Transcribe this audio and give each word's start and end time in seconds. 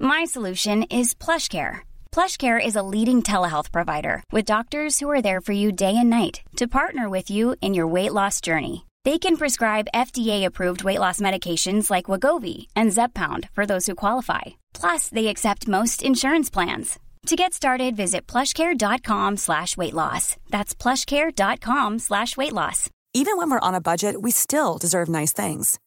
My 0.00 0.24
solution 0.24 0.84
is 0.84 1.14
PlushCare. 1.14 1.80
PlushCare 2.12 2.64
is 2.64 2.76
a 2.76 2.82
leading 2.82 3.22
telehealth 3.22 3.72
provider 3.72 4.22
with 4.30 4.44
doctors 4.44 4.98
who 5.00 5.10
are 5.10 5.22
there 5.22 5.40
for 5.40 5.52
you 5.52 5.72
day 5.72 5.96
and 5.96 6.10
night 6.10 6.42
to 6.56 6.68
partner 6.68 7.08
with 7.08 7.30
you 7.30 7.56
in 7.60 7.74
your 7.74 7.86
weight 7.86 8.12
loss 8.12 8.40
journey. 8.40 8.86
They 9.04 9.18
can 9.18 9.36
prescribe 9.36 9.88
FDA-approved 9.94 10.84
weight 10.84 11.00
loss 11.00 11.20
medications 11.20 11.90
like 11.90 12.06
Wagovi 12.06 12.68
and 12.76 12.92
Zepbound 12.92 13.48
for 13.52 13.66
those 13.66 13.86
who 13.86 13.94
qualify. 13.96 14.42
Plus, 14.74 15.08
they 15.08 15.26
accept 15.26 15.66
most 15.68 16.02
insurance 16.02 16.50
plans. 16.50 16.98
To 17.26 17.36
get 17.36 17.52
started, 17.54 17.96
visit 17.96 18.26
plushcare.com 18.26 19.36
slash 19.36 19.76
weight 19.76 19.94
loss. 19.94 20.36
That's 20.50 20.74
plushcare.com 20.74 21.98
slash 22.00 22.36
weight 22.36 22.52
loss. 22.52 22.90
Even 23.14 23.36
when 23.36 23.50
we're 23.50 23.60
on 23.68 23.74
a 23.74 23.80
budget, 23.80 24.22
we 24.22 24.30
still 24.30 24.78
deserve 24.78 25.08
nice 25.08 25.32
things. 25.32 25.78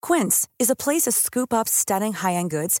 Quince 0.00 0.48
is 0.58 0.70
a 0.70 0.76
place 0.76 1.02
to 1.02 1.12
scoop 1.12 1.52
up 1.52 1.68
stunning 1.68 2.14
high-end 2.14 2.50
goods 2.50 2.80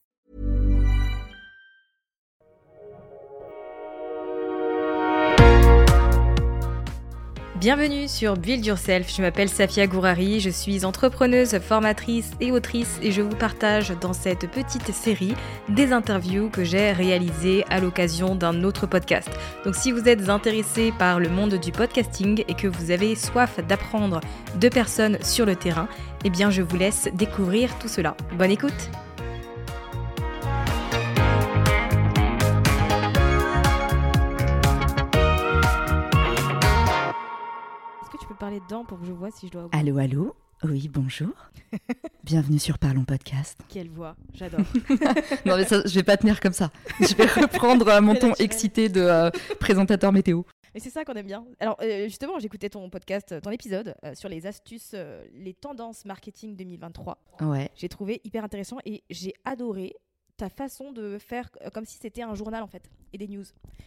Bienvenue 7.61 8.07
sur 8.07 8.37
Build 8.37 8.65
Yourself, 8.65 9.15
je 9.15 9.21
m'appelle 9.21 9.47
Safia 9.47 9.85
Gourari, 9.85 10.39
je 10.39 10.49
suis 10.49 10.83
entrepreneuse, 10.83 11.59
formatrice 11.59 12.31
et 12.39 12.51
autrice 12.51 12.97
et 13.03 13.11
je 13.11 13.21
vous 13.21 13.35
partage 13.35 13.93
dans 14.01 14.13
cette 14.13 14.49
petite 14.49 14.91
série 14.91 15.35
des 15.69 15.93
interviews 15.93 16.49
que 16.49 16.63
j'ai 16.63 16.91
réalisées 16.91 17.63
à 17.69 17.79
l'occasion 17.79 18.33
d'un 18.33 18.63
autre 18.63 18.87
podcast. 18.87 19.29
Donc 19.63 19.75
si 19.75 19.91
vous 19.91 20.09
êtes 20.09 20.27
intéressé 20.27 20.91
par 20.97 21.19
le 21.19 21.29
monde 21.29 21.53
du 21.53 21.71
podcasting 21.71 22.43
et 22.47 22.55
que 22.55 22.67
vous 22.67 22.89
avez 22.89 23.13
soif 23.13 23.59
d'apprendre 23.67 24.21
de 24.59 24.67
personnes 24.67 25.19
sur 25.21 25.45
le 25.45 25.55
terrain, 25.55 25.87
eh 26.25 26.31
bien 26.31 26.49
je 26.49 26.63
vous 26.63 26.77
laisse 26.77 27.09
découvrir 27.13 27.77
tout 27.77 27.89
cela. 27.89 28.17
Bonne 28.39 28.49
écoute 28.49 28.89
parler 38.41 38.59
dedans 38.61 38.83
pour 38.83 38.99
que 38.99 39.05
je 39.05 39.11
vois 39.11 39.29
si 39.29 39.45
je 39.45 39.51
dois. 39.51 39.69
Allô, 39.71 39.99
allô 39.99 40.35
Oui, 40.63 40.89
bonjour. 40.91 41.29
Bienvenue 42.23 42.57
sur 42.57 42.79
Parlons 42.79 43.03
Podcast. 43.03 43.59
Quelle 43.69 43.87
voix, 43.87 44.15
j'adore. 44.33 44.61
non, 45.45 45.57
mais 45.57 45.63
ça, 45.63 45.83
je 45.85 45.93
vais 45.93 46.01
pas 46.01 46.17
tenir 46.17 46.39
comme 46.39 46.51
ça. 46.51 46.71
Je 46.99 47.13
vais 47.13 47.27
reprendre 47.27 47.87
euh, 47.87 48.01
mon 48.01 48.15
ton 48.15 48.33
excité 48.39 48.89
de 48.89 49.01
euh, 49.01 49.29
présentateur 49.59 50.11
météo. 50.11 50.41
Et 50.73 50.79
c'est 50.79 50.89
ça 50.89 51.05
qu'on 51.05 51.13
aime 51.13 51.27
bien. 51.27 51.45
Alors, 51.59 51.77
euh, 51.83 52.05
justement, 52.05 52.39
j'écoutais 52.39 52.69
ton 52.69 52.89
podcast, 52.89 53.39
ton 53.43 53.51
épisode 53.51 53.93
sur 54.15 54.27
les 54.27 54.47
astuces, 54.47 54.95
les 55.35 55.53
tendances 55.53 56.03
marketing 56.05 56.55
2023. 56.55 57.19
Ouais. 57.41 57.69
J'ai 57.75 57.89
trouvé 57.89 58.21
hyper 58.23 58.43
intéressant 58.43 58.77
et 58.85 59.03
j'ai 59.11 59.35
adoré 59.45 59.93
ta 60.41 60.49
façon 60.49 60.91
de 60.91 61.19
faire 61.19 61.51
comme 61.71 61.85
si 61.85 61.99
c'était 62.01 62.23
un 62.23 62.33
journal 62.33 62.63
en 62.63 62.67
fait 62.67 62.81
et 63.13 63.19
des 63.19 63.27
news. 63.27 63.43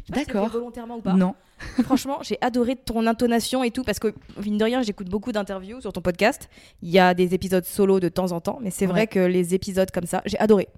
D'accord. 0.09 0.47
Si 0.47 0.53
volontairement 0.53 0.99
ou 0.99 1.01
pas. 1.01 1.15
Non. 1.15 1.35
Franchement, 1.83 2.19
j'ai 2.23 2.39
adoré 2.41 2.77
ton 2.77 3.09
intonation 3.09 3.65
et 3.65 3.73
tout 3.73 3.83
parce 3.83 3.99
que 3.99 4.15
mine 4.41 4.57
de 4.57 4.63
rien, 4.63 4.81
j'écoute 4.83 5.09
beaucoup 5.09 5.33
d'interviews 5.33 5.81
sur 5.81 5.93
ton 5.93 6.01
podcast. 6.01 6.49
Il 6.81 6.91
y 6.91 7.01
a 7.01 7.13
des 7.13 7.35
épisodes 7.35 7.65
solo 7.65 7.99
de 7.99 8.09
temps 8.09 8.31
en 8.31 8.41
temps, 8.41 8.61
mais 8.63 8.71
c'est 8.71 8.87
vrai 8.87 9.09
que 9.09 9.19
les 9.19 9.53
épisodes 9.53 9.91
comme 9.91 10.07
ça, 10.07 10.23
j'ai 10.27 10.39
adoré. 10.39 10.69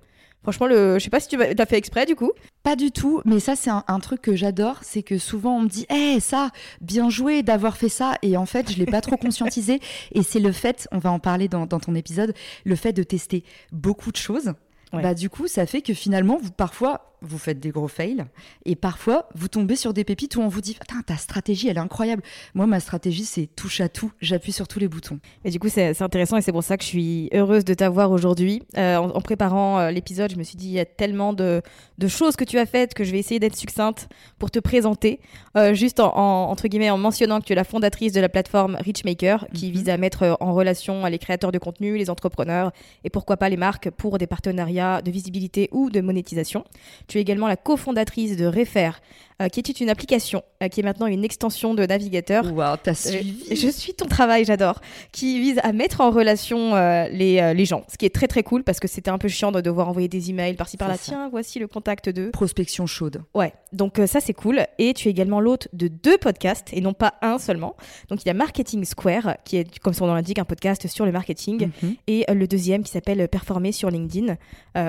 Franchement, 0.42 0.66
le... 0.66 0.98
je 0.98 1.04
sais 1.04 1.10
pas 1.10 1.20
si 1.20 1.28
tu 1.28 1.36
l'as 1.36 1.66
fait 1.66 1.76
exprès 1.76 2.06
du 2.06 2.16
coup. 2.16 2.32
Pas 2.62 2.76
du 2.76 2.90
tout, 2.90 3.20
mais 3.26 3.38
ça 3.38 3.54
c'est 3.54 3.70
un, 3.70 4.00
truc 4.00 4.22
que 4.22 4.34
j'adore, 4.34 4.78
c'est 4.80 5.02
que 5.02 5.18
souvent 5.18 5.58
on 5.58 5.62
me 5.62 5.68
dit, 5.68 5.84
hé 5.90 6.20
ça, 6.20 6.52
bien 6.80 7.10
joué 7.10 7.42
d'avoir 7.42 7.76
fait 7.76 7.90
ça, 7.90 8.16
et 8.22 8.38
en 8.38 8.46
fait 8.46 8.72
je 8.72 8.78
l'ai 8.78 8.86
pas 8.86 9.02
trop 9.02 9.16
conscientisé, 9.16 9.80
et 10.12 10.22
c'est 10.22 10.40
le 10.40 10.52
fait, 10.52 10.88
on 10.90 10.98
va 10.98 11.10
en 11.10 11.18
parler 11.18 11.48
dans, 11.48 11.66
dans 11.66 11.80
ton 11.80 11.94
épisode, 11.94 12.32
le 12.64 12.76
fait 12.76 12.92
de 12.92 13.02
tester 13.02 13.44
beaucoup 13.72 14.10
de 14.10 14.16
choses 14.16 14.54
bah, 14.92 15.14
du 15.14 15.28
coup, 15.30 15.46
ça 15.48 15.66
fait 15.66 15.82
que 15.82 15.94
finalement, 15.94 16.38
vous, 16.40 16.50
parfois, 16.50 17.15
vous 17.22 17.38
faites 17.38 17.60
des 17.60 17.70
gros 17.70 17.88
fails 17.88 18.24
et 18.64 18.76
parfois, 18.76 19.28
vous 19.34 19.48
tombez 19.48 19.76
sur 19.76 19.92
des 19.92 20.04
pépites 20.04 20.36
où 20.36 20.40
on 20.40 20.48
vous 20.48 20.60
dit 20.60 20.74
Putain, 20.74 21.02
ta 21.02 21.16
stratégie, 21.16 21.68
elle 21.68 21.76
est 21.76 21.80
incroyable. 21.80 22.22
Moi, 22.54 22.66
ma 22.66 22.80
stratégie, 22.80 23.24
c'est 23.24 23.46
touche 23.46 23.80
à 23.80 23.88
tout, 23.88 24.12
j'appuie 24.20 24.52
sur 24.52 24.68
tous 24.68 24.78
les 24.78 24.88
boutons. 24.88 25.18
Et 25.44 25.50
du 25.50 25.58
coup, 25.58 25.68
c'est 25.68 26.00
intéressant 26.02 26.36
et 26.36 26.42
c'est 26.42 26.52
pour 26.52 26.64
ça 26.64 26.76
que 26.76 26.82
je 26.82 26.88
suis 26.88 27.28
heureuse 27.32 27.64
de 27.64 27.74
t'avoir 27.74 28.10
aujourd'hui. 28.10 28.62
Euh, 28.76 28.96
en, 28.96 29.20
préparant 29.20 29.78
euh, 29.78 29.90
l'épisode, 29.90 30.30
je 30.32 30.36
me 30.36 30.42
suis 30.42 30.56
dit 30.56 30.66
Il 30.66 30.72
y 30.72 30.80
a 30.80 30.84
tellement 30.84 31.32
de, 31.32 31.62
de, 31.98 32.08
choses 32.08 32.36
que 32.36 32.44
tu 32.44 32.58
as 32.58 32.66
faites 32.66 32.94
que 32.94 33.04
je 33.04 33.12
vais 33.12 33.18
essayer 33.18 33.40
d'être 33.40 33.56
succincte 33.56 34.08
pour 34.38 34.50
te 34.50 34.58
présenter. 34.58 35.20
Euh, 35.56 35.74
juste 35.74 36.00
en, 36.00 36.50
entre 36.50 36.68
guillemets, 36.68 36.90
en 36.90 36.98
mentionnant 36.98 37.40
que 37.40 37.46
tu 37.46 37.52
es 37.52 37.56
la 37.56 37.64
fondatrice 37.64 38.12
de 38.12 38.20
la 38.20 38.28
plateforme 38.28 38.76
Richmaker 38.80 39.46
qui 39.52 39.66
mhm. 39.66 39.72
vise 39.72 39.88
à 39.88 39.96
mettre 39.96 40.36
en 40.40 40.54
relation 40.54 41.04
les 41.06 41.18
créateurs 41.18 41.52
de 41.52 41.58
contenu, 41.58 41.96
les 41.96 42.10
entrepreneurs 42.10 42.72
et 43.04 43.10
pourquoi 43.10 43.36
pas 43.36 43.48
les 43.48 43.56
marques 43.56 43.90
pour 43.90 44.18
des 44.18 44.26
partenariats 44.26 45.02
de 45.02 45.10
visibilité 45.10 45.68
ou 45.72 45.90
de 45.90 46.00
monétisation. 46.00 46.64
Tu 47.08 47.18
es 47.18 47.20
également 47.20 47.48
la 47.48 47.56
cofondatrice 47.56 48.36
de 48.36 48.46
Refer, 48.46 49.00
euh, 49.42 49.48
qui 49.48 49.60
est 49.60 49.80
une 49.80 49.90
application 49.90 50.42
euh, 50.62 50.68
qui 50.68 50.80
est 50.80 50.82
maintenant 50.82 51.06
une 51.06 51.22
extension 51.22 51.74
de 51.74 51.84
navigateur. 51.84 52.50
Waouh, 52.50 52.76
t'as 52.82 52.92
euh, 52.92 52.94
suivi 52.94 53.54
Je 53.54 53.68
suis 53.68 53.92
ton 53.92 54.06
travail, 54.06 54.46
j'adore. 54.46 54.80
Qui 55.12 55.38
vise 55.40 55.60
à 55.62 55.74
mettre 55.74 56.00
en 56.00 56.10
relation 56.10 56.74
les, 57.10 57.52
les 57.54 57.64
gens, 57.66 57.84
ce 57.92 57.98
qui 57.98 58.06
est 58.06 58.14
très 58.14 58.28
très 58.28 58.42
cool 58.42 58.64
parce 58.64 58.80
que 58.80 58.88
c'était 58.88 59.10
un 59.10 59.18
peu 59.18 59.28
chiant 59.28 59.52
de 59.52 59.60
devoir 59.60 59.90
envoyer 59.90 60.08
des 60.08 60.30
emails 60.30 60.54
par-ci 60.54 60.78
par-là. 60.78 60.96
Tiens, 60.96 61.28
voici 61.28 61.58
le 61.58 61.68
contact 61.68 62.08
de. 62.08 62.30
Prospection 62.30 62.86
chaude. 62.86 63.22
Ouais, 63.34 63.52
donc 63.72 64.00
ça 64.06 64.20
c'est 64.20 64.32
cool. 64.32 64.66
Et 64.78 64.94
tu 64.94 65.08
es 65.08 65.10
également 65.10 65.40
l'hôte 65.40 65.68
de 65.74 65.88
deux 65.88 66.16
podcasts 66.16 66.72
et 66.72 66.80
non 66.80 66.94
pas 66.94 67.14
un 67.20 67.38
seulement. 67.38 67.76
Donc 68.08 68.22
il 68.24 68.28
y 68.28 68.30
a 68.30 68.34
Marketing 68.34 68.84
Square, 68.84 69.36
qui 69.44 69.58
est, 69.58 69.78
comme 69.80 69.92
son 69.92 70.06
nom 70.06 70.14
l'indique, 70.14 70.38
un 70.38 70.44
podcast 70.44 70.86
sur 70.86 71.04
le 71.04 71.12
marketing. 71.12 71.70
Mhm. 71.82 71.96
Et 72.06 72.24
le 72.32 72.46
deuxième 72.46 72.82
qui 72.82 72.90
s'appelle 72.90 73.28
Performer 73.28 73.72
sur 73.72 73.90
LinkedIn, 73.90 74.36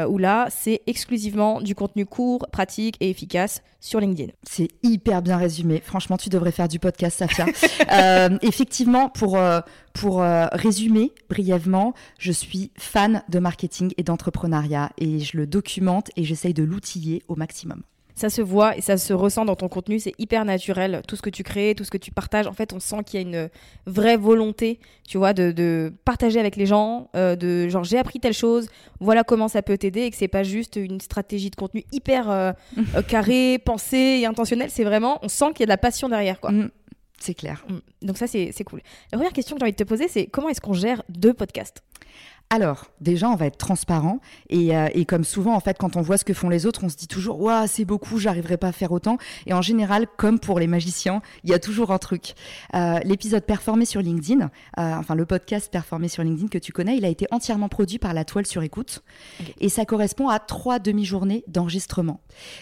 où 0.07 0.17
là 0.17 0.47
c'est 0.49 0.81
exclusivement 0.87 1.61
du 1.61 1.75
contenu 1.75 2.05
court, 2.05 2.47
pratique 2.51 2.95
et 3.01 3.09
efficace 3.09 3.61
sur 3.79 3.99
LinkedIn. 3.99 4.31
C'est 4.49 4.69
hyper 4.81 5.21
bien 5.21 5.37
résumé. 5.37 5.81
Franchement, 5.83 6.17
tu 6.17 6.29
devrais 6.29 6.51
faire 6.51 6.67
du 6.67 6.79
podcast, 6.79 7.19
Safia. 7.19 7.45
euh, 7.91 8.37
effectivement, 8.41 9.09
pour, 9.09 9.37
euh, 9.37 9.59
pour 9.93 10.21
euh, 10.21 10.45
résumer 10.53 11.11
brièvement, 11.29 11.93
je 12.17 12.31
suis 12.31 12.71
fan 12.77 13.23
de 13.29 13.39
marketing 13.39 13.93
et 13.97 14.03
d'entrepreneuriat 14.03 14.91
et 14.97 15.19
je 15.19 15.37
le 15.37 15.47
documente 15.47 16.11
et 16.15 16.23
j'essaye 16.23 16.53
de 16.53 16.63
l'outiller 16.63 17.23
au 17.27 17.35
maximum 17.35 17.83
ça 18.17 18.31
se 18.31 18.41
voit 18.41 18.75
et 18.75 18.81
ça 18.81 18.97
se 18.97 19.13
ressent 19.13 19.45
dans 19.45 19.55
ton 19.55 19.69
contenu. 19.69 19.99
C'est 19.99 20.13
hyper 20.17 20.43
naturel. 20.43 21.03
Tout 21.07 21.15
ce 21.15 21.21
que 21.21 21.29
tu 21.29 21.43
crées, 21.43 21.75
tout 21.77 21.83
ce 21.83 21.91
que 21.91 21.99
tu 21.99 22.11
partages, 22.11 22.47
en 22.47 22.53
fait, 22.53 22.73
on 22.73 22.79
sent 22.79 23.03
qu'il 23.05 23.21
y 23.21 23.23
a 23.23 23.27
une 23.27 23.49
vraie 23.85 24.17
volonté, 24.17 24.79
tu 25.07 25.19
vois, 25.19 25.33
de, 25.33 25.93
partager 26.03 26.39
avec 26.39 26.55
les 26.55 26.65
gens, 26.65 27.09
euh, 27.15 27.35
de 27.35 27.69
genre 27.69 27.83
j'ai 27.83 27.99
appris 27.99 28.19
telle 28.19 28.33
chose, 28.33 28.69
voilà 28.99 29.23
comment 29.23 29.47
ça 29.47 29.61
peut 29.61 29.77
t'aider 29.77 30.01
et 30.01 30.09
que 30.09 30.17
c'est 30.17 30.27
pas 30.27 30.43
juste 30.43 30.77
une 30.77 30.99
stratégie 30.99 31.51
de 31.51 31.55
contenu 31.55 31.83
hyper 31.91 32.29
euh, 32.31 32.51
euh, 32.95 33.01
carrée, 33.07 33.59
pensée 33.59 34.19
et 34.21 34.25
intentionnelle. 34.25 34.71
C'est 34.71 34.83
vraiment, 34.83 35.19
on 35.21 35.29
sent 35.29 35.51
qu'il 35.53 35.59
y 35.59 35.63
a 35.63 35.67
de 35.67 35.71
la 35.71 35.77
passion 35.77 36.09
derrière, 36.09 36.39
quoi. 36.39 36.51
Mm. 36.51 36.71
c'est 37.19 37.35
clair. 37.35 37.63
Mm. 37.69 38.07
Donc 38.07 38.17
ça, 38.17 38.25
c'est 38.25 38.63
cool. 38.65 38.81
La 39.11 39.19
première 39.19 39.33
question 39.33 39.55
que 39.55 39.59
j'ai 39.59 39.65
envie 39.65 39.73
de 39.73 39.77
te 39.77 39.83
poser, 39.83 40.07
c'est 40.07 40.25
comment 40.25 40.49
est-ce 40.49 40.61
qu'on 40.61 40.73
gère 40.73 41.03
deux 41.07 41.35
podcasts? 41.35 41.83
Alors, 42.49 42.85
déjà, 43.01 43.29
on 43.29 43.35
va 43.35 43.45
être 43.45 43.57
transparent. 43.57 44.21
Et, 44.49 44.75
euh, 44.75 44.87
et, 44.93 45.03
comme 45.03 45.25
souvent, 45.25 45.53
en 45.53 45.59
fait, 45.59 45.77
quand 45.77 45.97
on 45.97 46.01
voit 46.01 46.17
ce 46.17 46.23
que 46.23 46.33
font 46.33 46.47
les 46.47 46.65
autres, 46.65 46.85
on 46.85 46.89
se 46.89 46.95
dit 46.95 47.07
toujours, 47.07 47.41
waouh, 47.41 47.67
c'est 47.67 47.83
beaucoup, 47.83 48.19
j'arriverai 48.19 48.55
pas 48.55 48.69
à 48.69 48.71
faire 48.71 48.93
autant. 48.93 49.17
Et 49.47 49.53
en 49.53 49.61
général, 49.61 50.07
comme 50.15 50.39
pour 50.39 50.57
les 50.57 50.67
magiciens, 50.67 51.21
il 51.43 51.49
y 51.49 51.53
a 51.53 51.59
toujours 51.59 51.91
un 51.91 51.97
truc. 51.97 52.35
Euh, 52.73 52.99
L'épisode 53.03 53.43
performé 53.43 53.83
sur 53.83 54.01
LinkedIn, 54.01 54.45
euh, 54.45 54.49
enfin, 54.77 55.13
le 55.13 55.25
podcast 55.25 55.69
performé 55.69 56.07
sur 56.07 56.23
LinkedIn 56.23 56.47
que 56.47 56.57
tu 56.57 56.71
connais, 56.71 56.95
il 56.95 57.03
a 57.03 57.09
été 57.09 57.27
entièrement 57.31 57.67
produit 57.67 57.99
par 57.99 58.13
la 58.13 58.23
toile 58.23 58.45
sur 58.45 58.63
écoute. 58.63 59.03
Et 59.59 59.67
ça 59.67 59.83
correspond 59.83 60.29
à 60.29 60.39
trois 60.39 60.79
demi-journées 60.79 61.43
d'enregistrement. 61.47 62.21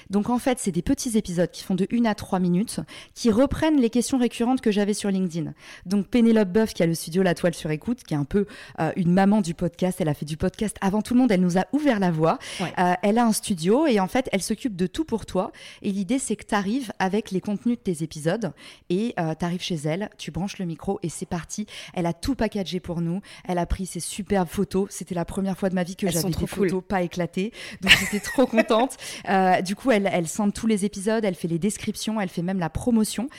Donc, 0.09 0.31
en 0.31 0.39
fait, 0.39 0.57
c'est 0.57 0.71
des 0.71 0.81
petits 0.81 1.15
épisodes 1.15 1.51
qui 1.51 1.63
font 1.63 1.75
de 1.75 1.87
1 1.93 2.05
à 2.05 2.15
3 2.15 2.39
minutes, 2.39 2.79
qui 3.13 3.29
reprennent 3.29 3.79
les 3.79 3.91
questions 3.91 4.17
récurrentes 4.17 4.61
que 4.61 4.71
j'avais 4.71 4.95
sur 4.95 5.11
LinkedIn. 5.11 5.53
Donc, 5.85 6.07
Pénélope 6.07 6.49
Boeuf, 6.49 6.73
qui 6.73 6.81
a 6.81 6.87
le 6.87 6.95
studio 6.95 7.21
La 7.21 7.35
Toile 7.35 7.53
sur 7.53 7.69
écoute, 7.69 8.03
qui 8.03 8.15
est 8.15 8.17
un 8.17 8.25
peu 8.25 8.47
une 8.95 9.11
maman 9.11 9.41
du 9.41 9.53
podcast, 9.53 9.74
elle 9.83 10.09
a 10.09 10.13
fait 10.13 10.25
du 10.25 10.37
podcast 10.37 10.77
avant 10.81 11.01
tout 11.01 11.13
le 11.13 11.19
monde. 11.19 11.31
Elle 11.31 11.41
nous 11.41 11.57
a 11.57 11.65
ouvert 11.71 11.99
la 11.99 12.11
voie. 12.11 12.39
Euh, 12.61 12.93
elle 13.01 13.17
a 13.17 13.25
un 13.25 13.31
studio 13.31 13.87
et 13.87 13.99
en 13.99 14.07
fait, 14.07 14.29
elle 14.31 14.41
s'occupe 14.41 14.75
de 14.75 14.87
tout 14.87 15.05
pour 15.05 15.25
toi. 15.25 15.51
Et 15.81 15.91
l'idée, 15.91 16.19
c'est 16.19 16.35
que 16.35 16.45
tu 16.45 16.55
arrives 16.55 16.91
avec 16.99 17.31
les 17.31 17.41
contenus 17.41 17.77
de 17.77 17.83
tes 17.83 18.03
épisodes 18.03 18.53
et 18.89 19.13
euh, 19.19 19.33
tu 19.37 19.45
arrives 19.45 19.61
chez 19.61 19.75
elle, 19.75 20.09
tu 20.17 20.31
branches 20.31 20.57
le 20.57 20.65
micro 20.65 20.99
et 21.03 21.09
c'est 21.09 21.25
parti. 21.25 21.65
Elle 21.93 22.05
a 22.05 22.13
tout 22.13 22.35
packagé 22.35 22.79
pour 22.79 23.01
nous. 23.01 23.21
Elle 23.47 23.57
a 23.57 23.65
pris 23.65 23.85
ses 23.85 23.99
superbes 23.99 24.47
photos. 24.47 24.87
C'était 24.89 25.15
la 25.15 25.25
première 25.25 25.57
fois 25.57 25.69
de 25.69 25.75
ma 25.75 25.83
vie 25.83 25.95
que 25.95 26.09
j'avais 26.09 26.29
des 26.29 26.47
photos 26.47 26.83
pas 26.87 27.01
éclatées. 27.01 27.51
Donc 27.81 27.91
j'étais 27.99 28.19
trop 28.19 28.45
contente. 28.45 28.97
Euh, 29.27 29.61
du 29.61 29.75
coup, 29.75 29.91
elle, 29.91 30.09
elle 30.11 30.27
sent 30.27 30.51
tous 30.53 30.67
les 30.67 30.85
épisodes, 30.85 31.23
elle 31.25 31.35
fait 31.35 31.47
les 31.47 31.57
descriptions, 31.57 32.21
elle 32.21 32.29
fait 32.29 32.41
même 32.41 32.59
la 32.59 32.69
promotion. 32.69 33.29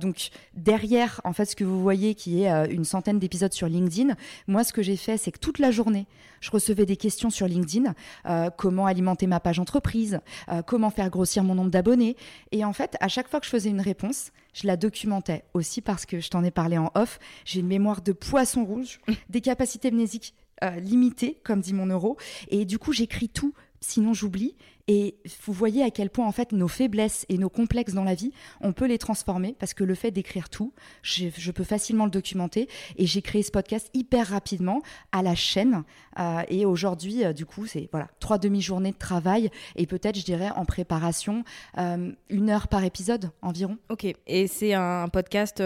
donc 0.00 0.30
derrière, 0.54 1.20
en 1.24 1.32
fait, 1.32 1.44
ce 1.44 1.56
que 1.56 1.64
vous 1.64 1.82
voyez 1.82 2.14
qui 2.14 2.42
est 2.42 2.70
une 2.70 2.84
centaine 2.84 3.18
d'épisodes 3.18 3.52
sur 3.52 3.68
LinkedIn, 3.68 4.14
moi, 4.46 4.64
ce 4.64 4.72
que 4.72 4.82
j'ai 4.82 4.96
fait, 4.96 5.18
c'est 5.18 5.32
que 5.32 5.38
toute 5.38 5.58
la 5.58 5.70
journée, 5.76 6.06
je 6.40 6.50
recevais 6.50 6.86
des 6.86 6.96
questions 6.96 7.30
sur 7.30 7.46
LinkedIn, 7.46 7.94
euh, 8.26 8.50
comment 8.56 8.86
alimenter 8.86 9.26
ma 9.26 9.40
page 9.40 9.60
entreprise, 9.60 10.20
euh, 10.48 10.62
comment 10.62 10.90
faire 10.90 11.10
grossir 11.10 11.44
mon 11.44 11.54
nombre 11.54 11.70
d'abonnés. 11.70 12.16
Et 12.50 12.64
en 12.64 12.72
fait, 12.72 12.96
à 13.00 13.08
chaque 13.08 13.28
fois 13.28 13.40
que 13.40 13.46
je 13.46 13.50
faisais 13.50 13.70
une 13.70 13.80
réponse, 13.80 14.32
je 14.52 14.66
la 14.66 14.76
documentais 14.76 15.44
aussi 15.54 15.80
parce 15.80 16.06
que 16.06 16.18
je 16.20 16.28
t'en 16.28 16.42
ai 16.42 16.50
parlé 16.50 16.78
en 16.78 16.90
off. 16.94 17.18
J'ai 17.44 17.60
une 17.60 17.68
mémoire 17.68 18.02
de 18.02 18.12
poisson 18.12 18.64
rouge, 18.64 19.00
des 19.30 19.40
capacités 19.40 19.90
mnésiques 19.90 20.34
euh, 20.64 20.70
limitées, 20.80 21.40
comme 21.44 21.60
dit 21.60 21.74
mon 21.74 21.86
euro. 21.86 22.16
Et 22.48 22.64
du 22.64 22.78
coup, 22.78 22.92
j'écris 22.92 23.28
tout 23.28 23.54
sinon 23.80 24.14
j'oublie. 24.14 24.56
Et 24.88 25.16
vous 25.44 25.52
voyez 25.52 25.82
à 25.82 25.90
quel 25.90 26.10
point 26.10 26.26
en 26.26 26.32
fait 26.32 26.52
nos 26.52 26.68
faiblesses 26.68 27.26
et 27.28 27.38
nos 27.38 27.48
complexes 27.48 27.94
dans 27.94 28.04
la 28.04 28.14
vie, 28.14 28.32
on 28.60 28.72
peut 28.72 28.86
les 28.86 28.98
transformer 28.98 29.56
parce 29.58 29.74
que 29.74 29.82
le 29.82 29.96
fait 29.96 30.12
d'écrire 30.12 30.48
tout, 30.48 30.72
je, 31.02 31.50
peux 31.50 31.64
facilement 31.64 32.04
le 32.04 32.10
documenter. 32.10 32.68
Et 32.96 33.06
j'ai 33.06 33.20
créé 33.20 33.42
ce 33.42 33.50
podcast 33.50 33.90
hyper 33.94 34.28
rapidement 34.28 34.82
à 35.10 35.22
la 35.22 35.34
chaîne. 35.34 35.82
Euh, 36.20 36.42
et 36.48 36.64
aujourd'hui, 36.66 37.24
euh, 37.24 37.32
du 37.32 37.46
coup, 37.46 37.66
c'est 37.66 37.88
voilà 37.90 38.08
trois 38.20 38.38
demi-journées 38.38 38.92
de 38.92 38.96
travail 38.96 39.50
et 39.74 39.86
peut-être, 39.86 40.16
je 40.16 40.24
dirais, 40.24 40.50
en 40.54 40.64
préparation, 40.64 41.42
euh, 41.78 42.12
une 42.30 42.50
heure 42.50 42.68
par 42.68 42.84
épisode 42.84 43.30
environ. 43.42 43.78
Ok. 43.90 44.06
Et 44.26 44.46
c'est 44.46 44.74
un 44.74 45.08
podcast 45.08 45.62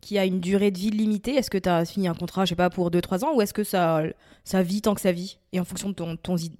qui 0.00 0.18
a 0.18 0.24
une 0.24 0.40
durée 0.40 0.70
de 0.70 0.78
vie 0.78 0.90
limitée. 0.90 1.34
Est-ce 1.34 1.50
que 1.50 1.58
tu 1.58 1.68
as 1.68 1.84
signé 1.84 2.08
un 2.08 2.14
contrat, 2.14 2.44
je 2.44 2.50
sais 2.50 2.56
pas, 2.56 2.70
pour 2.70 2.90
2-3 2.90 3.24
ans 3.24 3.34
ou 3.34 3.42
est-ce 3.42 3.52
que 3.52 3.64
ça, 3.64 4.02
ça 4.44 4.62
vit 4.62 4.80
tant 4.80 4.94
que 4.94 5.00
ça 5.00 5.10
vit? 5.10 5.38
Et 5.52 5.58
en 5.58 5.64
fonction 5.64 5.88
de 5.88 5.94
ton, 5.94 6.16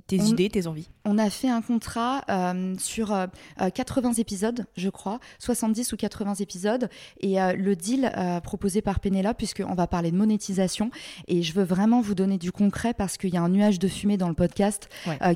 tes 0.06 0.17
idées, 0.17 0.49
tes 0.49 0.67
envies 0.67 0.88
On 1.05 1.17
a 1.17 1.31
fait 1.31 1.49
un 1.49 1.62
contrat 1.62 1.96
euh, 1.97 2.75
sur 2.79 3.09
80 3.09 4.09
euh, 4.09 4.13
euh, 4.13 4.21
épisodes, 4.21 4.67
je 4.77 4.89
crois, 4.91 5.19
70 5.39 5.93
ou 5.93 5.97
80 5.97 6.35
épisodes. 6.35 6.89
Et 7.21 7.37
le 7.57 7.77
deal 7.77 8.13
proposé 8.43 8.83
par 8.83 9.01
Pénélope, 9.01 9.37
puisqu'on 9.37 9.75
va 9.75 9.87
parler 9.87 10.11
de 10.11 10.17
monétisation, 10.17 10.91
et 11.29 11.43
je 11.43 11.53
veux 11.53 11.65
vraiment 11.65 12.01
vous 12.01 12.15
donner 12.15 12.39
du 12.39 12.53
concret 12.53 12.95
parce 12.95 13.17
qu'il 13.17 13.31
y 13.31 13.37
a 13.37 13.43
un 13.43 13.49
nuage 13.49 13.79
de 13.79 13.89
fumée 13.89 14.17
dans 14.17 14.29
le 14.29 14.35
podcast. 14.35 14.89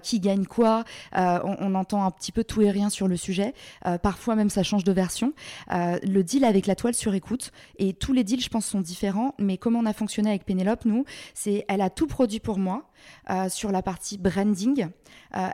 qui 0.03 0.21
gagne 0.21 0.45
quoi 0.45 0.85
on, 1.13 1.75
entend 1.75 2.05
un 2.05 2.11
petit 2.11 2.33
peu 2.33 2.45
tout 2.45 2.63
et 2.63 2.71
rien 2.71 2.91
sur 2.91 3.09
le 3.09 3.17
sujet. 3.17 3.55
parfois 4.03 4.35
même 4.35 4.51
ça 4.51 4.63
change 4.63 4.85
de 4.85 4.93
version. 4.93 5.33
le 5.71 6.23
deal 6.23 6.45
avec 6.45 6.67
la 6.67 6.75
toile 6.75 6.95
sur 6.95 7.15
écoute, 7.15 7.53
et 7.79 7.93
tous 7.93 8.13
les 8.13 8.25
deals, 8.25 8.43
je 8.43 8.49
pense, 8.49 8.67
sont 8.67 8.81
différents. 8.81 9.35
Mais 9.39 9.57
comment 9.57 9.79
on 9.79 9.87
a 9.87 9.93
fonctionné 9.93 10.31
avec 10.31 10.45
Pénélope, 10.45 10.85
nous, 10.85 11.05
c'est 11.35 11.65
elle 11.69 11.81
a 11.81 11.91
tout 11.91 12.07
produit 12.07 12.41
pour 12.41 12.59
moi. 12.59 12.90
Sur 13.49 13.71
la 13.73 13.83
partie 13.83 14.19
branding. 14.19 14.89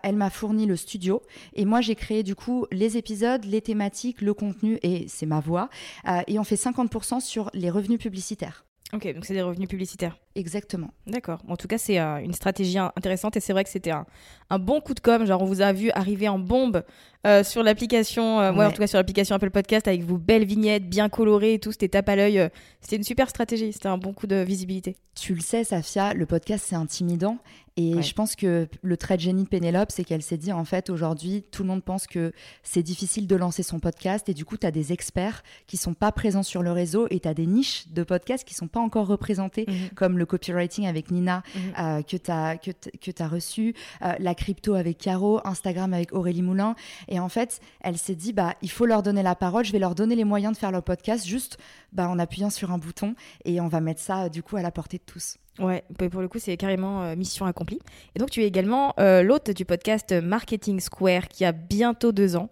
elle 0.02 0.16
m'a 0.16 0.30
fourni 0.30 0.66
le 0.66 0.76
studio 0.76 1.22
et 1.54 1.64
moi, 1.64 1.80
j'ai 1.80 1.94
créé 1.94 2.22
du 2.22 2.34
coup 2.34 2.66
les 2.72 2.96
épisodes, 2.96 3.44
les 3.44 3.60
thématiques, 3.60 4.20
le 4.20 4.34
contenu 4.34 4.78
et 4.82 5.06
c'est 5.08 5.26
ma 5.26 5.40
voix. 5.40 5.68
Euh, 6.08 6.22
et 6.26 6.38
on 6.38 6.44
fait 6.44 6.56
50% 6.56 7.20
sur 7.20 7.50
les 7.54 7.70
revenus 7.70 7.98
publicitaires. 7.98 8.64
Ok, 8.92 9.12
donc 9.14 9.24
c'est 9.24 9.34
des 9.34 9.42
revenus 9.42 9.68
publicitaires. 9.68 10.16
Exactement. 10.36 10.90
D'accord. 11.06 11.40
En 11.48 11.56
tout 11.56 11.66
cas, 11.66 11.78
c'est 11.78 11.98
euh, 11.98 12.18
une 12.18 12.34
stratégie 12.34 12.76
intéressante 12.78 13.38
et 13.38 13.40
c'est 13.40 13.54
vrai 13.54 13.64
que 13.64 13.70
c'était 13.70 13.90
un, 13.90 14.04
un, 14.50 14.58
bon 14.58 14.82
coup 14.82 14.92
de 14.92 15.00
com. 15.00 15.24
Genre, 15.24 15.40
on 15.40 15.46
vous 15.46 15.62
a 15.62 15.72
vu 15.72 15.90
arriver 15.92 16.28
en 16.28 16.38
bombe 16.38 16.84
euh, 17.26 17.42
sur 17.42 17.62
l'application, 17.62 18.38
euh, 18.40 18.52
moi 18.52 18.66
en 18.66 18.70
tout 18.70 18.76
cas 18.76 18.86
sur 18.86 18.98
l'application 18.98 19.34
Apple 19.34 19.50
Podcast 19.50 19.88
avec 19.88 20.02
vos 20.02 20.18
belles 20.18 20.44
vignettes 20.44 20.90
bien 20.90 21.08
colorées 21.08 21.54
et 21.54 21.58
tout. 21.58 21.72
C'était 21.72 21.88
tape 21.88 22.10
à 22.10 22.16
l'œil. 22.16 22.50
c'était 22.82 22.96
une 22.96 23.02
super 23.02 23.30
stratégie. 23.30 23.72
C'était 23.72 23.88
un 23.88 23.96
bon 23.96 24.12
coup 24.12 24.26
de 24.26 24.36
visibilité. 24.36 24.96
Tu 25.18 25.34
le 25.34 25.40
sais, 25.40 25.64
Safia, 25.64 26.12
le 26.12 26.26
podcast 26.26 26.66
c'est 26.68 26.76
intimidant 26.76 27.38
et 27.78 28.02
je 28.02 28.14
pense 28.14 28.36
que 28.36 28.68
le 28.80 28.96
trait 28.96 29.16
de 29.16 29.20
génie 29.20 29.44
de 29.44 29.48
Pénélope, 29.48 29.90
c'est 29.92 30.02
qu'elle 30.02 30.22
s'est 30.22 30.38
dit, 30.38 30.50
en 30.50 30.64
fait, 30.64 30.88
aujourd'hui, 30.88 31.44
tout 31.50 31.62
le 31.62 31.68
monde 31.68 31.84
pense 31.84 32.06
que 32.06 32.32
c'est 32.62 32.82
difficile 32.82 33.26
de 33.26 33.36
lancer 33.36 33.62
son 33.62 33.80
podcast. 33.80 34.30
Et 34.30 34.34
du 34.34 34.46
coup, 34.46 34.56
tu 34.56 34.66
as 34.66 34.70
des 34.70 34.94
experts 34.94 35.42
qui 35.66 35.76
sont 35.76 35.92
pas 35.92 36.10
présents 36.10 36.42
sur 36.42 36.62
le 36.62 36.72
réseau 36.72 37.06
et 37.10 37.20
tu 37.20 37.28
as 37.28 37.34
des 37.34 37.44
niches 37.44 37.88
de 37.88 38.02
podcasts 38.02 38.48
qui 38.48 38.54
sont 38.54 38.68
pas 38.68 38.80
encore 38.80 39.06
représentées, 39.06 39.66
mhm. 39.68 39.90
comme 39.94 40.16
le 40.16 40.24
copywriting 40.26 40.86
avec 40.86 41.10
Nina, 41.10 41.42
mhm. 41.54 41.62
euh, 41.78 42.02
que 42.02 42.16
tu 42.16 42.30
as, 42.30 42.56
que, 42.56 42.70
que 42.70 43.22
as 43.22 43.28
reçu, 43.28 43.74
euh, 44.02 44.12
la 44.18 44.34
crypto 44.34 44.74
avec 44.74 44.98
Caro, 44.98 45.40
Instagram 45.44 45.94
avec 45.94 46.12
Aurélie 46.12 46.42
Moulin. 46.42 46.74
Et 47.08 47.18
en 47.18 47.28
fait, 47.28 47.60
elle 47.80 47.98
s'est 47.98 48.14
dit, 48.14 48.32
bah, 48.32 48.54
il 48.62 48.70
faut 48.70 48.86
leur 48.86 49.02
donner 49.02 49.22
la 49.22 49.34
parole, 49.34 49.64
je 49.64 49.72
vais 49.72 49.78
leur 49.78 49.94
donner 49.94 50.16
les 50.16 50.24
moyens 50.24 50.52
de 50.52 50.58
faire 50.58 50.72
leur 50.72 50.82
podcast 50.82 51.26
juste 51.26 51.58
bah, 51.92 52.08
en 52.08 52.18
appuyant 52.18 52.50
sur 52.50 52.72
un 52.72 52.78
bouton 52.78 53.14
et 53.44 53.60
on 53.60 53.68
va 53.68 53.80
mettre 53.80 54.00
ça, 54.00 54.28
du 54.28 54.42
coup, 54.42 54.56
à 54.56 54.62
la 54.62 54.70
portée 54.70 54.98
de 54.98 55.04
tous. 55.04 55.38
Ouais, 55.58 55.84
pour 56.10 56.20
le 56.20 56.28
coup, 56.28 56.38
c'est 56.38 56.56
carrément 56.56 57.02
euh, 57.02 57.16
mission 57.16 57.46
accomplie. 57.46 57.78
Et 58.14 58.18
donc, 58.18 58.30
tu 58.30 58.42
es 58.42 58.46
également 58.46 58.94
euh, 58.98 59.22
l'hôte 59.22 59.50
du 59.50 59.64
podcast 59.64 60.12
Marketing 60.12 60.80
Square 60.80 61.28
qui 61.28 61.44
a 61.44 61.52
bientôt 61.52 62.12
deux 62.12 62.36
ans 62.36 62.48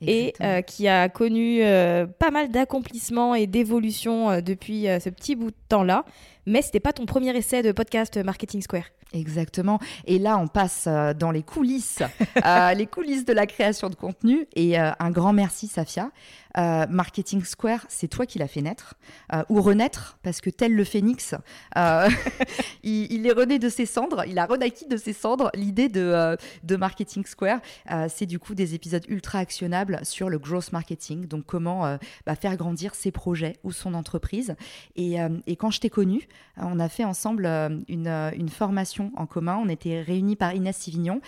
et 0.00 0.32
euh, 0.42 0.62
qui 0.62 0.86
a 0.86 1.08
connu 1.08 1.60
pas 2.18 2.30
mal 2.30 2.50
d'accomplissements 2.50 3.34
et 3.34 3.46
d'évolutions 3.48 4.40
depuis 4.40 4.84
ce 4.84 5.08
petit 5.10 5.34
bout 5.34 5.50
de 5.50 5.56
temps-là. 5.68 6.04
Mais 6.48 6.62
c'était 6.62 6.80
pas 6.80 6.94
ton 6.94 7.04
premier 7.04 7.36
essai 7.36 7.62
de 7.62 7.72
podcast 7.72 8.16
Marketing 8.16 8.62
Square. 8.62 8.84
Exactement. 9.12 9.78
Et 10.06 10.18
là, 10.18 10.36
on 10.36 10.48
passe 10.48 10.86
dans 11.18 11.30
les 11.30 11.42
coulisses, 11.42 12.02
les 12.76 12.86
coulisses 12.86 13.24
de 13.24 13.32
la 13.32 13.46
création 13.46 13.88
de 13.88 13.94
contenu. 13.94 14.46
Et 14.54 14.78
un 14.78 15.10
grand 15.10 15.32
merci, 15.32 15.66
Safia. 15.66 16.10
Euh, 16.56 16.86
Marketing 16.88 17.44
Square, 17.44 17.84
c'est 17.88 18.08
toi 18.08 18.26
qui 18.26 18.38
l'as 18.38 18.48
fait 18.48 18.62
naître, 18.62 18.94
euh, 19.32 19.44
ou 19.48 19.60
renaître, 19.60 20.18
parce 20.22 20.40
que 20.40 20.50
tel 20.50 20.74
le 20.74 20.82
phénix, 20.82 21.34
euh, 21.76 22.08
il, 22.82 23.26
est 23.26 23.32
rené 23.32 23.58
de 23.58 23.68
ses 23.68 23.86
cendres, 23.86 24.24
il 24.26 24.38
a 24.38 24.46
renaquis 24.46 24.86
de 24.86 24.96
ses 24.96 25.12
cendres. 25.12 25.50
L'idée 25.54 25.88
de, 25.88 26.36
de 26.64 26.76
Marketing 26.76 27.24
Square, 27.26 27.60
c'est 28.08 28.26
du 28.26 28.38
coup 28.38 28.54
des 28.54 28.74
épisodes 28.74 29.04
ultra 29.08 29.38
actionnables 29.38 30.00
sur 30.02 30.28
le 30.28 30.38
growth 30.38 30.72
marketing, 30.72 31.26
donc 31.26 31.44
comment 31.46 31.98
bah, 32.26 32.34
faire 32.34 32.56
grandir 32.56 32.94
ses 32.94 33.10
projets 33.10 33.56
ou 33.62 33.72
son 33.72 33.94
entreprise. 33.94 34.56
Et, 34.96 35.16
et 35.46 35.56
quand 35.56 35.70
je 35.70 35.80
t'ai 35.80 35.90
connu, 35.90 36.28
on 36.56 36.80
a 36.80 36.88
fait 36.88 37.04
ensemble 37.04 37.46
une, 37.88 38.08
une, 38.08 38.48
formation 38.48 38.97
en 39.16 39.26
commun. 39.26 39.58
On 39.62 39.68
était 39.68 40.00
réunis 40.00 40.36
par 40.36 40.54
Inès 40.54 40.76
Sivignon, 40.76 41.20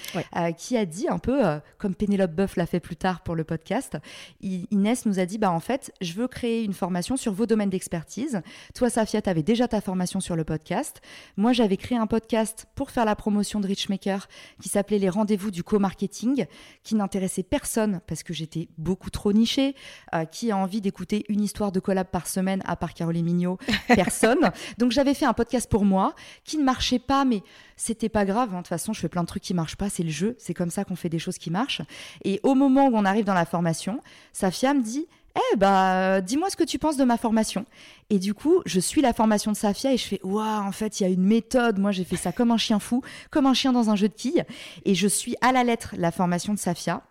qui 0.57 0.77
a 0.77 0.85
dit 0.85 1.09
un 1.09 1.19
peu, 1.19 1.43
comme 1.79 1.95
Pénélope 1.95 2.33
Boeuf 2.33 2.57
l'a 2.57 2.67
fait 2.67 2.81
plus 2.81 2.97
tard 2.97 3.23
pour 3.23 3.35
le 3.35 3.45
podcast, 3.45 3.99
Inès 4.41 5.07
nous 5.07 5.19
a 5.19 5.27
dit 5.27 5.39
bah 5.39 5.51
en 5.51 5.61
fait, 5.61 5.93
je 6.01 6.13
veux 6.15 6.29
créer 6.29 6.65
une 6.65 6.73
formation 6.73 7.17
sur 7.17 7.33
vos 7.33 7.47
domaines 7.47 7.71
d'expertise. 7.71 8.43
Toi, 8.75 8.91
Safia, 8.91 9.23
tu 9.23 9.31
avais 9.31 9.43
déjà 9.43 9.69
ta 9.69 9.81
formation 9.81 10.21
sur 10.21 10.37
le 10.37 10.45
podcast. 10.45 11.01
Moi, 11.37 11.53
j'avais 11.53 11.77
créé 11.77 11.99
un 11.99 12.07
podcast 12.07 12.67
pour 12.75 12.91
faire 12.91 13.05
la 13.05 13.17
promotion 13.17 13.61
de 13.61 13.67
Richmaker 13.67 14.29
qui 14.61 14.69
s'appelait 14.69 14.99
Les 14.99 15.09
rendez-vous 15.09 15.51
du 15.51 15.63
co-marketing, 15.63 16.47
qui 16.83 16.95
n'intéressait 16.95 17.43
personne 17.43 18.01
parce 18.07 18.23
que 18.23 18.33
j'étais 18.33 18.69
beaucoup 18.79 19.11
trop 19.11 19.33
nichée. 19.33 19.75
Euh, 20.15 20.25
qui 20.25 20.51
a 20.51 20.57
envie 20.57 20.81
d'écouter 20.81 21.25
une 21.29 21.43
histoire 21.43 21.73
de 21.73 21.81
collab 21.81 22.07
par 22.07 22.27
semaine 22.27 22.63
à 22.65 22.77
part 22.77 22.95
Caroline 22.95 23.25
Mignot 23.25 23.59
Personne. 23.89 24.51
Donc, 24.79 24.93
j'avais 24.93 25.15
fait 25.15 25.27
un 25.27 25.33
podcast 25.33 25.71
pour 25.71 25.85
moi 25.85 26.15
qui 26.45 26.59
ne 26.59 26.65
marchait 26.65 26.99
pas, 26.99 27.25
mais 27.25 27.43
c'était 27.77 28.09
pas 28.09 28.25
grave. 28.25 28.51
Hein. 28.51 28.59
De 28.59 28.63
toute 28.63 28.69
façon, 28.69 28.93
je 28.93 29.01
fais 29.01 29.09
plein 29.09 29.23
de 29.23 29.27
trucs 29.27 29.43
qui 29.43 29.55
marchent 29.55 29.77
pas. 29.77 29.89
C'est 29.89 30.03
le 30.03 30.11
jeu. 30.11 30.37
C'est 30.39 30.55
comme 30.55 30.71
ça 30.71 30.85
qu'on 30.85 30.97
fait 30.97 31.09
des 31.09 31.19
choses 31.19 31.39
qui 31.39 31.51
marchent. 31.51 31.83
Et 32.25 32.41
au 32.43 32.55
moment 32.55 32.89
où 32.89 32.97
on 32.97 33.05
arrive 33.05 33.25
dans 33.25 33.35
la 33.35 33.47
formation, 33.47 34.01
Safia 34.33 34.75
me 34.75 34.83
dit 34.83 35.07
eh 35.37 35.57
bah, 35.57 36.21
dis-moi 36.21 36.51
ce 36.51 36.57
que 36.57 36.65
tu 36.65 36.79
penses 36.79 36.97
de 36.97 37.05
ma 37.05 37.17
formation. 37.17 37.65
Et 38.09 38.19
du 38.19 38.35
coup, 38.35 38.63
je 38.67 38.81
suis 38.81 39.01
la 39.01 39.13
formation 39.13 39.53
de 39.53 39.57
Safia 39.57 39.93
et 39.93 39.97
je 39.97 40.07
fais, 40.07 40.21
waouh, 40.25 40.43
en 40.43 40.73
fait, 40.73 40.99
il 40.99 41.05
y 41.05 41.07
a 41.07 41.09
une 41.09 41.23
méthode. 41.23 41.79
Moi, 41.79 41.93
j'ai 41.93 42.05
fait 42.05 42.17
ça 42.17 42.33
comme 42.33 42.51
un 42.51 42.57
chien 42.57 42.81
fou, 42.81 43.03
comme 43.31 43.47
un 43.47 43.55
chien 43.55 43.73
dans 43.73 43.91
un 43.91 43.97
jeu 43.97 44.09
de 44.09 44.15
quilles. 44.15 44.45
Et 44.85 44.95
je 44.95 45.07
suis 45.07 45.37
à 45.41 45.53
la 45.53 45.63
lettre 45.63 45.95
la 45.97 46.11
formation 46.11 46.53
de 46.53 46.59
Safia. 46.59 47.03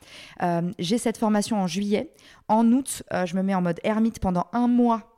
Euh, 0.42 0.70
j'ai 0.80 0.98
cette 0.98 1.18
formation 1.18 1.58
en 1.62 1.68
juillet. 1.68 2.12
En 2.50 2.70
août, 2.72 3.04
euh, 3.14 3.26
je 3.26 3.36
me 3.36 3.44
mets 3.44 3.56
en 3.56 3.62
mode 3.62 3.80
ermite 3.84 4.20
pendant 4.20 4.48
un 4.52 4.68
mois 4.68 5.09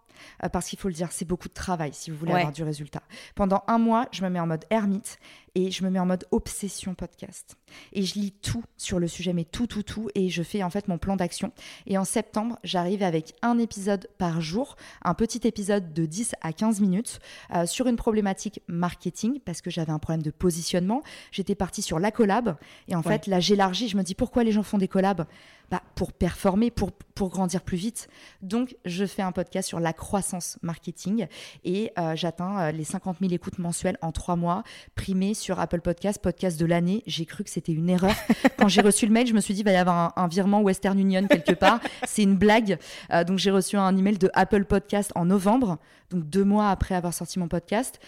parce 0.52 0.68
qu'il 0.68 0.80
faut 0.80 0.88
le 0.88 0.94
dire, 0.94 1.12
c'est 1.12 1.26
beaucoup 1.26 1.48
de 1.48 1.54
travail 1.54 1.92
si 1.94 2.12
vous 2.12 2.18
voulez 2.18 2.34
avoir 2.34 2.52
du 2.52 2.64
résultat. 2.64 3.02
Pendant 3.36 3.64
un 3.68 3.78
mois, 3.78 4.08
je 4.12 4.24
me 4.24 4.30
mets 4.30 4.40
en 4.40 4.48
mode 4.48 4.66
ermite 4.70 5.18
et 5.56 5.72
je 5.72 5.84
me 5.84 5.90
mets 5.90 6.00
en 6.00 6.06
mode 6.06 6.26
obsession 6.32 6.96
podcast. 6.96 7.58
Et 7.94 8.04
je 8.04 8.16
lis 8.16 8.32
tout 8.32 8.64
sur 8.78 9.00
le 9.00 9.08
sujet, 9.08 9.34
mais 9.34 9.44
tout, 9.44 9.68
tout, 9.68 9.84
tout, 9.84 10.10
et 10.16 10.30
je 10.30 10.44
fais 10.44 10.64
en 10.64 10.70
fait 10.70 10.88
mon 10.88 10.98
plan 10.98 11.16
d'action. 11.16 11.52
Et 11.88 11.98
en 11.98 12.06
septembre, 12.06 12.58
j'arrive 12.64 13.04
avec 13.04 13.34
un 13.42 13.58
épisode 13.58 14.08
par 14.18 14.42
jour, 14.42 14.76
un 15.04 15.14
petit 15.14 15.48
épisode 15.48 15.94
de 15.94 16.06
10 16.06 16.36
à 16.42 16.54
15 16.54 16.80
minutes 16.80 17.20
euh, 17.54 17.66
sur 17.66 17.88
une 17.88 17.96
problématique 17.96 18.62
marketing, 18.68 19.40
parce 19.40 19.62
que 19.62 19.70
j'avais 19.70 19.92
un 19.92 20.00
problème 20.00 20.24
de 20.24 20.32
positionnement. 20.32 21.04
J'étais 21.32 21.56
partie 21.56 21.82
sur 21.82 22.00
la 22.00 22.12
collab, 22.12 22.58
et 22.88 22.96
en 22.96 23.04
fait, 23.04 23.28
là, 23.28 23.40
j'élargis, 23.40 23.90
je 23.90 23.98
me 23.98 24.04
dis 24.04 24.16
pourquoi 24.16 24.44
les 24.44 24.52
gens 24.52 24.64
font 24.64 24.78
des 24.78 24.88
collabs? 24.88 25.26
Bah, 25.72 25.82
pour 25.96 26.12
performer, 26.12 26.70
pour, 26.70 26.92
pour 26.92 27.30
grandir 27.30 27.62
plus 27.62 27.78
vite. 27.78 28.10
Donc, 28.42 28.76
je 28.84 29.06
fais 29.06 29.22
un 29.22 29.32
podcast 29.32 29.70
sur 29.70 29.80
la 29.80 29.94
croissance 29.94 30.60
marketing 30.62 31.28
et 31.64 31.94
euh, 31.98 32.14
j'atteins 32.18 32.60
euh, 32.60 32.72
les 32.74 32.84
50 32.84 33.20
000 33.22 33.32
écoutes 33.32 33.58
mensuelles 33.58 33.98
en 34.02 34.12
trois 34.12 34.36
mois, 34.36 34.64
primé 34.96 35.34
sur 35.42 35.60
Apple 35.60 35.82
Podcast, 35.82 36.22
podcast 36.22 36.60
de 36.60 36.66
l'année. 36.66 37.04
J'ai 37.08 37.26
cru 37.26 37.44
que 37.44 37.50
c'était 37.50 37.72
une 37.72 37.90
erreur. 37.90 38.14
Quand 38.58 38.68
j'ai 38.68 38.82
reçu 38.82 39.08
le 39.08 39.12
mail, 39.12 39.26
je 39.26 39.34
me 39.34 39.42
suis 39.42 39.54
dit, 39.54 39.62
il 39.62 39.66
va 39.66 39.72
y 39.72 39.76
avoir 39.76 40.14
un, 40.16 40.28
virement 40.28 40.62
Western 40.62 40.98
Union 40.98 41.28
quelque 41.28 41.54
part. 41.54 41.80
C'est 42.08 42.24
une 42.24 42.38
blague. 42.38 42.78
Euh, 43.12 43.24
donc, 43.24 43.40
j'ai 43.40 43.52
reçu 43.52 43.76
un 43.76 43.98
email 43.98 44.18
de 44.18 44.30
Apple 44.34 44.66
Podcast 44.66 45.12
en 45.16 45.26
novembre, 45.26 45.80
donc 46.12 46.30
deux 46.30 46.44
mois 46.44 46.70
après 46.70 46.94
avoir 46.94 47.14
sorti 47.14 47.40
mon 47.40 47.48
podcast, 47.48 48.00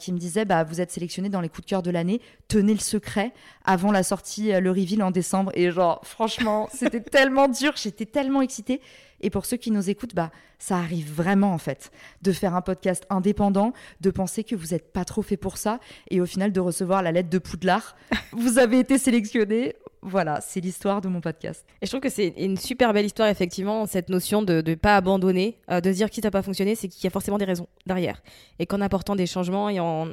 qui 0.00 0.12
me 0.12 0.18
disait, 0.18 0.44
bah, 0.44 0.64
vous 0.64 0.80
êtes 0.80 0.90
sélectionné 0.90 1.28
dans 1.28 1.40
les 1.40 1.48
coups 1.48 1.66
de 1.66 1.70
cœur 1.70 1.82
de 1.82 1.90
l'année. 1.90 2.20
Tenez 2.46 2.72
le 2.72 2.80
secret 2.80 3.32
avant 3.64 3.92
la 3.92 4.02
sortie, 4.02 4.52
le 4.52 4.70
reveal 4.70 5.02
en 5.02 5.10
décembre. 5.10 5.50
Et 5.54 5.70
genre, 5.70 6.00
franchement, 6.04 6.68
c'était 6.72 7.00
tellement 7.00 7.48
dur, 7.48 7.72
j'étais 7.76 8.06
tellement 8.06 8.42
excitée. 8.42 8.80
Et 9.20 9.30
pour 9.30 9.46
ceux 9.46 9.56
qui 9.56 9.70
nous 9.70 9.90
écoutent, 9.90 10.14
bah, 10.14 10.30
ça 10.58 10.76
arrive 10.76 11.12
vraiment 11.12 11.52
en 11.52 11.58
fait 11.58 11.90
de 12.22 12.32
faire 12.32 12.54
un 12.54 12.62
podcast 12.62 13.04
indépendant, 13.10 13.72
de 14.00 14.10
penser 14.10 14.44
que 14.44 14.56
vous 14.56 14.68
n'êtes 14.68 14.92
pas 14.92 15.04
trop 15.04 15.22
fait 15.22 15.36
pour 15.36 15.56
ça, 15.56 15.80
et 16.10 16.20
au 16.20 16.26
final 16.26 16.52
de 16.52 16.60
recevoir 16.60 17.02
la 17.02 17.12
lettre 17.12 17.30
de 17.30 17.38
Poudlard. 17.38 17.96
vous 18.32 18.58
avez 18.58 18.80
été 18.80 18.98
sélectionné. 18.98 19.74
Voilà, 20.00 20.40
c'est 20.40 20.60
l'histoire 20.60 21.00
de 21.00 21.08
mon 21.08 21.20
podcast. 21.20 21.64
Et 21.82 21.86
je 21.86 21.90
trouve 21.90 22.00
que 22.00 22.08
c'est 22.08 22.32
une 22.38 22.56
super 22.56 22.92
belle 22.92 23.06
histoire, 23.06 23.28
effectivement, 23.28 23.84
cette 23.86 24.10
notion 24.10 24.42
de 24.42 24.62
ne 24.64 24.74
pas 24.76 24.96
abandonner, 24.96 25.58
euh, 25.70 25.80
de 25.80 25.90
se 25.90 25.96
dire 25.96 26.08
ça 26.12 26.20
n'a 26.22 26.30
pas 26.30 26.42
fonctionné, 26.42 26.76
c'est 26.76 26.88
qu'il 26.88 27.02
y 27.02 27.06
a 27.08 27.10
forcément 27.10 27.38
des 27.38 27.44
raisons 27.44 27.66
derrière. 27.84 28.22
Et 28.60 28.66
qu'en 28.66 28.80
apportant 28.80 29.16
des 29.16 29.26
changements, 29.26 29.68
et 29.68 29.80
en... 29.80 30.06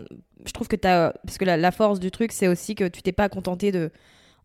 je 0.46 0.52
trouve 0.54 0.68
que 0.68 0.76
tu 0.76 0.88
as. 0.88 1.14
Parce 1.24 1.38
que 1.38 1.46
la, 1.46 1.56
la 1.56 1.72
force 1.72 2.00
du 2.00 2.10
truc, 2.10 2.32
c'est 2.32 2.48
aussi 2.48 2.74
que 2.74 2.88
tu 2.88 3.04
t'es 3.04 3.12
pas 3.12 3.30
contenté 3.30 3.72
de 3.72 3.92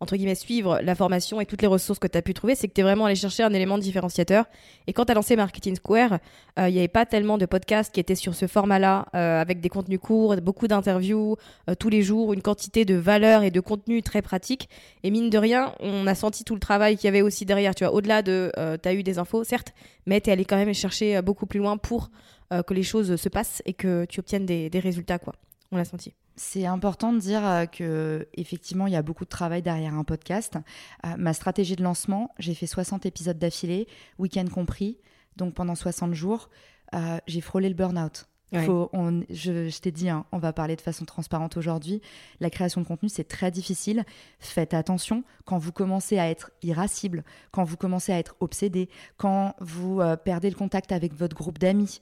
entre 0.01 0.17
guillemets, 0.17 0.35
suivre 0.35 0.81
la 0.83 0.95
formation 0.95 1.43
et 1.43 1.47
toutes 1.47 1.61
les 1.61 1.69
ressources 1.69 1.99
que 1.99 2.07
tu 2.07 2.17
as 2.17 2.23
pu 2.23 2.33
trouver, 2.33 2.55
c'est 2.55 2.69
que 2.69 2.73
tu 2.73 2.81
es 2.81 2.85
vraiment 2.85 3.05
allé 3.05 3.15
chercher 3.15 3.43
un 3.43 3.53
élément 3.53 3.77
différenciateur. 3.77 4.47
Et 4.87 4.95
quand 4.95 5.05
tu 5.05 5.13
as 5.13 5.15
lancé 5.15 5.37
Marketing 5.37 5.77
Square, 5.77 6.19
euh, 6.59 6.69
il 6.69 6.73
n'y 6.73 6.79
avait 6.79 6.89
pas 6.89 7.05
tellement 7.05 7.37
de 7.37 7.45
podcasts 7.45 7.93
qui 7.93 8.01
étaient 8.01 8.15
sur 8.15 8.35
ce 8.35 8.47
format-là, 8.47 9.07
euh, 9.15 9.41
avec 9.41 9.61
des 9.61 9.69
contenus 9.69 10.01
courts, 10.01 10.37
beaucoup 10.37 10.69
d'interviews 10.69 11.37
euh, 11.69 11.75
tous 11.75 11.91
les 11.91 12.03
jours, 12.03 12.33
une 12.33 12.41
quantité 12.41 12.87
de 12.87 12.95
valeurs 12.95 13.43
et 13.43 13.51
de 13.51 13.61
contenus 13.61 14.03
très 14.03 14.23
pratiques. 14.23 14.71
Et 15.03 15.11
mine 15.11 15.29
de 15.29 15.37
rien, 15.37 15.75
on 15.81 16.07
a 16.07 16.15
senti 16.15 16.45
tout 16.45 16.55
le 16.55 16.61
travail 16.61 16.97
qu'il 16.97 17.05
y 17.05 17.09
avait 17.09 17.23
aussi 17.23 17.45
derrière. 17.45 17.75
Tu 17.75 17.85
vois, 17.85 17.93
au-delà 17.93 18.23
de, 18.23 18.51
tu 18.83 18.89
as 18.89 18.95
eu 18.95 19.03
des 19.03 19.19
infos, 19.19 19.45
certes, 19.45 19.75
mais 20.07 20.21
tu 20.23 20.31
es 20.31 20.33
allé 20.33 20.47
quand 20.47 20.57
même 20.57 20.73
chercher 20.73 21.21
beaucoup 21.21 21.47
plus 21.47 21.59
loin 21.59 21.77
pour 21.77 22.11
que 22.51 22.75
les 22.75 22.83
choses 22.83 23.15
se 23.17 23.29
passent 23.29 23.63
et 23.65 23.75
que 23.75 24.07
tu 24.07 24.19
obtiennes 24.21 24.47
des, 24.47 24.71
des 24.71 24.81
résultats, 24.81 25.19
quoi. 25.19 25.35
On 25.73 25.77
l'a 25.77 25.85
senti. 25.85 26.15
C'est 26.37 26.67
important 26.67 27.13
de 27.13 27.19
dire 27.19 27.47
euh, 27.47 27.67
que 27.67 28.27
effectivement 28.35 28.87
il 28.87 28.93
y 28.93 28.97
a 28.97 29.03
beaucoup 29.03 29.25
de 29.25 29.31
travail 29.31 29.63
derrière 29.63 29.95
un 29.95 30.05
podcast. 30.05 30.57
Euh, 31.05 31.15
ma 31.19 31.33
stratégie 31.33 31.77
de 31.77 31.83
lancement, 31.83 32.35
j'ai 32.39 32.55
fait 32.55 32.67
60 32.67 33.07
épisodes 33.07 33.39
d'affilée, 33.39 33.87
week-end 34.19 34.47
compris, 34.53 34.99
donc 35.37 35.55
pendant 35.55 35.75
60 35.75 36.15
jours, 36.15 36.49
euh, 36.95 37.19
j'ai 37.27 37.41
frôlé 37.41 37.69
le 37.69 37.75
burn-out. 37.75 38.27
je, 38.53 39.79
t'ai 39.79 39.93
dit, 39.93 40.09
hein, 40.09 40.25
on 40.33 40.39
va 40.39 40.53
parler 40.53 40.75
de 40.75 40.81
façon 40.81 41.05
transparente 41.05 41.57
aujourd'hui. 41.57 42.01
La 42.41 42.51
création 42.51 42.81
de 42.81 42.87
contenu, 42.87 43.09
c'est 43.09 43.29
très 43.29 43.53
difficile. 43.53 44.05
Faites 44.41 44.75
attention 44.75 45.23
quand 45.45 45.59
vous 45.59 45.71
commencez 45.71 46.19
à 46.19 46.29
être 46.29 46.51
irascible, 46.63 47.23
quand 47.53 47.63
vous 47.63 47.77
commencez 47.77 48.13
à 48.13 48.19
être 48.19 48.35
obsédé, 48.41 48.89
quand 49.19 49.55
vous 49.61 50.01
perdez 50.25 50.51
le 50.51 50.57
contact 50.57 50.91
avec 50.91 51.15
votre 51.15 51.37
groupe 51.37 51.59
d'amis, 51.59 52.01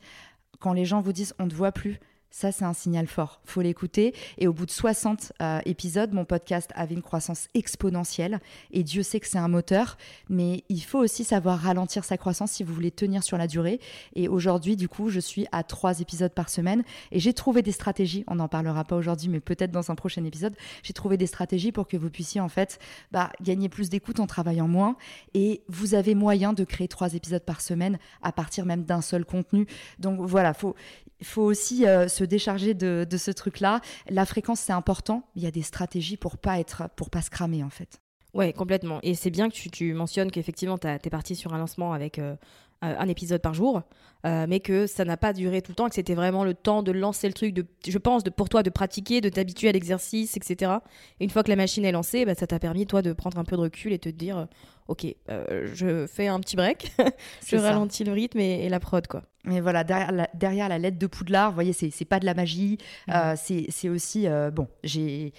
quand 0.58 0.72
les 0.72 0.86
gens 0.86 1.02
vous 1.02 1.12
disent 1.12 1.34
on 1.38 1.44
ne 1.44 1.50
te 1.50 1.54
voit 1.54 1.72
plus 1.72 2.00
ça, 2.30 2.52
c'est 2.52 2.64
un 2.64 2.74
signal 2.74 3.06
fort. 3.06 3.40
Faut 3.44 3.62
l'écouter. 3.62 4.14
Et 4.36 4.46
au 4.46 4.52
bout 4.52 4.66
de 4.66 4.70
60 4.70 5.32
euh, 5.40 5.60
épisodes, 5.64 6.12
mon 6.12 6.24
podcast 6.24 6.70
avait 6.74 6.94
une 6.94 7.02
croissance 7.02 7.48
exponentielle. 7.54 8.40
Et 8.70 8.84
Dieu 8.84 9.02
sait 9.02 9.18
que 9.18 9.26
c'est 9.26 9.38
un 9.38 9.48
moteur. 9.48 9.96
Mais 10.28 10.64
il 10.68 10.80
faut 10.82 10.98
aussi 10.98 11.24
savoir 11.24 11.58
ralentir 11.58 12.04
sa 12.04 12.18
croissance 12.18 12.52
si 12.52 12.64
vous 12.64 12.74
voulez 12.74 12.90
tenir 12.90 13.22
sur 13.22 13.38
la 13.38 13.46
durée. 13.46 13.80
Et 14.14 14.28
aujourd'hui, 14.28 14.76
du 14.76 14.88
coup, 14.88 15.08
je 15.08 15.20
suis 15.20 15.46
à 15.52 15.62
trois 15.62 16.00
épisodes 16.00 16.32
par 16.32 16.50
semaine. 16.50 16.84
Et 17.12 17.18
j'ai 17.18 17.32
trouvé 17.32 17.62
des 17.62 17.72
stratégies. 17.72 18.24
On 18.26 18.34
n'en 18.36 18.48
parlera 18.48 18.84
pas 18.84 18.96
aujourd'hui, 18.96 19.28
mais 19.28 19.40
peut-être 19.40 19.70
dans 19.70 19.90
un 19.90 19.94
prochain 19.94 20.24
épisode. 20.24 20.54
J'ai 20.82 20.92
trouvé 20.92 21.16
des 21.16 21.26
stratégies 21.26 21.72
pour 21.72 21.88
que 21.88 21.96
vous 21.96 22.10
puissiez, 22.10 22.40
en 22.40 22.48
fait, 22.48 22.78
bah, 23.10 23.32
gagner 23.40 23.68
plus 23.68 23.88
d'écoute 23.88 24.20
en 24.20 24.26
travaillant 24.26 24.68
moins. 24.68 24.96
Et 25.32 25.62
vous 25.68 25.94
avez 25.94 26.14
moyen 26.14 26.52
de 26.52 26.64
créer 26.64 26.88
trois 26.88 27.14
épisodes 27.14 27.44
par 27.44 27.62
semaine 27.62 27.98
à 28.22 28.32
partir 28.32 28.66
même 28.66 28.84
d'un 28.84 29.00
seul 29.00 29.24
contenu. 29.24 29.66
Donc 29.98 30.20
voilà, 30.20 30.52
faut, 30.52 30.74
il 31.20 31.26
faut 31.26 31.42
aussi 31.42 31.86
euh, 31.86 32.08
se 32.08 32.24
décharger 32.24 32.74
de, 32.74 33.06
ce 33.16 33.30
truc-là. 33.30 33.80
La 34.08 34.24
fréquence, 34.26 34.60
c'est 34.60 34.72
important. 34.72 35.28
Il 35.34 35.42
y 35.42 35.46
a 35.46 35.50
des 35.50 35.62
stratégies 35.62 36.16
pour 36.16 36.38
pas 36.38 36.58
être, 36.58 36.88
pour 36.96 37.10
pas 37.10 37.22
se 37.22 37.30
cramer 37.30 37.62
en 37.62 37.70
fait. 37.70 38.00
Ouais, 38.34 38.52
complètement. 38.52 39.00
Et 39.02 39.14
c'est 39.14 39.30
bien 39.30 39.48
que 39.48 39.54
tu, 39.54 39.94
mentionnes 39.94 40.30
qu'effectivement, 40.30 40.78
tu 40.78 40.86
es 40.86 41.10
parti 41.10 41.34
sur 41.34 41.54
un 41.54 41.58
lancement 41.58 41.92
avec 41.92 42.18
euh, 42.18 42.36
un 42.80 43.08
épisode 43.08 43.40
par 43.40 43.54
jour, 43.54 43.82
euh, 44.26 44.46
mais 44.48 44.60
que 44.60 44.86
ça 44.86 45.04
n'a 45.04 45.16
pas 45.16 45.32
duré 45.32 45.62
tout 45.62 45.72
le 45.72 45.74
temps, 45.74 45.88
que 45.88 45.94
c'était 45.94 46.14
vraiment 46.14 46.44
le 46.44 46.54
temps 46.54 46.82
de 46.82 46.92
lancer 46.92 47.26
le 47.26 47.32
truc, 47.32 47.54
de, 47.54 47.66
je 47.86 47.98
pense, 47.98 48.22
de, 48.22 48.30
pour 48.30 48.48
toi 48.48 48.62
de 48.62 48.70
pratiquer, 48.70 49.20
de 49.20 49.28
t'habituer 49.28 49.70
à 49.70 49.72
l'exercice, 49.72 50.36
etc. 50.36 50.72
Et 51.18 51.24
une 51.24 51.30
fois 51.30 51.42
que 51.42 51.48
la 51.48 51.56
machine 51.56 51.84
est 51.84 51.92
lancée, 51.92 52.24
bah, 52.24 52.34
ça 52.34 52.46
t'a 52.46 52.58
permis, 52.58 52.86
toi, 52.86 53.02
de 53.02 53.12
prendre 53.12 53.38
un 53.38 53.44
peu 53.44 53.56
de 53.56 53.62
recul 53.62 53.92
et 53.92 53.98
te 53.98 54.08
dire, 54.10 54.46
ok, 54.88 55.06
je 55.28 56.06
fais 56.06 56.28
un 56.28 56.38
petit 56.40 56.56
break, 56.56 56.92
je 57.46 57.56
ralentis 57.56 58.04
le 58.04 58.12
rythme 58.12 58.38
et, 58.40 58.68
la 58.68 58.78
prod, 58.78 59.06
quoi. 59.06 59.22
Mais 59.44 59.60
voilà, 59.60 59.82
derrière 59.82 60.12
la, 60.12 60.28
derrière 60.34 60.68
la 60.68 60.78
lettre 60.78 60.98
de 60.98 61.06
Poudlard, 61.06 61.50
vous 61.50 61.54
voyez, 61.54 61.72
c'est 61.72 62.04
pas 62.04 62.20
de 62.20 62.26
la 62.26 62.34
magie. 62.34 62.78
Euh, 63.08 63.34
c'est 63.36 63.88
aussi, 63.88 64.28
euh, 64.28 64.50
bon, 64.50 64.68
j'ai 64.84 65.32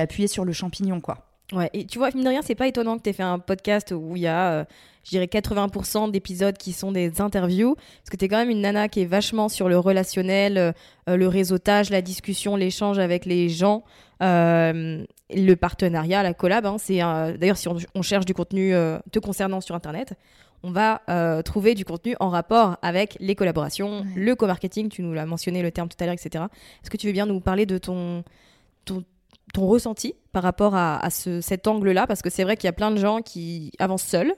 appuyé 0.00 0.28
sur 0.28 0.44
le 0.44 0.52
champignon, 0.52 1.00
quoi. 1.00 1.31
Ouais, 1.52 1.70
et 1.72 1.86
tu 1.86 1.98
vois, 1.98 2.10
mine 2.14 2.24
de 2.24 2.28
rien, 2.28 2.40
c'est 2.42 2.54
pas 2.54 2.66
étonnant 2.66 2.96
que 2.96 3.02
tu 3.02 3.10
aies 3.10 3.12
fait 3.12 3.22
un 3.22 3.38
podcast 3.38 3.92
où 3.94 4.16
il 4.16 4.22
y 4.22 4.26
a, 4.26 4.52
euh, 4.52 4.64
je 5.04 5.10
dirais, 5.10 5.26
80% 5.26 6.10
d'épisodes 6.10 6.56
qui 6.56 6.72
sont 6.72 6.92
des 6.92 7.20
interviews. 7.20 7.74
Parce 7.74 8.10
que 8.10 8.16
tu 8.16 8.24
es 8.24 8.28
quand 8.28 8.38
même 8.38 8.50
une 8.50 8.62
nana 8.62 8.88
qui 8.88 9.02
est 9.02 9.06
vachement 9.06 9.48
sur 9.48 9.68
le 9.68 9.78
relationnel, 9.78 10.74
le 11.06 11.28
réseautage, 11.28 11.90
la 11.90 12.00
discussion, 12.00 12.56
l'échange 12.56 12.98
avec 12.98 13.26
les 13.26 13.48
gens, 13.50 13.84
le 14.20 15.54
partenariat, 15.54 16.22
la 16.22 16.32
collab. 16.32 16.64
Hein, 16.64 16.76
c'est 16.78 16.98
D'ailleurs, 16.98 17.58
si 17.58 17.68
on, 17.68 17.76
on, 17.94 18.02
cherche 18.02 18.24
du 18.24 18.32
contenu 18.32 18.72
te 19.10 19.18
concernant 19.18 19.60
sur 19.60 19.74
Internet, 19.74 20.14
on 20.62 20.70
va 20.70 21.02
euh, 21.08 21.42
trouver 21.42 21.74
du 21.74 21.84
contenu 21.84 22.14
en 22.20 22.28
rapport 22.28 22.76
avec 22.82 23.16
les 23.20 23.34
collaborations, 23.34 24.04
le 24.14 24.34
co-marketing, 24.34 24.88
tu 24.88 25.02
nous 25.02 25.12
l'as 25.12 25.26
mentionné 25.26 25.62
le 25.62 25.70
terme 25.72 25.88
tout 25.88 25.96
à 26.00 26.06
l'heure, 26.06 26.14
etc. 26.14 26.44
Est-ce 26.82 26.90
que 26.90 26.96
tu 26.96 27.06
veux 27.06 27.12
bien 27.12 27.26
nous 27.26 27.40
parler 27.40 27.66
de 27.66 27.78
ton, 27.78 28.22
ton, 28.84 29.04
ressenti 29.60 30.14
par 30.32 30.42
rapport 30.42 30.74
à, 30.74 31.08
cet 31.10 31.66
angle-là? 31.66 32.06
Parce 32.06 32.22
que 32.22 32.30
c'est 32.30 32.44
vrai 32.44 32.56
qu'il 32.56 32.68
y 32.68 32.70
a 32.70 32.72
plein 32.72 32.90
de 32.90 32.96
gens 32.96 33.20
qui 33.20 33.72
avancent 33.78 34.04
seuls, 34.04 34.32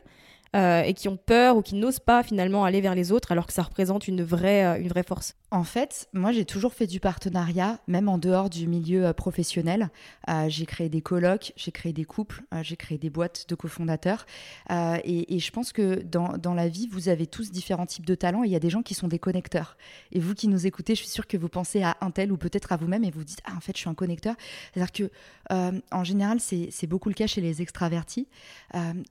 euh, 0.54 0.82
et 0.82 0.94
qui 0.94 1.08
ont 1.08 1.16
peur 1.16 1.56
ou 1.56 1.62
qui 1.62 1.74
n'osent 1.74 1.98
pas 1.98 2.22
finalement 2.22 2.64
aller 2.64 2.80
vers 2.80 2.94
les 2.94 3.10
autres 3.10 3.32
alors 3.32 3.46
que 3.46 3.52
ça 3.52 3.62
représente 3.62 4.06
une 4.06 4.22
vraie, 4.22 4.64
euh, 4.64 4.80
une 4.80 4.86
vraie 4.86 5.02
force 5.02 5.34
En 5.50 5.64
fait, 5.64 6.08
moi 6.12 6.30
j'ai 6.30 6.44
toujours 6.44 6.74
fait 6.74 6.86
du 6.86 7.00
partenariat, 7.00 7.80
même 7.88 8.08
en 8.08 8.18
dehors 8.18 8.50
du 8.50 8.68
milieu 8.68 9.06
euh, 9.06 9.12
professionnel. 9.12 9.90
j'ai 10.48 10.66
créé 10.66 10.88
des 10.88 11.00
colloques, 11.00 11.52
j'ai 11.56 11.72
créé 11.72 11.92
des 11.92 12.04
couples, 12.04 12.42
j'ai 12.62 12.76
créé 12.76 12.98
des 12.98 13.10
boîtes 13.10 13.46
de 13.48 13.54
cofondateurs. 13.54 14.26
Et, 14.70 15.38
je 15.38 15.50
pense 15.50 15.72
que 15.72 16.02
dans, 16.02 16.38
dans, 16.38 16.54
la 16.54 16.68
vie, 16.68 16.88
vous 16.90 17.08
avez 17.08 17.26
tous 17.26 17.50
différents 17.50 17.86
types 17.86 18.06
de 18.06 18.14
talents 18.14 18.44
et 18.44 18.46
il 18.46 18.52
y 18.52 18.56
a 18.56 18.60
des 18.60 18.70
gens 18.70 18.82
qui 18.82 18.94
sont 18.94 19.08
des 19.08 19.18
connecteurs. 19.18 19.76
Et 20.12 20.20
vous 20.20 20.34
qui 20.34 20.48
nous 20.48 20.66
écoutez, 20.66 20.94
je 20.94 21.00
suis 21.00 21.10
sûre 21.10 21.26
que 21.26 21.36
vous 21.36 21.48
pensez 21.48 21.82
à 21.82 21.96
un 22.00 22.10
tel 22.10 22.32
ou 22.32 22.36
peut-être 22.36 22.72
à 22.72 22.76
vous-même 22.76 23.04
et 23.04 23.10
vous 23.10 23.24
dites 23.24 23.40
Ah, 23.44 23.54
en 23.56 23.60
fait, 23.60 23.72
je 23.74 23.80
suis 23.80 23.90
un 23.90 23.94
connecteur. 23.94 24.34
C'est-à-dire 24.72 24.92
que 24.92 25.10
en 25.90 26.04
général, 26.04 26.38
c'est 26.40 26.86
beaucoup 26.86 27.08
le 27.08 27.14
cas 27.14 27.26
chez 27.26 27.40
les 27.40 27.60
extravertis. 27.60 28.28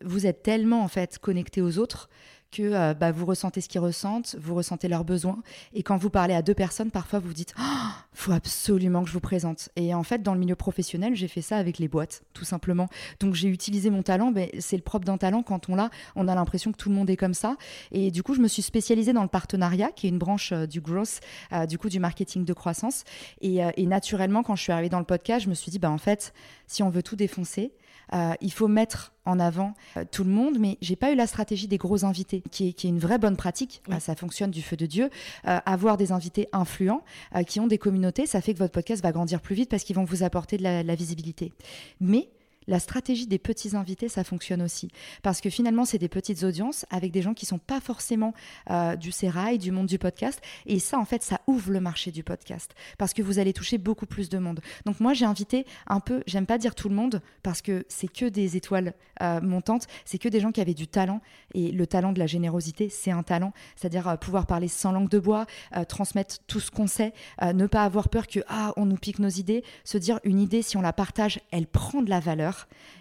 vous 0.03 0.25
êtes 0.25 0.43
tellement 0.43 0.83
en 0.83 0.87
fait 0.87 1.19
connecté 1.33 1.63
aux 1.63 1.79
autres 1.79 2.09
que 2.51 2.61
euh, 2.61 2.93
bah, 2.93 3.11
vous 3.11 3.25
ressentez 3.25 3.59
ce 3.59 3.67
qu'ils 3.67 3.81
ressentent, 3.81 4.35
vous 4.39 4.53
ressentez 4.53 4.87
leurs 4.87 5.03
besoins. 5.03 5.41
Et 5.73 5.81
quand 5.81 5.97
vous 5.97 6.11
parlez 6.11 6.35
à 6.35 6.43
deux 6.43 6.53
personnes, 6.53 6.91
parfois 6.91 7.17
vous 7.17 7.33
dites 7.33 7.55
oh, 7.59 7.89
faut 8.11 8.31
absolument 8.31 9.01
que 9.01 9.07
je 9.07 9.13
vous 9.13 9.19
présente. 9.19 9.69
Et 9.75 9.95
en 9.95 10.03
fait, 10.03 10.21
dans 10.21 10.35
le 10.35 10.39
milieu 10.39 10.55
professionnel, 10.55 11.15
j'ai 11.15 11.27
fait 11.27 11.41
ça 11.41 11.57
avec 11.57 11.79
les 11.79 11.87
boîtes, 11.87 12.21
tout 12.33 12.45
simplement. 12.45 12.87
Donc 13.19 13.33
j'ai 13.33 13.47
utilisé 13.47 13.89
mon 13.89 14.03
talent. 14.03 14.31
mais 14.31 14.51
c'est 14.59 14.75
le 14.75 14.83
propre 14.83 15.05
d'un 15.05 15.17
talent. 15.17 15.41
Quand 15.41 15.69
on 15.69 15.75
l'a, 15.75 15.89
on 16.15 16.27
a 16.27 16.35
l'impression 16.35 16.71
que 16.71 16.77
tout 16.77 16.89
le 16.89 16.95
monde 16.95 17.09
est 17.09 17.17
comme 17.17 17.33
ça. 17.33 17.57
Et 17.91 18.11
du 18.11 18.21
coup, 18.21 18.35
je 18.35 18.41
me 18.41 18.47
suis 18.47 18.61
spécialisée 18.61 19.13
dans 19.13 19.23
le 19.23 19.27
partenariat, 19.27 19.89
qui 19.89 20.05
est 20.05 20.11
une 20.11 20.19
branche 20.19 20.51
euh, 20.51 20.67
du 20.67 20.81
growth, 20.81 21.19
euh, 21.51 21.65
du 21.65 21.79
coup, 21.79 21.89
du 21.89 21.99
marketing 21.99 22.45
de 22.45 22.53
croissance. 22.53 23.03
Et, 23.41 23.61
et, 23.77 23.87
naturellement, 23.87 24.43
quand 24.43 24.55
je 24.55 24.61
suis 24.61 24.71
arrivée 24.71 24.89
dans 24.89 24.99
le 24.99 25.05
podcast, 25.05 25.45
je 25.45 25.49
me 25.49 25.55
suis 25.55 25.71
dit 25.71 25.79
bah, 25.79 25.89
en 25.89 25.97
fait, 25.97 26.35
si 26.67 26.83
on 26.83 26.91
veut 26.91 27.01
tout 27.01 27.15
défoncer, 27.15 27.73
euh, 28.13 28.33
il 28.41 28.51
faut 28.51 28.67
mettre 28.67 29.13
en 29.25 29.39
avant 29.39 29.73
euh, 29.97 30.03
tout 30.09 30.23
le 30.23 30.29
monde, 30.29 30.57
mais 30.59 30.77
j'ai 30.81 30.95
pas 30.95 31.11
eu 31.11 31.15
la 31.15 31.27
stratégie 31.27 31.67
des 31.67 31.77
gros 31.77 32.05
invités, 32.05 32.43
qui 32.51 32.69
est, 32.69 32.73
qui 32.73 32.87
est 32.87 32.89
une 32.89 32.99
vraie 32.99 33.17
bonne 33.17 33.37
pratique. 33.37 33.81
Oui. 33.87 33.95
Euh, 33.95 33.99
ça 33.99 34.15
fonctionne 34.15 34.51
du 34.51 34.61
feu 34.61 34.75
de 34.75 34.85
Dieu. 34.85 35.09
Euh, 35.47 35.59
avoir 35.65 35.97
des 35.97 36.11
invités 36.11 36.47
influents 36.51 37.03
qui 37.47 37.59
ont 37.59 37.67
des 37.67 37.77
communautés, 37.77 38.25
ça 38.25 38.41
fait 38.41 38.53
que 38.53 38.59
votre 38.59 38.73
podcast 38.73 39.01
va 39.01 39.11
grandir 39.11 39.41
plus 39.41 39.55
vite 39.55 39.69
parce 39.69 39.83
qu'ils 39.83 39.95
vont 39.95 40.03
vous 40.03 40.23
apporter 40.23 40.57
de 40.57 40.63
la, 40.63 40.83
la 40.83 40.95
visibilité. 40.95 41.51
Mais 41.99 42.29
la 42.67 42.79
stratégie 42.79 43.27
des 43.27 43.39
petits 43.39 43.75
invités, 43.75 44.09
ça 44.09 44.23
fonctionne 44.23 44.61
aussi. 44.61 44.89
Parce 45.21 45.41
que 45.41 45.49
finalement, 45.49 45.85
c'est 45.85 45.97
des 45.97 46.09
petites 46.09 46.43
audiences 46.43 46.85
avec 46.89 47.11
des 47.11 47.21
gens 47.21 47.33
qui 47.33 47.45
sont 47.45 47.57
pas 47.57 47.79
forcément 47.79 48.33
euh, 48.69 48.95
du 48.95 49.11
sérail, 49.11 49.57
du 49.57 49.71
monde 49.71 49.87
du 49.87 49.99
podcast. 49.99 50.41
Et 50.65 50.79
ça, 50.79 50.97
en 50.97 51.05
fait, 51.05 51.23
ça 51.23 51.41
ouvre 51.47 51.71
le 51.71 51.79
marché 51.79 52.11
du 52.11 52.23
podcast. 52.23 52.73
Parce 52.97 53.13
que 53.13 53.21
vous 53.21 53.39
allez 53.39 53.53
toucher 53.53 53.77
beaucoup 53.77 54.05
plus 54.05 54.29
de 54.29 54.37
monde. 54.37 54.61
Donc 54.85 54.99
moi, 54.99 55.13
j'ai 55.13 55.25
invité 55.25 55.65
un 55.87 55.99
peu, 55.99 56.23
j'aime 56.27 56.45
pas 56.45 56.57
dire 56.57 56.75
tout 56.75 56.89
le 56.89 56.95
monde, 56.95 57.21
parce 57.41 57.61
que 57.61 57.85
c'est 57.89 58.11
que 58.11 58.25
des 58.25 58.57
étoiles 58.57 58.93
euh, 59.21 59.41
montantes, 59.41 59.87
c'est 60.05 60.17
que 60.17 60.29
des 60.29 60.39
gens 60.39 60.51
qui 60.51 60.61
avaient 60.61 60.73
du 60.73 60.87
talent. 60.87 61.21
Et 61.53 61.71
le 61.71 61.87
talent 61.87 62.13
de 62.13 62.19
la 62.19 62.27
générosité, 62.27 62.89
c'est 62.89 63.11
un 63.11 63.23
talent. 63.23 63.53
C'est-à-dire 63.75 64.07
euh, 64.07 64.15
pouvoir 64.15 64.45
parler 64.45 64.67
sans 64.67 64.91
langue 64.91 65.09
de 65.09 65.19
bois, 65.19 65.45
transmettre 65.87 66.39
tout 66.47 66.59
ce 66.59 66.71
qu'on 66.71 66.87
sait, 66.87 67.13
ne 67.41 67.67
pas 67.67 67.83
avoir 67.83 68.09
peur 68.09 68.27
que, 68.27 68.39
ah, 68.47 68.73
on 68.77 68.85
nous 68.85 68.95
pique 68.95 69.19
nos 69.19 69.29
idées, 69.29 69.63
se 69.83 69.97
dire 69.97 70.19
une 70.23 70.39
idée, 70.39 70.61
si 70.61 70.77
on 70.77 70.81
la 70.81 70.93
partage, 70.93 71.39
elle 71.51 71.67
prend 71.67 72.01
de 72.01 72.09
la 72.09 72.19
valeur 72.19 72.52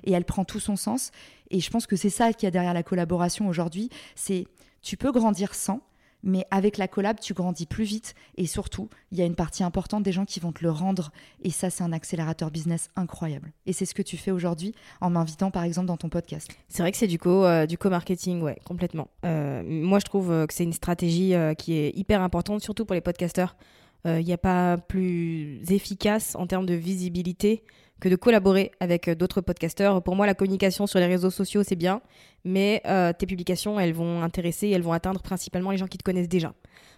et 0.05 0.13
elle 0.13 0.25
prend 0.25 0.45
tout 0.45 0.61
son 0.61 0.77
sens. 0.77 1.11
Et 1.51 1.61
je 1.61 1.71
pense 1.71 1.87
que 1.87 1.97
c'est 1.97 2.11
ça 2.11 2.33
qu'il 2.33 2.47
y 2.47 2.49
a 2.49 2.51
derrière 2.51 2.75
la 2.75 2.83
collaboration 2.83 3.49
aujourd'hui. 3.49 3.91
C'est 4.15 4.47
tu 4.83 4.97
peux 4.97 5.13
grandir 5.13 5.55
sans, 5.55 5.81
mais 6.23 6.47
avec 6.51 6.79
la 6.79 6.89
collab, 6.89 7.19
tu 7.21 7.35
grandis 7.35 7.67
plus 7.67 7.85
vite. 7.85 8.15
Et 8.37 8.47
surtout, 8.47 8.89
il 9.11 9.19
y 9.19 9.23
a 9.23 9.25
une 9.25 9.35
partie 9.35 9.65
importante 9.65 10.03
des 10.03 10.13
gens 10.13 10.25
qui 10.25 10.41
vont 10.41 10.53
te 10.53 10.63
le 10.63 10.71
rendre. 10.71 11.13
Et 11.43 11.51
ça, 11.51 11.71
c'est 11.71 11.83
un 11.83 11.93
accélérateur 11.93 12.51
business 12.51 12.91
incroyable. 12.97 13.53
Et 13.67 13.73
c'est 13.73 13.87
ce 13.87 13.95
que 13.95 14.03
tu 14.03 14.17
fais 14.17 14.31
aujourd'hui 14.31 14.75
en 15.01 15.11
m'invitant, 15.11 15.51
par 15.51 15.65
exemple, 15.65 15.87
dans 15.87 15.97
ton 15.97 16.09
podcast. 16.09 16.51
C'est 16.69 16.83
vrai 16.83 16.93
que 16.93 16.99
c'est 16.99 17.07
du 17.07 17.19
euh, 17.27 17.67
co-marketing, 17.79 18.43
ouais, 18.43 18.59
complètement. 18.65 19.09
Euh, 19.25 19.63
moi, 19.65 19.99
je 19.99 20.05
trouve 20.05 20.31
euh, 20.31 20.47
que 20.47 20.55
c'est 20.55 20.65
une 20.65 20.73
stratégie 20.73 21.35
qui 21.59 21.75
est 21.75 21.97
hyper 21.97 22.23
importante, 22.23 22.63
surtout 22.63 22.85
pour 22.85 22.95
les 22.95 23.01
podcasteurs. 23.01 23.57
Il 24.05 24.25
n'y 24.25 24.33
a 24.33 24.39
pas 24.39 24.79
plus 24.79 25.63
efficace 25.71 26.35
en 26.35 26.49
termes 26.49 26.67
de 26.67 26.75
visibilité 26.75 27.63
que 28.03 28.09
de 28.09 28.17
collaborer 28.17 28.73
avec 28.81 29.07
euh, 29.07 29.15
d'autres 29.15 29.41
podcasteurs. 29.41 30.03
Pour 30.03 30.17
moi, 30.17 30.27
la 30.27 30.35
communication 30.35 30.89
sur 30.89 30.99
les 30.99 31.07
réseaux 31.07 31.31
sociaux, 31.31 31.63
c'est 31.63 31.77
bien, 31.77 32.03
mais 32.45 32.83
euh, 32.85 33.13
tes 33.17 33.27
publications, 33.27 33.79
elles 33.79 33.95
vont 33.95 34.23
intéresser, 34.23 34.69
elles 34.71 34.83
vont 34.83 34.93
atteindre 34.93 35.23
principalement 35.23 35.71
les 35.71 35.77
gens 35.77 35.87
qui 35.87 35.99
te 35.99 36.03
connaissent 36.03 36.29
déjà. 36.29 36.53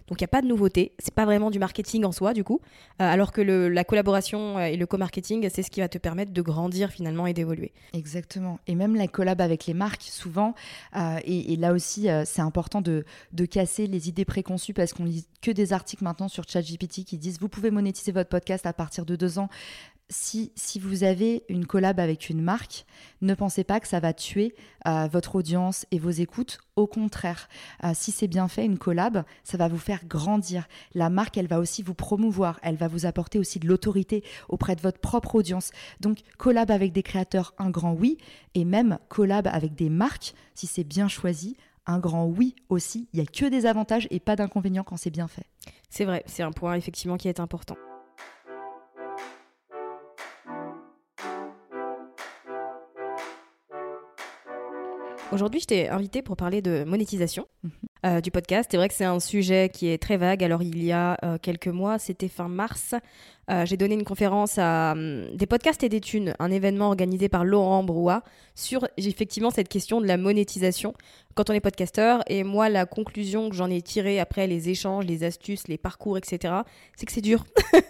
Donc, 0.06 0.20
il 0.20 0.25
n'y 0.25 0.26
a 0.26 0.28
pas 0.28 0.42
de 0.42 0.46
nouveauté. 0.46 0.92
C'est 0.99 1.14
pas 1.14 1.25
vraiment 1.25 1.50
du 1.50 1.58
marketing 1.58 2.04
en 2.04 2.12
soi, 2.12 2.32
du 2.32 2.42
coup. 2.42 2.61
Euh, 3.02 3.11
alors 3.11 3.32
que 3.32 3.40
la 3.42 3.84
collaboration 3.84 4.58
et 4.58 4.76
le 4.76 4.87
co-marketing, 4.87 5.49
c'est 5.50 5.62
ce 5.62 5.70
qui 5.70 5.80
va 5.80 5.88
te 5.88 5.99
permettre 5.99 6.32
de 6.32 6.42
grandir 6.42 6.90
finalement 6.90 7.26
et 7.26 7.34
d'évoluer. 7.34 7.73
Exactement. 7.92 8.58
Et 8.66 8.75
même 8.75 8.96
la 8.96 9.06
collab 9.06 9.40
avec 9.40 9.66
les 9.66 9.73
marques, 9.73 10.02
souvent, 10.02 10.54
et, 11.25 11.56
là 11.56 11.73
aussi, 11.73 12.08
c'est 12.26 12.42
important 12.42 12.82
de, 12.82 13.04
de 13.32 13.46
casser 13.46 13.87
les 13.87 14.11
idées 14.11 14.26
préconçues 14.26 14.75
parce 14.75 14.92
qu'on 14.92 15.04
lit 15.04 15.26
que 15.40 15.50
des 15.50 15.73
articles 15.73 16.04
maintenant 16.04 16.28
sur 16.28 16.44
ChatGPT 16.46 17.04
qui 17.04 17.16
disent 17.16 17.38
vous 17.40 17.49
pouvez 17.49 17.70
monétiser 17.70 18.12
votre 18.12 18.28
podcast 18.28 18.66
à 18.66 18.75
partir 18.75 19.06
de 19.06 19.16
deux 19.16 19.38
ans. 19.38 19.49
Si, 20.14 20.78
vous 20.78 21.02
avez 21.02 21.44
une 21.49 21.66
collab 21.66 21.99
avec 21.99 22.30
une 22.30 22.40
marque, 22.40 22.87
ne 23.21 23.35
pensez 23.35 23.64
pas 23.64 23.80
que 23.80 23.88
ça 23.88 23.99
va 23.99 24.12
tuer 24.12 24.54
euh, 24.87 25.09
votre 25.11 25.35
audience 25.35 25.87
et 25.90 25.99
vos 25.99 26.11
écoutes. 26.11 26.59
Au 26.76 26.87
contraire, 26.87 27.49
euh, 27.83 27.90
si 27.94 28.12
c'est 28.12 28.28
bien 28.28 28.47
fait, 28.47 28.64
une 28.64 28.78
collab, 28.78 29.25
ça 29.42 29.56
va 29.56 29.66
vous 29.66 29.78
faire 29.78 30.04
grandir. 30.06 30.68
La 30.94 31.11
marque, 31.11 31.37
elle 31.37 31.49
va 31.49 31.59
aussi 31.59 31.83
vous 31.83 31.94
promouvoir, 31.94 32.61
elle 32.62 32.76
va 32.76 32.87
vous 32.87 33.06
apporter 33.06 33.40
aussi 33.40 33.59
de 33.59 33.66
l'autorité 33.66 34.23
auprès 34.49 34.76
de 34.76 34.80
votre 34.80 35.00
propre 35.00 35.35
audience. 35.35 35.73
Donc, 35.99 36.18
collab 36.38 36.71
avec 36.71 36.92
des 36.92 37.02
créateurs, 37.02 37.52
un 37.59 37.71
grand 37.71 37.92
oui, 37.92 38.16
et 38.54 38.64
même 38.64 38.99
collab 39.09 39.49
avec 39.49 39.75
des 39.75 39.90
marques, 39.90 40.35
si 40.54 40.68
c'est 40.68 40.85
bien 40.85 41.09
choisi, 41.09 41.56
un 41.87 41.99
grand 41.99 42.25
oui 42.26 42.54
aussi. 42.68 43.09
Il 43.12 43.21
n'y 43.21 43.26
a 43.26 43.26
que 43.26 43.47
des 43.47 43.66
avantages 43.66 44.06
et 44.12 44.21
pas 44.21 44.37
d'inconvénients 44.37 44.85
quand 44.85 44.97
c'est 44.97 45.11
bien 45.11 45.26
fait. 45.26 45.47
C'est 45.90 46.04
vrai, 46.04 46.23
c'est 46.26 46.44
un 46.44 46.52
point 46.52 46.75
effectivement 46.75 47.16
qui 47.16 47.28
est 47.28 47.40
important. 47.40 47.76
Aujourd'hui, 55.34 55.58
je 55.58 55.66
t'ai 55.66 55.88
invité 55.88 56.22
pour 56.22 56.36
parler 56.36 56.62
de 56.62 56.84
monétisation 56.84 57.48
euh, 58.06 58.20
du 58.20 58.30
podcast. 58.30 58.68
C'est 58.70 58.76
vrai 58.76 58.86
que 58.86 58.94
c'est 58.94 59.04
un 59.04 59.18
sujet 59.18 59.68
qui 59.68 59.88
est 59.88 59.98
très 59.98 60.16
vague. 60.16 60.44
Alors, 60.44 60.62
il 60.62 60.84
y 60.84 60.92
a 60.92 61.18
euh, 61.24 61.38
quelques 61.42 61.66
mois, 61.66 61.98
c'était 61.98 62.28
fin 62.28 62.46
mars, 62.46 62.94
euh, 63.50 63.66
j'ai 63.66 63.76
donné 63.76 63.94
une 63.94 64.04
conférence 64.04 64.58
à 64.58 64.92
hum, 64.92 65.34
des 65.34 65.46
podcasts 65.46 65.82
et 65.82 65.88
des 65.88 66.00
thunes, 66.00 66.34
un 66.38 66.50
événement 66.50 66.86
organisé 66.86 67.28
par 67.28 67.44
Laurent 67.44 67.84
Brouat 67.84 68.22
sur 68.54 68.86
effectivement 68.96 69.50
cette 69.50 69.68
question 69.68 70.00
de 70.00 70.06
la 70.06 70.16
monétisation 70.16 70.94
quand 71.34 71.50
on 71.50 71.52
est 71.52 71.60
podcasteur. 71.60 72.22
Et 72.28 72.44
moi, 72.44 72.69
la 72.69 72.86
conclusion 72.86 73.50
que 73.50 73.56
j'en 73.56 73.71
ai 73.71 73.82
tirée 73.82 74.21
après 74.21 74.47
les 74.47 74.69
échanges, 74.69 75.04
les 75.04 75.25
astuces, 75.25 75.69
les 75.69 75.78
parcours, 75.78 76.16
etc., 76.16 76.54
c'est 76.97 77.06
que 77.06 77.12
c'est 77.12 77.21
dur. 77.21 77.45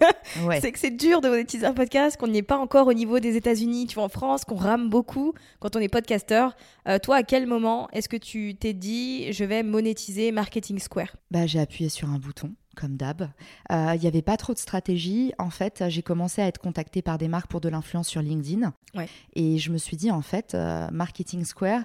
Ouais. 0.47 0.61
C'est 0.61 0.73
que 0.73 0.79
c'est 0.79 0.91
dur 0.91 1.21
de 1.21 1.29
monétiser 1.29 1.67
un 1.67 1.75
podcast, 1.75 2.17
qu'on 2.17 2.29
n'y 2.29 2.39
est 2.39 2.43
pas 2.43 2.57
encore 2.57 2.87
au 2.87 2.93
niveau 2.93 3.21
des 3.21 3.37
États-Unis, 3.37 3.87
tu 3.87 3.95
vois, 3.97 4.05
en 4.05 4.09
France, 4.09 4.45
qu'on 4.45 4.57
rame 4.57 4.89
beaucoup 4.89 5.35
quand 5.61 5.77
on 5.77 5.81
est 5.81 5.89
podcasteur. 5.89 6.57
Euh, 6.89 6.99
toi, 6.99 7.17
à 7.17 7.23
quel 7.23 7.47
moment 7.47 7.89
est-ce 7.93 8.09
que 8.09 8.17
tu 8.17 8.55
t'es 8.57 8.73
dit, 8.73 9.33
je 9.33 9.45
vais 9.45 9.63
monétiser 9.63 10.33
Marketing 10.33 10.79
Square? 10.79 11.15
Bah, 11.31 11.47
j'ai 11.47 11.61
appuyé 11.61 11.89
sur 11.89 12.09
un 12.09 12.19
bouton, 12.19 12.53
comme 12.75 12.97
d'hab. 12.97 13.31
Euh, 13.73 13.93
Il 13.95 14.01
n'y 14.01 14.07
avait 14.07 14.23
pas 14.23 14.37
trop 14.37 14.53
de 14.53 14.59
stratégie. 14.59 15.33
En 15.39 15.51
fait, 15.51 15.85
j'ai 15.89 16.03
commencé 16.03 16.43
à 16.43 16.47
être 16.47 16.59
contactée 16.59 17.03
par 17.03 17.19
des 17.19 17.29
marques 17.29 17.51
pour 17.51 17.61
de 17.61 17.69
l'influence 17.69 18.09
sur 18.09 18.23
LinkedIn. 18.23 18.73
Ouais. 18.95 19.09
Et 19.35 19.59
je 19.59 19.71
me 19.71 19.79
suis 19.79 19.97
dit, 19.97 20.11
en 20.11 20.23
fait, 20.23 20.55
euh, 20.55 20.89
Marketing 20.93 21.45
Square, 21.45 21.83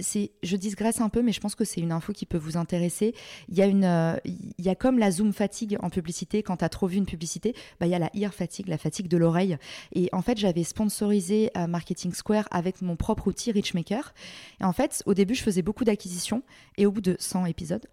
c'est, 0.00 0.30
je 0.42 0.56
digresse 0.56 1.00
un 1.00 1.08
peu, 1.08 1.22
mais 1.22 1.32
je 1.32 1.40
pense 1.40 1.54
que 1.54 1.64
c'est 1.64 1.80
une 1.80 1.92
info 1.92 2.12
qui 2.12 2.26
peut 2.26 2.38
vous 2.38 2.56
intéresser. 2.56 3.14
Il 3.48 3.56
y 3.56 3.62
a 3.62 3.66
une, 3.66 3.84
euh, 3.84 4.16
y 4.58 4.68
a 4.68 4.74
comme 4.74 4.98
la 4.98 5.10
zoom 5.10 5.32
fatigue 5.32 5.76
en 5.80 5.90
publicité. 5.90 6.42
Quand 6.42 6.58
tu 6.58 6.64
as 6.64 6.68
trop 6.68 6.86
vu 6.86 6.96
une 6.96 7.06
publicité, 7.06 7.54
bah, 7.80 7.86
il 7.86 7.90
y 7.90 7.94
a 7.94 7.98
la 7.98 8.10
ear 8.14 8.32
fatigue, 8.32 8.68
la 8.68 8.78
fatigue 8.78 9.08
de 9.08 9.16
l'oreille. 9.16 9.56
Et 9.92 10.08
en 10.12 10.22
fait, 10.22 10.38
j'avais 10.38 10.64
sponsorisé 10.64 11.50
euh, 11.56 11.66
Marketing 11.66 12.12
Square 12.12 12.46
avec 12.50 12.82
mon 12.82 12.96
propre 12.96 13.28
outil 13.28 13.52
Richmaker. 13.52 14.14
Et 14.60 14.64
en 14.64 14.72
fait, 14.72 15.02
au 15.06 15.14
début, 15.14 15.34
je 15.34 15.42
faisais 15.42 15.62
beaucoup 15.62 15.84
d'acquisitions. 15.84 16.42
Et 16.76 16.86
au 16.86 16.92
bout 16.92 17.00
de 17.00 17.16
100 17.18 17.46
épisodes, 17.46 17.86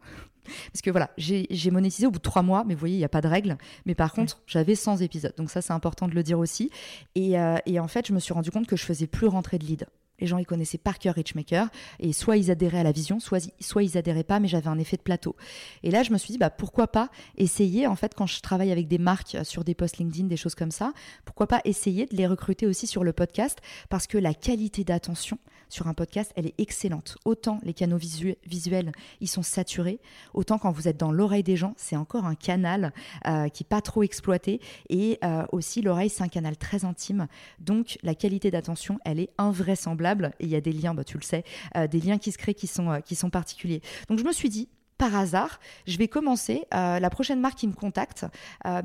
parce 0.44 0.82
que 0.82 0.90
voilà, 0.90 1.12
j'ai 1.18 1.72
monétisé 1.72 2.08
au 2.08 2.12
bout 2.12 2.20
de 2.20 2.24
trois 2.24 2.42
mois, 2.42 2.64
mais 2.66 2.74
vous 2.74 2.80
voyez, 2.80 2.96
il 2.96 3.00
n'y 3.00 3.06
a 3.06 3.10
pas 3.10 3.22
de 3.22 3.28
règle. 3.28 3.58
Mais 3.86 3.96
par 3.96 4.14
contre, 4.14 4.42
j'avais 4.48 4.76
100 4.76 4.98
épisodes. 4.98 5.34
Donc 5.38 5.50
ça, 5.50 5.62
c'est 5.62 5.74
important 5.74 6.08
de 6.08 6.14
le 6.14 6.24
dire 6.24 6.40
aussi. 6.40 6.70
Et, 7.16 7.40
euh, 7.40 7.58
et 7.66 7.80
en 7.80 7.88
fait, 7.88 8.08
je 8.08 8.14
me 8.14 8.20
suis 8.20 8.34
rendu 8.34 8.52
compte 8.52 8.68
que 8.68 8.76
je 8.76 8.84
faisais 8.84 9.08
plus 9.08 9.28
rentrer 9.28 9.58
de 9.58 9.66
leads. 9.66 9.86
Les 10.22 10.28
gens, 10.28 10.38
ils 10.38 10.46
connaissaient 10.46 10.78
par 10.78 11.00
cœur 11.00 11.16
Richmaker. 11.16 11.68
Et 12.00 12.14
soit 12.14 12.38
ils 12.38 12.52
adhéraient 12.52 12.80
à 12.80 12.84
la 12.84 12.92
vision, 12.92 13.20
soit, 13.20 13.52
soit 13.60 13.84
ils 13.84 13.98
adhéraient 13.98 14.24
pas, 14.24 14.40
mais 14.40 14.48
j'avais 14.48 14.68
un 14.68 14.78
effet 14.78 14.96
de 14.96 15.02
plateau. 15.02 15.36
Et 15.84 15.90
là, 15.90 16.04
je 16.04 16.12
me 16.12 16.18
suis 16.18 16.32
dit, 16.32 16.38
bah, 16.38 16.52
pourquoi 16.52 16.88
pas 16.88 17.10
essayer, 17.38 17.88
en 17.88 17.96
fait, 17.96 18.14
quand 18.14 18.28
je 18.28 18.40
travaille 18.40 18.72
avec 18.72 18.88
des 18.88 19.00
marques 19.00 19.36
euh, 19.36 19.44
sur 19.44 19.64
des 19.64 19.74
posts 19.74 19.98
LinkedIn, 19.98 20.28
des 20.28 20.38
choses 20.38 20.56
comme 20.56 20.72
ça, 20.72 20.94
pourquoi 21.26 21.48
pas 21.48 21.62
essayer 21.66 22.06
de 22.06 22.16
les 22.16 22.28
recruter 22.28 22.68
aussi 22.68 22.86
sur 22.86 23.04
le 23.04 23.14
podcast? 23.14 23.60
Parce 23.90 24.06
que 24.06 24.20
la 24.20 24.36
qualité 24.36 24.84
d'attention 24.84 25.40
sur 25.72 25.88
un 25.88 25.94
podcast, 25.94 26.32
elle 26.36 26.48
est 26.48 26.54
excellente. 26.60 27.18
Autant 27.26 27.60
les 27.64 27.74
canaux 27.74 27.98
visu- 27.98 28.36
visuels, 28.46 28.92
ils 29.20 29.28
sont 29.28 29.44
saturés, 29.44 30.00
autant 30.34 30.58
quand 30.58 30.72
vous 30.72 30.88
êtes 30.88 30.98
dans 30.98 31.12
l'oreille 31.12 31.44
des 31.44 31.56
gens, 31.58 31.74
c'est 31.78 31.96
encore 31.96 32.26
un 32.26 32.36
canal 32.36 32.94
euh, 33.28 33.48
qui 33.50 33.64
n'est 33.64 33.68
pas 33.68 33.82
trop 33.82 34.04
exploité. 34.04 34.60
Et 34.90 35.18
euh, 35.24 35.46
aussi, 35.52 35.82
l'oreille, 35.82 36.10
c'est 36.10 36.24
un 36.24 36.28
canal 36.28 36.58
très 36.58 36.86
intime. 36.86 37.28
Donc, 37.60 37.98
la 38.04 38.16
qualité 38.16 38.52
d'attention, 38.52 39.00
elle 39.06 39.20
est 39.20 39.30
invraisemblable. 39.38 40.34
Et 40.40 40.46
il 40.46 40.50
y 40.50 40.56
a 40.56 40.62
des 40.62 40.74
liens, 40.74 40.94
bah, 40.94 41.04
tu 41.04 41.18
le 41.18 41.24
sais, 41.24 41.44
euh, 41.78 41.88
des 41.88 42.00
liens 42.00 42.18
qui 42.18 42.32
se 42.32 42.38
créent 42.38 42.54
qui 42.54 42.68
sont, 42.68 43.02
qui 43.06 43.16
sont 43.16 43.30
particuliers. 43.30 43.82
Donc, 44.10 44.20
je 44.20 44.24
me 44.24 44.32
suis 44.32 44.50
dit, 44.50 44.70
par 44.98 45.16
hasard, 45.16 45.60
je 45.88 45.98
vais 45.98 46.08
commencer. 46.08 46.62
la 46.72 47.10
prochaine 47.10 47.40
marque 47.40 47.58
qui 47.58 47.68
me 47.68 47.74
contacte, 47.74 48.28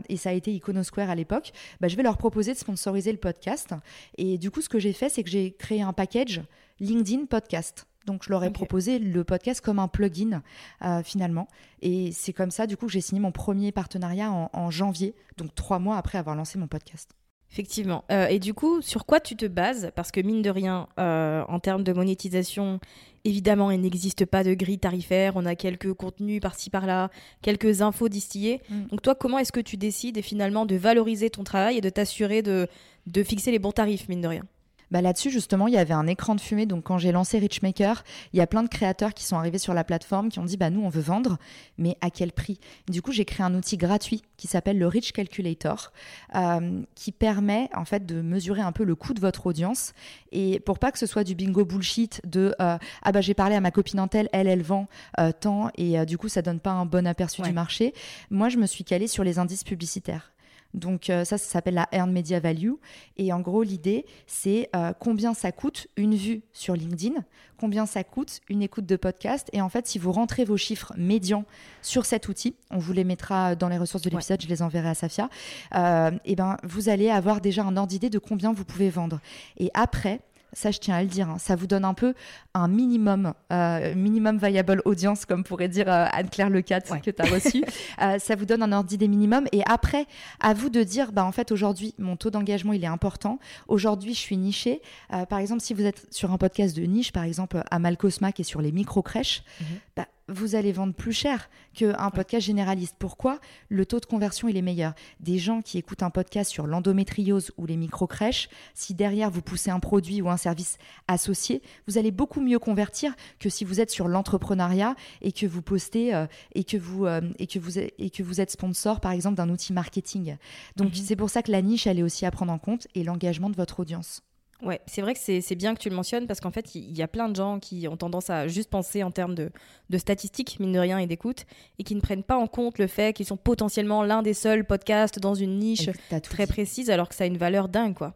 et 0.08 0.16
ça 0.16 0.30
a 0.30 0.32
été 0.32 0.50
Iconosquare 0.50 1.10
à 1.10 1.14
l'époque, 1.14 1.52
bah, 1.78 1.88
je 1.88 1.96
vais 1.96 2.02
leur 2.02 2.16
proposer 2.16 2.54
de 2.54 2.58
sponsoriser 2.58 3.12
le 3.12 3.18
podcast. 3.18 3.74
Et 4.16 4.38
du 4.38 4.50
coup, 4.50 4.62
ce 4.62 4.70
que 4.70 4.78
j'ai 4.78 4.94
fait, 4.94 5.10
c'est 5.10 5.22
que 5.22 5.28
j'ai 5.28 5.52
créé 5.52 5.82
un 5.82 5.92
package 5.92 6.40
LinkedIn 6.80 7.26
Podcast. 7.26 7.86
Donc, 8.06 8.22
je 8.22 8.30
leur 8.30 8.44
ai 8.44 8.50
proposé 8.50 8.98
le 9.00 9.24
podcast 9.24 9.60
comme 9.60 9.80
un 9.80 9.88
plugin, 9.88 10.42
euh, 10.82 11.02
finalement. 11.02 11.48
Et 11.82 12.12
c'est 12.12 12.32
comme 12.32 12.52
ça, 12.52 12.66
du 12.68 12.76
coup, 12.76 12.86
que 12.86 12.92
j'ai 12.92 13.00
signé 13.00 13.20
mon 13.20 13.32
premier 13.32 13.72
partenariat 13.72 14.30
en, 14.30 14.48
en 14.52 14.70
janvier, 14.70 15.16
donc 15.36 15.54
trois 15.54 15.80
mois 15.80 15.96
après 15.96 16.18
avoir 16.18 16.36
lancé 16.36 16.56
mon 16.56 16.68
podcast. 16.68 17.16
Effectivement. 17.50 18.04
Euh, 18.10 18.26
et 18.26 18.38
du 18.38 18.54
coup, 18.54 18.82
sur 18.82 19.06
quoi 19.06 19.20
tu 19.20 19.36
te 19.36 19.46
bases? 19.46 19.90
Parce 19.94 20.10
que 20.10 20.20
mine 20.20 20.42
de 20.42 20.50
rien, 20.50 20.88
euh, 20.98 21.42
en 21.48 21.58
termes 21.58 21.84
de 21.84 21.92
monétisation, 21.92 22.80
évidemment, 23.24 23.70
il 23.70 23.80
n'existe 23.80 24.26
pas 24.26 24.44
de 24.44 24.54
grille 24.54 24.78
tarifaire. 24.78 25.32
On 25.36 25.46
a 25.46 25.54
quelques 25.54 25.94
contenus 25.94 26.40
par-ci 26.40 26.70
par-là, 26.70 27.10
quelques 27.42 27.82
infos 27.82 28.08
distillées. 28.08 28.60
Mm. 28.68 28.86
Donc 28.86 29.02
toi, 29.02 29.14
comment 29.14 29.38
est-ce 29.38 29.52
que 29.52 29.60
tu 29.60 29.76
décides 29.76 30.20
finalement 30.22 30.66
de 30.66 30.76
valoriser 30.76 31.30
ton 31.30 31.44
travail 31.44 31.78
et 31.78 31.80
de 31.80 31.88
t'assurer 31.88 32.42
de, 32.42 32.68
de 33.06 33.22
fixer 33.22 33.52
les 33.52 33.58
bons 33.58 33.72
tarifs, 33.72 34.08
mine 34.08 34.20
de 34.20 34.28
rien? 34.28 34.42
Bah 34.90 35.00
Là-dessus, 35.00 35.30
justement, 35.30 35.66
il 35.68 35.74
y 35.74 35.78
avait 35.78 35.94
un 35.94 36.06
écran 36.06 36.34
de 36.34 36.40
fumée. 36.40 36.66
Donc, 36.66 36.84
quand 36.84 36.98
j'ai 36.98 37.12
lancé 37.12 37.38
Richmaker, 37.38 38.04
il 38.32 38.38
y 38.38 38.40
a 38.40 38.46
plein 38.46 38.62
de 38.62 38.68
créateurs 38.68 39.14
qui 39.14 39.24
sont 39.24 39.36
arrivés 39.36 39.58
sur 39.58 39.74
la 39.74 39.84
plateforme 39.84 40.28
qui 40.28 40.38
ont 40.38 40.44
dit 40.44 40.56
bah, 40.56 40.70
Nous, 40.70 40.82
on 40.82 40.88
veut 40.88 41.00
vendre, 41.00 41.38
mais 41.78 41.96
à 42.00 42.10
quel 42.10 42.32
prix? 42.32 42.58
Du 42.88 43.02
coup, 43.02 43.12
j'ai 43.12 43.24
créé 43.24 43.44
un 43.44 43.54
outil 43.54 43.76
gratuit 43.76 44.22
qui 44.36 44.46
s'appelle 44.46 44.78
le 44.78 44.86
Rich 44.86 45.12
Calculator, 45.12 45.92
euh, 46.34 46.82
qui 46.94 47.12
permet 47.12 47.68
en 47.74 47.84
fait 47.84 48.06
de 48.06 48.20
mesurer 48.20 48.60
un 48.60 48.72
peu 48.72 48.84
le 48.84 48.94
coût 48.94 49.14
de 49.14 49.20
votre 49.20 49.46
audience. 49.46 49.92
Et 50.32 50.60
pour 50.60 50.78
pas 50.78 50.92
que 50.92 50.98
ce 50.98 51.06
soit 51.06 51.24
du 51.24 51.34
bingo 51.34 51.64
bullshit 51.64 52.20
de 52.24 52.54
euh, 52.60 52.78
Ah 53.02 53.12
bah, 53.12 53.20
j'ai 53.20 53.34
parlé 53.34 53.56
à 53.56 53.60
ma 53.60 53.70
copine 53.70 53.98
Intel, 53.98 54.28
elle, 54.32 54.46
elle 54.46 54.62
vend 54.62 54.88
euh, 55.18 55.32
tant, 55.32 55.70
et 55.76 56.04
du 56.06 56.18
coup, 56.18 56.28
ça 56.28 56.42
donne 56.42 56.60
pas 56.60 56.72
un 56.72 56.86
bon 56.86 57.06
aperçu 57.06 57.42
du 57.42 57.52
marché. 57.52 57.94
Moi, 58.30 58.48
je 58.48 58.58
me 58.58 58.66
suis 58.66 58.84
calée 58.84 59.08
sur 59.08 59.24
les 59.24 59.38
indices 59.38 59.64
publicitaires. 59.64 60.32
Donc 60.76 61.10
euh, 61.10 61.24
ça, 61.24 61.38
ça 61.38 61.46
s'appelle 61.46 61.74
la 61.74 61.88
Earned 61.90 62.12
Media 62.12 62.38
Value. 62.38 62.74
Et 63.16 63.32
en 63.32 63.40
gros, 63.40 63.62
l'idée, 63.62 64.04
c'est 64.26 64.68
euh, 64.76 64.92
combien 64.98 65.34
ça 65.34 65.50
coûte 65.50 65.88
une 65.96 66.14
vue 66.14 66.42
sur 66.52 66.74
LinkedIn, 66.74 67.14
combien 67.58 67.86
ça 67.86 68.04
coûte 68.04 68.40
une 68.48 68.62
écoute 68.62 68.86
de 68.86 68.96
podcast. 68.96 69.48
Et 69.52 69.60
en 69.60 69.68
fait, 69.68 69.86
si 69.86 69.98
vous 69.98 70.12
rentrez 70.12 70.44
vos 70.44 70.56
chiffres 70.56 70.92
médians 70.96 71.44
sur 71.82 72.04
cet 72.04 72.28
outil, 72.28 72.54
on 72.70 72.78
vous 72.78 72.92
les 72.92 73.04
mettra 73.04 73.56
dans 73.56 73.68
les 73.68 73.78
ressources 73.78 74.02
de 74.02 74.10
l'épisode, 74.10 74.40
je 74.40 74.48
les 74.48 74.62
enverrai 74.62 74.90
à 74.90 74.94
Safia, 74.94 75.28
euh, 75.74 76.10
et 76.24 76.36
ben, 76.36 76.58
vous 76.62 76.88
allez 76.88 77.10
avoir 77.10 77.40
déjà 77.40 77.64
un 77.64 77.76
ordre 77.76 77.88
d'idée 77.88 78.10
de 78.10 78.18
combien 78.18 78.52
vous 78.52 78.64
pouvez 78.64 78.90
vendre. 78.90 79.20
Et 79.56 79.70
après, 79.74 80.20
ça 80.52 80.70
je 80.70 80.78
tiens 80.78 80.96
à 80.96 81.02
le 81.02 81.08
dire, 81.08 81.28
hein. 81.28 81.38
ça 81.38 81.56
vous 81.56 81.66
donne 81.66 81.84
un 81.84 81.94
peu 81.94 82.14
un 82.54 82.68
minimum, 82.68 83.34
euh, 83.52 83.94
minimum 83.94 84.38
viable 84.38 84.80
audience, 84.84 85.26
comme 85.26 85.44
pourrait 85.44 85.68
dire 85.68 85.88
euh, 85.88 86.06
Anne-Claire 86.12 86.50
Lecat 86.50 86.80
que 86.80 87.10
tu 87.10 87.22
as 87.22 87.26
reçu. 87.26 87.64
Euh, 88.02 88.18
ça 88.18 88.34
vous 88.34 88.44
donne 88.44 88.62
un 88.62 88.72
ordre 88.72 88.88
d'idée 88.88 89.08
minimum. 89.08 89.46
Et 89.52 89.62
après, 89.66 90.06
à 90.40 90.52
vous 90.54 90.68
de 90.68 90.82
dire, 90.82 91.12
bah, 91.12 91.24
en 91.24 91.32
fait, 91.32 91.50
aujourd'hui, 91.50 91.94
mon 91.98 92.16
taux 92.16 92.30
d'engagement, 92.30 92.72
il 92.72 92.84
est 92.84 92.88
important. 92.88 93.38
Aujourd'hui, 93.68 94.12
je 94.12 94.18
suis 94.18 94.36
nichée. 94.36 94.82
par 95.28 95.38
exemple, 95.38 95.62
si 95.62 95.72
vous 95.72 95.84
êtes 95.84 96.06
sur 96.10 96.30
un 96.32 96.38
podcast 96.38 96.76
de 96.76 96.82
niche, 96.82 97.12
par 97.12 97.24
exemple, 97.24 97.62
à 97.70 97.78
Malcosma, 97.78 98.32
qui 98.32 98.42
est 98.42 98.44
sur 98.44 98.60
les 98.60 98.72
micro-crèches, 98.72 99.44
mhm. 99.60 99.66
bah, 99.96 100.06
vous 100.28 100.54
allez 100.54 100.72
vendre 100.72 100.94
plus 100.94 101.12
cher 101.12 101.48
qu'un 101.74 102.10
podcast 102.10 102.46
généraliste. 102.46 102.96
Pourquoi? 102.98 103.38
Le 103.68 103.86
taux 103.86 104.00
de 104.00 104.06
conversion, 104.06 104.48
il 104.48 104.56
est 104.56 104.62
meilleur. 104.62 104.94
Des 105.20 105.38
gens 105.38 105.62
qui 105.62 105.78
écoutent 105.78 106.02
un 106.02 106.10
podcast 106.10 106.50
sur 106.50 106.66
l'endométriose 106.66 107.52
ou 107.56 107.66
les 107.66 107.76
micro-crèches, 107.76 108.48
si 108.74 108.94
derrière 108.94 109.30
vous 109.30 109.42
poussez 109.42 109.70
un 109.70 109.80
produit 109.80 110.20
ou 110.22 110.28
un 110.28 110.36
service 110.36 110.78
associé, 111.06 111.62
vous 111.86 111.98
allez 111.98 112.10
beaucoup 112.10 112.40
mieux 112.40 112.58
convertir 112.58 113.14
que 113.38 113.48
si 113.48 113.64
vous 113.64 113.80
êtes 113.80 113.90
sur 113.90 114.08
l'entrepreneuriat 114.08 114.96
et 115.22 115.32
que 115.32 115.46
vous 115.46 115.62
postez 115.62 116.14
euh, 116.14 116.26
et, 116.54 116.64
que 116.64 116.76
vous, 116.76 117.06
euh, 117.06 117.20
et, 117.38 117.46
que 117.46 117.58
vous, 117.58 117.78
et 117.78 118.10
que 118.10 118.22
vous 118.22 118.40
êtes 118.40 118.50
sponsor, 118.50 119.00
par 119.00 119.12
exemple, 119.12 119.36
d'un 119.36 119.48
outil 119.50 119.72
marketing. 119.72 120.36
Donc, 120.76 120.88
mhm. 120.88 121.04
c'est 121.04 121.16
pour 121.16 121.30
ça 121.30 121.42
que 121.42 121.52
la 121.52 121.62
niche, 121.62 121.86
elle 121.86 121.98
est 121.98 122.02
aussi 122.02 122.26
à 122.26 122.30
prendre 122.30 122.52
en 122.52 122.58
compte 122.58 122.88
et 122.94 123.04
l'engagement 123.04 123.50
de 123.50 123.56
votre 123.56 123.80
audience. 123.80 124.25
Ouais, 124.62 124.80
c'est 124.86 125.02
vrai 125.02 125.12
que 125.12 125.20
c'est 125.20 125.54
bien 125.54 125.74
que 125.74 125.80
tu 125.80 125.90
le 125.90 125.94
mentionnes 125.94 126.26
parce 126.26 126.40
qu'en 126.40 126.50
fait, 126.50 126.74
il 126.74 126.96
y, 126.96 127.02
a 127.02 127.08
plein 127.08 127.28
de 127.28 127.36
gens 127.36 127.58
qui 127.58 127.86
ont 127.88 127.96
tendance 127.96 128.30
à 128.30 128.48
juste 128.48 128.70
penser 128.70 129.02
en 129.02 129.10
termes 129.10 129.34
de, 129.34 129.50
de 129.90 129.98
statistiques, 129.98 130.58
mine 130.60 130.72
de 130.72 130.78
rien, 130.78 130.98
et 130.98 131.06
d'écoute, 131.06 131.44
et 131.78 131.84
qui 131.84 131.94
ne 131.94 132.00
prennent 132.00 132.22
pas 132.22 132.38
en 132.38 132.46
compte 132.46 132.78
le 132.78 132.86
fait 132.86 133.14
qu'ils 133.14 133.26
sont 133.26 133.36
potentiellement 133.36 134.02
l'un 134.02 134.22
des 134.22 134.32
seuls 134.32 134.64
podcasts 134.64 135.18
dans 135.18 135.34
une 135.34 135.58
niche 135.58 135.90
très 136.22 136.46
précise 136.46 136.88
alors 136.88 137.10
que 137.10 137.14
ça 137.14 137.24
a 137.24 137.26
une 137.26 137.36
valeur 137.36 137.68
dingue, 137.68 137.94
quoi. 137.94 138.14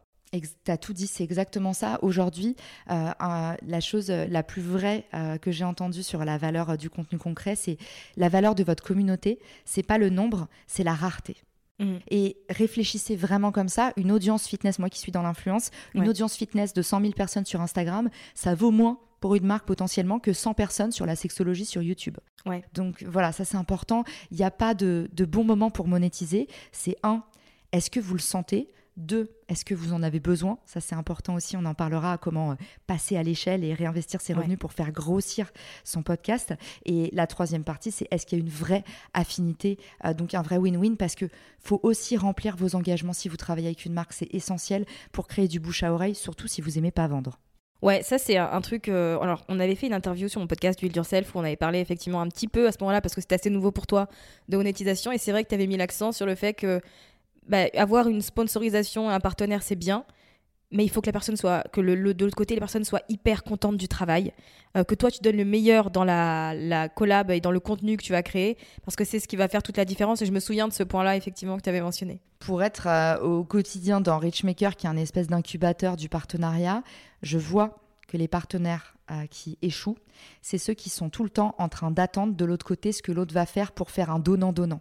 T'as 0.65 0.77
tout 0.77 0.93
dit, 0.93 1.09
c'est 1.09 1.25
exactement 1.25 1.73
ça. 1.73 1.99
Aujourd'hui, 2.03 2.55
euh, 2.91 3.11
la 3.19 3.81
chose 3.81 4.11
la 4.11 4.43
plus 4.45 4.63
vraie 4.63 5.05
euh, 5.13 5.39
que 5.39 5.51
j'ai 5.51 5.65
entendue 5.65 6.05
sur 6.05 6.25
la 6.25 6.39
valeur 6.39 6.79
du 6.79 6.89
contenu 6.89 7.19
concret, 7.19 7.57
c'est 7.57 7.79
la 8.17 8.29
valeur 8.29 8.55
de 8.55 8.63
votre 8.63 8.85
communauté. 8.85 9.41
C'est 9.65 9.83
pas 9.83 9.99
le 9.99 10.09
nombre, 10.09 10.47
c'est 10.69 10.85
la 10.85 10.95
rareté. 10.95 11.37
Mhm. 11.81 11.99
Et 12.11 12.37
réfléchissez 12.49 13.17
vraiment 13.17 13.51
comme 13.53 13.69
ça. 13.69 13.93
Une 13.97 14.13
audience 14.13 14.47
fitness, 14.47 14.79
moi 14.79 14.89
qui 14.91 14.99
suis 14.99 15.13
dans 15.13 15.23
l'influence, 15.23 15.71
une 15.95 16.09
audience 16.09 16.37
fitness 16.37 16.73
de 16.73 16.83
100 16.83 17.01
000 17.01 17.13
personnes 17.13 17.47
sur 17.47 17.61
Instagram, 17.61 18.11
ça 18.35 18.55
vaut 18.55 18.71
moins 18.71 18.99
pour 19.21 19.35
une 19.35 19.45
marque 19.47 19.67
potentiellement 19.67 20.19
que 20.19 20.33
100 20.33 20.55
personnes 20.55 20.93
sur 20.93 21.07
la 21.07 21.17
sexologie 21.17 21.67
sur 21.67 21.83
YouTube. 21.83 22.17
Ouais. 22.47 22.63
Donc 22.73 23.03
voilà, 23.07 23.33
ça 23.33 23.45
c'est 23.45 23.57
important. 23.57 24.05
Il 24.31 24.37
n'y 24.37 24.45
a 24.45 24.51
pas 24.51 24.75
de, 24.75 25.11
de 25.13 25.25
bon 25.25 25.45
moment 25.45 25.71
pour 25.71 25.89
monétiser. 25.89 26.49
C'est 26.73 26.97
un, 27.03 27.23
est-ce 27.73 27.91
que 27.91 28.01
vous 28.01 28.15
le 28.15 28.21
sentez? 28.21 28.71
Deux, 29.01 29.31
est-ce 29.49 29.65
que 29.65 29.75
vous 29.75 29.93
en 29.93 30.03
avez 30.03 30.21
besoin? 30.21 30.59
Ça, 30.65 30.81
c'est 30.81 30.95
important 30.95 31.35
aussi. 31.35 31.57
On 31.57 31.65
en 31.65 31.75
parlera 31.75 32.19
comment 32.19 32.53
euh, 32.53 32.55
passer 32.87 33.17
à 33.17 33.23
l'échelle 33.23 33.65
et 33.65 33.75
réinvestir 33.75 34.21
ses 34.21 34.33
revenus 34.33 34.59
pour 34.59 34.73
faire 34.73 34.93
grossir 34.93 35.51
son 35.85 36.03
podcast. 36.03 36.55
Et 36.85 37.11
la 37.13 37.27
troisième 37.27 37.65
partie, 37.65 37.91
c'est 37.91 38.07
est-ce 38.11 38.27
qu'il 38.27 38.39
y 38.39 38.41
a 38.41 38.45
une 38.45 38.51
vraie 38.51 38.85
affinité, 39.15 39.79
euh, 40.05 40.15
donc 40.15 40.35
un 40.35 40.43
vrai 40.43 40.59
win-win? 40.59 40.97
Parce 40.97 41.15
que 41.15 41.27
faut 41.59 41.81
aussi 41.83 42.17
remplir 42.17 42.57
vos 42.57 42.77
engagements 42.77 43.13
si 43.13 43.29
vous 43.29 43.37
travaillez 43.37 43.69
avec 43.69 43.85
une 43.85 43.93
marque. 43.93 44.13
C'est 44.13 44.33
essentiel 44.35 44.85
pour 45.13 45.27
créer 45.27 45.49
du 45.49 45.59
bouche 45.59 45.83
à 45.83 45.93
oreille, 45.93 46.15
surtout 46.15 46.47
si 46.47 46.61
vous 46.61 46.79
aimez 46.79 46.93
pas 46.93 47.09
vendre. 47.09 47.41
Ouais, 47.83 48.03
ça 48.03 48.19
c'est 48.19 48.37
un, 48.37 48.61
truc. 48.61 48.89
Euh, 48.89 49.19
alors, 49.21 49.43
on 49.49 49.59
avait 49.59 49.75
fait 49.75 49.87
une 49.87 49.95
interview 49.95 50.29
sur 50.29 50.41
mon 50.41 50.47
podcast 50.47 50.79
Build 50.81 50.95
Yourself 50.95 51.35
où 51.35 51.39
on 51.39 51.45
avait 51.45 51.57
parlé 51.57 51.81
effectivement 51.81 52.21
un 52.21 52.29
petit 52.29 52.47
peu 52.47 52.67
à 52.67 52.73
ce 52.73 52.77
moment-là 52.81 53.01
parce 53.01 53.15
que 53.15 53.23
c'était 53.23 53.37
assez 53.37 53.49
nouveau 53.49 53.71
pour 53.71 53.87
toi 53.87 54.09
de 54.49 54.59
monétisation 54.59 55.13
et 55.13 55.19
c'est 55.19 55.33
vrai 55.33 55.45
que 55.45 55.49
tu 55.49 55.55
avais 55.55 55.67
mis 55.67 55.79
l'accent 55.79 56.13
sur 56.13 56.27
le 56.27 56.35
fait 56.35 56.53
que 56.53 56.83
bah, 57.49 57.67
avoir 57.75 58.09
une 58.09 58.23
sponsorisation, 58.23 59.09
un 59.09 59.21
partenaire, 59.21 59.63
c'est 59.63 59.77
bien. 59.77 60.05
Mais 60.73 60.85
il 60.85 60.89
faut 60.89 61.01
que 61.01 61.07
la 61.07 61.13
personne 61.13 61.37
soit, 61.37 61.65
que 61.73 61.81
le, 61.81 62.15
de 62.15 62.25
l'autre 62.25 62.37
côté, 62.37 62.55
les 62.55 62.61
personnes 62.61 62.85
soient 62.85 63.03
hyper 63.09 63.43
contentes 63.43 63.77
du 63.77 63.89
travail, 63.89 64.33
euh, 64.77 64.85
que 64.85 64.95
toi 64.95 65.11
tu 65.11 65.21
donnes 65.21 65.37
le 65.37 65.45
meilleur 65.45 65.91
dans 65.91 66.05
la, 66.05 66.55
la, 66.55 66.89
collab 66.89 67.33
et 67.33 67.41
dans 67.41 67.51
le 67.51 67.59
contenu 67.59 67.97
que 67.97 68.05
tu 68.05 68.13
vas 68.13 68.23
créer, 68.23 68.57
parce 68.85 68.95
que 68.95 69.05
c'est 69.05 69.19
ce 69.19 69.27
qui 69.27 69.35
va 69.35 69.49
faire 69.49 69.65
toute 69.65 69.77
la 69.77 69.85
différence. 69.85 70.23
Et 70.23 70.27
je 70.27 70.33
me 70.33 70.39
souviens 70.39 70.69
de 70.69 70.73
ce 70.73 70.85
point-là 70.85 71.17
effectivement 71.17 71.57
que 71.57 71.63
tu 71.63 71.69
avais 71.69 71.81
mentionné. 71.81 72.21
Pour 72.39 72.63
être 72.63 72.87
euh, 72.87 73.19
au 73.19 73.43
quotidien 73.43 74.01
dans 74.01 74.19
Richmaker, 74.19 74.77
qui 74.77 74.87
est 74.87 74.91
un 74.91 74.97
espèce 74.97 75.27
d'incubateur 75.27 75.97
du 75.97 76.09
partenariat, 76.09 76.85
je 77.23 77.37
vois 77.37 77.81
que 78.07 78.17
les 78.17 78.29
partenaires 78.29 78.95
euh, 79.11 79.27
qui 79.27 79.59
échouent, 79.63 79.99
c'est 80.41 80.59
ceux 80.59 80.75
qui 80.75 80.89
sont 80.89 81.11
tout 81.11 81.25
le 81.25 81.31
temps 81.31 81.57
en 81.59 81.69
train 81.69 81.91
d'attendre 81.91 82.35
de 82.35 82.45
l'autre 82.45 82.65
côté 82.65 82.93
ce 82.93 83.03
que 83.03 83.11
l'autre 83.11 83.35
va 83.35 83.45
faire 83.45 83.73
pour 83.73 83.91
faire 83.91 84.11
un 84.11 84.21
donnant-donnant. 84.21 84.81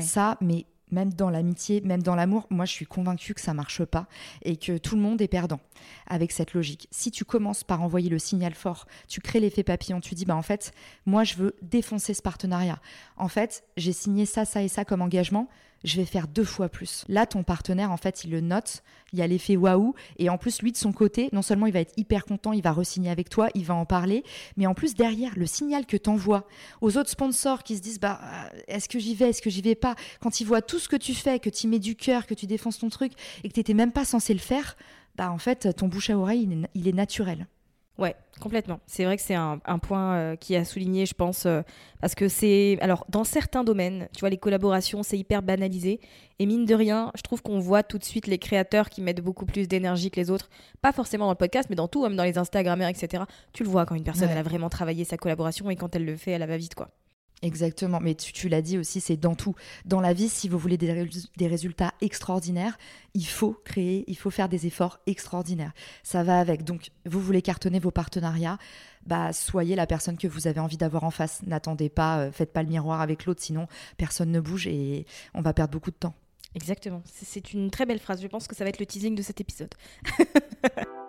Ça, 0.00 0.38
mais 0.40 0.64
même 0.90 1.12
dans 1.12 1.30
l'amitié, 1.30 1.80
même 1.80 2.02
dans 2.02 2.14
l'amour, 2.14 2.46
moi 2.50 2.64
je 2.64 2.72
suis 2.72 2.86
convaincue 2.86 3.34
que 3.34 3.40
ça 3.40 3.54
marche 3.54 3.84
pas 3.84 4.06
et 4.42 4.56
que 4.56 4.78
tout 4.78 4.96
le 4.96 5.02
monde 5.02 5.20
est 5.20 5.28
perdant 5.28 5.60
avec 6.06 6.32
cette 6.32 6.54
logique. 6.54 6.88
Si 6.90 7.10
tu 7.10 7.24
commences 7.24 7.64
par 7.64 7.82
envoyer 7.82 8.08
le 8.08 8.18
signal 8.18 8.54
fort, 8.54 8.86
tu 9.08 9.20
crées 9.20 9.40
l'effet 9.40 9.62
papillon, 9.62 10.00
tu 10.00 10.14
dis 10.14 10.24
bah 10.24 10.36
en 10.36 10.42
fait, 10.42 10.72
moi 11.04 11.24
je 11.24 11.34
veux 11.34 11.56
défoncer 11.62 12.14
ce 12.14 12.22
partenariat. 12.22 12.80
En 13.16 13.28
fait, 13.28 13.64
j'ai 13.76 13.92
signé 13.92 14.26
ça, 14.26 14.44
ça 14.44 14.62
et 14.62 14.68
ça 14.68 14.84
comme 14.84 15.02
engagement 15.02 15.48
je 15.86 15.96
vais 15.96 16.04
faire 16.04 16.26
deux 16.26 16.44
fois 16.44 16.68
plus. 16.68 17.04
Là, 17.08 17.26
ton 17.26 17.44
partenaire, 17.44 17.92
en 17.92 17.96
fait, 17.96 18.24
il 18.24 18.30
le 18.30 18.40
note, 18.40 18.82
il 19.12 19.20
y 19.20 19.22
a 19.22 19.26
l'effet 19.26 19.56
waouh, 19.56 19.94
et 20.18 20.28
en 20.28 20.36
plus, 20.36 20.60
lui, 20.60 20.72
de 20.72 20.76
son 20.76 20.92
côté, 20.92 21.28
non 21.32 21.42
seulement 21.42 21.66
il 21.66 21.72
va 21.72 21.80
être 21.80 21.94
hyper 21.96 22.24
content, 22.24 22.52
il 22.52 22.62
va 22.62 22.72
re-signer 22.72 23.08
avec 23.08 23.30
toi, 23.30 23.48
il 23.54 23.64
va 23.64 23.74
en 23.74 23.86
parler, 23.86 24.24
mais 24.56 24.66
en 24.66 24.74
plus, 24.74 24.94
derrière, 24.94 25.32
le 25.36 25.46
signal 25.46 25.86
que 25.86 25.96
tu 25.96 26.10
envoies 26.10 26.46
aux 26.80 26.96
autres 26.98 27.10
sponsors 27.10 27.62
qui 27.62 27.76
se 27.76 27.82
disent, 27.82 28.00
bah, 28.00 28.20
euh, 28.22 28.58
est-ce 28.66 28.88
que 28.88 28.98
j'y 28.98 29.14
vais, 29.14 29.30
est-ce 29.30 29.40
que 29.40 29.50
j'y 29.50 29.62
vais 29.62 29.76
pas, 29.76 29.94
quand 30.20 30.40
ils 30.40 30.44
voient 30.44 30.62
tout 30.62 30.80
ce 30.80 30.88
que 30.88 30.96
tu 30.96 31.14
fais, 31.14 31.38
que 31.38 31.50
tu 31.50 31.68
mets 31.68 31.78
du 31.78 31.94
cœur, 31.94 32.26
que 32.26 32.34
tu 32.34 32.46
défonces 32.46 32.78
ton 32.78 32.88
truc, 32.88 33.12
et 33.44 33.48
que 33.48 33.54
tu 33.54 33.60
n'étais 33.60 33.74
même 33.74 33.92
pas 33.92 34.04
censé 34.04 34.34
le 34.34 34.40
faire, 34.40 34.76
bah, 35.14 35.30
en 35.30 35.38
fait, 35.38 35.74
ton 35.76 35.86
bouche 35.86 36.10
à 36.10 36.18
oreille, 36.18 36.48
il 36.74 36.88
est 36.88 36.92
naturel. 36.92 37.46
Ouais, 37.98 38.14
complètement. 38.40 38.80
C'est 38.86 39.04
vrai 39.04 39.16
que 39.16 39.22
c'est 39.22 39.34
un, 39.34 39.58
point 39.80 40.14
euh, 40.16 40.36
qui 40.36 40.54
a 40.54 40.66
souligné, 40.66 41.06
je 41.06 41.14
pense, 41.14 41.46
euh, 41.46 41.62
parce 42.00 42.14
que 42.14 42.28
c'est. 42.28 42.76
Alors, 42.82 43.06
dans 43.08 43.24
certains 43.24 43.64
domaines, 43.64 44.08
tu 44.14 44.20
vois, 44.20 44.28
les 44.28 44.36
collaborations, 44.36 45.02
c'est 45.02 45.18
hyper 45.18 45.42
banalisé. 45.42 46.00
Et 46.38 46.44
mine 46.44 46.66
de 46.66 46.74
rien, 46.74 47.10
je 47.14 47.22
trouve 47.22 47.40
qu'on 47.40 47.58
voit 47.58 47.82
tout 47.82 47.96
de 47.96 48.04
suite 48.04 48.26
les 48.26 48.38
créateurs 48.38 48.90
qui 48.90 49.00
mettent 49.00 49.22
beaucoup 49.22 49.46
plus 49.46 49.66
d'énergie 49.66 50.10
que 50.10 50.20
les 50.20 50.30
autres. 50.30 50.50
Pas 50.82 50.92
forcément 50.92 51.24
dans 51.24 51.32
le 51.32 51.36
podcast, 51.36 51.68
mais 51.70 51.76
dans 51.76 51.88
tout, 51.88 52.02
même 52.02 52.16
dans 52.16 52.24
les 52.24 52.36
Instagrammers, 52.36 52.88
etc. 52.88 53.24
Tu 53.54 53.64
le 53.64 53.70
vois 53.70 53.86
quand 53.86 53.94
une 53.94 54.04
personne, 54.04 54.28
elle 54.30 54.38
a 54.38 54.42
vraiment 54.42 54.68
travaillé 54.68 55.04
sa 55.04 55.16
collaboration 55.16 55.70
et 55.70 55.76
quand 55.76 55.96
elle 55.96 56.04
le 56.04 56.16
fait, 56.16 56.32
elle 56.32 56.46
va 56.46 56.56
vite, 56.58 56.74
quoi. 56.74 56.90
Exactement, 57.42 58.00
mais 58.00 58.14
tu, 58.14 58.48
l'as 58.48 58.62
dit 58.62 58.78
aussi, 58.78 59.00
c'est 59.00 59.18
dans 59.18 59.34
tout. 59.34 59.54
Dans 59.84 60.00
la 60.00 60.14
vie, 60.14 60.28
si 60.28 60.48
vous 60.48 60.58
voulez 60.58 60.78
des, 60.78 61.46
résultats 61.46 61.92
extraordinaires, 62.00 62.78
il 63.14 63.26
faut 63.26 63.60
créer, 63.64 64.04
il 64.08 64.16
faut 64.16 64.30
faire 64.30 64.48
des 64.48 64.66
efforts 64.66 65.00
extraordinaires. 65.06 65.72
Ça 66.02 66.22
va 66.22 66.40
avec. 66.40 66.64
Donc, 66.64 66.90
vous 67.04 67.20
voulez 67.20 67.42
cartonner 67.42 67.78
vos 67.78 67.90
partenariats, 67.90 68.58
bah, 69.04 69.34
soyez 69.34 69.76
la 69.76 69.86
personne 69.86 70.16
que 70.16 70.26
vous 70.26 70.46
avez 70.46 70.60
envie 70.60 70.78
d'avoir 70.78 71.04
en 71.04 71.10
face. 71.10 71.42
N'attendez 71.46 71.90
pas, 71.90 72.20
euh, 72.20 72.32
faites 72.32 72.52
pas 72.52 72.62
le 72.62 72.70
miroir 72.70 73.02
avec 73.02 73.26
l'autre, 73.26 73.42
sinon 73.42 73.68
personne 73.98 74.32
ne 74.32 74.40
bouge 74.40 74.66
et 74.66 75.04
on 75.34 75.42
va 75.42 75.52
perdre 75.52 75.72
beaucoup 75.72 75.90
de 75.90 75.96
temps. 75.96 76.14
Exactement, 76.54 77.02
c'est 77.04 77.52
une 77.52 77.70
très 77.70 77.84
belle 77.84 77.98
phrase. 77.98 78.22
Je 78.22 78.28
pense 78.28 78.48
que 78.48 78.56
ça 78.56 78.64
va 78.64 78.70
être 78.70 78.80
le 78.80 78.86
teasing 78.86 79.14
de 79.14 79.22
cet 79.22 79.42
épisode. 79.42 79.74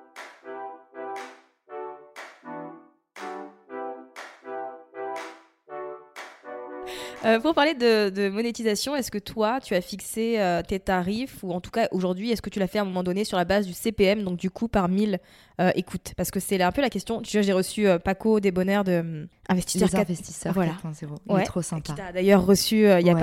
Euh, 7.27 7.41
pour 7.41 7.53
parler 7.53 7.73
de, 7.73 8.29
monétisation, 8.29 8.95
est-ce 8.95 9.11
que 9.11 9.17
toi, 9.17 9.59
tu 9.59 9.75
as 9.75 9.81
fixé 9.81 10.39
euh, 10.39 10.61
tes 10.61 10.79
tarifs 10.79 11.43
ou 11.43 11.51
en 11.51 11.59
tout 11.59 11.71
cas 11.71 11.89
aujourd'hui, 11.91 12.31
est-ce 12.31 12.41
que 12.41 12.49
tu 12.49 12.59
l'as 12.59 12.67
fait 12.67 12.79
à 12.79 12.83
un 12.83 12.85
moment 12.85 13.03
donné 13.03 13.25
sur 13.25 13.37
la 13.37 13.43
base 13.43 13.67
du 13.67 13.73
CPM, 13.73 14.23
donc 14.23 14.37
du 14.37 14.49
coup 14.49 14.69
par 14.69 14.87
1000 14.87 15.19
euh, 15.59 15.71
écoutes? 15.75 16.13
Parce 16.15 16.31
que 16.31 16.39
c'est 16.39 16.61
un 16.61 16.71
peu 16.71 16.81
la 16.81 16.89
question. 16.89 17.21
Tu 17.21 17.35
vois, 17.35 17.41
j'ai 17.41 17.51
reçu 17.51 17.87
Paco 18.03 18.39
Desbonheur 18.39 18.85
de 18.85 19.27
Investisseurs 19.49 19.89
4... 19.89 20.01
investisseurs 20.01 20.53
voilà. 20.53 20.73
4.0. 20.83 21.07
Il 21.29 21.39
est 21.39 21.43
trop 21.43 21.61
sympa. 21.61 21.93
Qui 21.93 21.95
t'a 21.95 22.11
d'ailleurs 22.13 22.45
reçu 22.45 22.85
il 22.85 23.05
y 23.05 23.09
a 23.09 23.21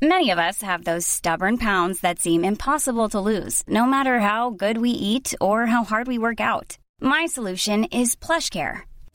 Many 0.00 0.30
of 0.30 0.38
us 0.38 0.62
have 0.62 0.84
those 0.84 1.04
stubborn 1.04 1.58
pounds 1.58 2.00
that 2.02 2.20
seem 2.20 2.44
impossible 2.44 3.08
to 3.08 3.20
lose, 3.20 3.64
no 3.66 3.84
matter 3.84 4.20
how 4.20 4.48
good 4.48 4.78
we 4.78 4.90
eat 4.90 5.34
or 5.40 5.66
how 5.66 5.82
hard 5.82 6.06
we 6.06 6.18
work 6.18 6.40
out. 6.40 6.78
My 7.00 7.26
solution 7.26 7.84
is 7.90 8.14
PlushCare. 8.14 8.84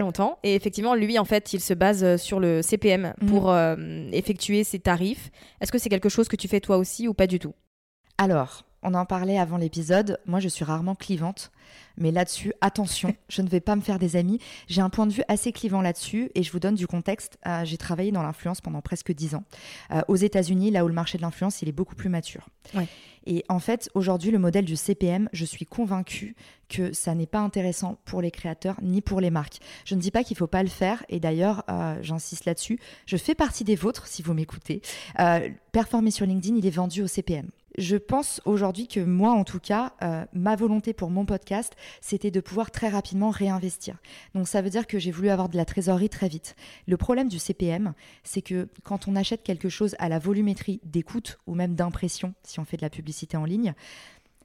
Longtemps. 0.00 0.38
Et 0.42 0.54
effectivement, 0.54 0.94
lui, 0.94 1.18
en 1.18 1.24
fait, 1.24 1.52
il 1.52 1.60
se 1.60 1.74
base 1.74 2.04
euh, 2.04 2.16
sur 2.16 2.40
le 2.40 2.62
CPM 2.62 3.14
Mhm. 3.20 3.28
pour 3.28 3.50
euh, 3.50 3.76
effectuer 4.12 4.64
ses 4.64 4.78
tarifs. 4.78 5.30
Est-ce 5.60 5.72
que 5.72 5.78
c'est 5.78 5.88
quelque 5.88 6.08
chose 6.08 6.28
que 6.28 6.36
tu 6.36 6.48
fais 6.48 6.60
toi 6.60 6.76
aussi 6.78 7.08
ou 7.08 7.14
pas 7.14 7.26
du 7.26 7.38
tout? 7.38 7.54
Alors, 8.18 8.64
on 8.82 8.94
en 8.94 9.04
parlait 9.06 9.38
avant 9.38 9.56
l'épisode. 9.56 10.18
Moi, 10.26 10.40
je 10.40 10.48
suis 10.48 10.64
rarement 10.64 10.94
clivante. 10.94 11.50
Mais 11.96 12.12
là-dessus, 12.12 12.52
attention, 12.60 13.12
je 13.28 13.42
ne 13.42 13.48
vais 13.48 13.60
pas 13.60 13.74
me 13.76 13.80
faire 13.80 13.98
des 13.98 14.14
amis. 14.16 14.38
J'ai 14.68 14.80
un 14.80 14.88
point 14.90 15.06
de 15.06 15.12
vue 15.12 15.22
assez 15.28 15.52
clivant 15.52 15.82
là-dessus 15.82 16.30
et 16.34 16.42
je 16.44 16.52
vous 16.52 16.60
donne 16.60 16.76
du 16.76 16.86
contexte. 16.86 17.38
Euh, 17.46 17.64
j'ai 17.64 17.76
travaillé 17.76 18.12
dans 18.12 18.22
l'influence 18.22 18.60
pendant 18.60 18.80
presque 18.80 19.12
10 19.12 19.34
ans. 19.34 19.44
Euh, 19.90 20.00
aux 20.08 20.16
États-Unis, 20.16 20.70
là 20.70 20.84
où 20.84 20.88
le 20.88 20.94
marché 20.94 21.18
de 21.18 21.22
l'influence, 21.22 21.60
il 21.62 21.68
est 21.68 21.72
beaucoup 21.72 21.96
plus 21.96 22.08
mature. 22.08 22.48
Ouais. 22.74 22.86
Et 23.26 23.44
en 23.48 23.58
fait, 23.58 23.90
aujourd'hui, 23.94 24.30
le 24.30 24.38
modèle 24.38 24.64
du 24.64 24.76
CPM, 24.76 25.28
je 25.32 25.44
suis 25.44 25.66
convaincue 25.66 26.34
que 26.68 26.92
ça 26.92 27.14
n'est 27.14 27.26
pas 27.26 27.40
intéressant 27.40 27.98
pour 28.04 28.22
les 28.22 28.30
créateurs 28.30 28.76
ni 28.82 29.00
pour 29.00 29.20
les 29.20 29.30
marques. 29.30 29.58
Je 29.84 29.94
ne 29.94 30.00
dis 30.00 30.10
pas 30.10 30.24
qu'il 30.24 30.34
ne 30.34 30.38
faut 30.38 30.46
pas 30.46 30.62
le 30.62 30.68
faire. 30.68 31.04
Et 31.08 31.20
d'ailleurs, 31.20 31.64
euh, 31.68 31.96
j'insiste 32.02 32.44
là-dessus. 32.44 32.78
Je 33.06 33.16
fais 33.16 33.34
partie 33.34 33.64
des 33.64 33.76
vôtres, 33.76 34.06
si 34.06 34.22
vous 34.22 34.34
m'écoutez. 34.34 34.82
Euh, 35.18 35.48
performer 35.72 36.10
sur 36.10 36.26
LinkedIn, 36.26 36.56
il 36.56 36.66
est 36.66 36.70
vendu 36.70 37.02
au 37.02 37.06
CPM. 37.06 37.50
Je 37.78 37.96
pense 37.96 38.40
aujourd'hui 38.44 38.88
que 38.88 38.98
moi, 38.98 39.30
en 39.30 39.44
tout 39.44 39.60
cas, 39.60 39.92
euh, 40.02 40.24
ma 40.32 40.56
volonté 40.56 40.92
pour 40.92 41.10
mon 41.10 41.24
podcast, 41.24 41.74
c'était 42.00 42.32
de 42.32 42.40
pouvoir 42.40 42.72
très 42.72 42.88
rapidement 42.88 43.30
réinvestir. 43.30 43.98
Donc 44.34 44.48
ça 44.48 44.62
veut 44.62 44.70
dire 44.70 44.88
que 44.88 44.98
j'ai 44.98 45.12
voulu 45.12 45.28
avoir 45.28 45.48
de 45.48 45.56
la 45.56 45.64
trésorerie 45.64 46.08
très 46.08 46.28
vite. 46.28 46.56
Le 46.88 46.96
problème 46.96 47.28
du 47.28 47.38
CPM, 47.38 47.94
c'est 48.24 48.42
que 48.42 48.68
quand 48.82 49.06
on 49.06 49.14
achète 49.14 49.44
quelque 49.44 49.68
chose 49.68 49.94
à 50.00 50.08
la 50.08 50.18
volumétrie 50.18 50.80
d'écoute 50.82 51.38
ou 51.46 51.54
même 51.54 51.76
d'impression, 51.76 52.34
si 52.42 52.58
on 52.58 52.64
fait 52.64 52.78
de 52.78 52.82
la 52.82 52.90
publicité 52.90 53.36
en 53.36 53.44
ligne, 53.44 53.74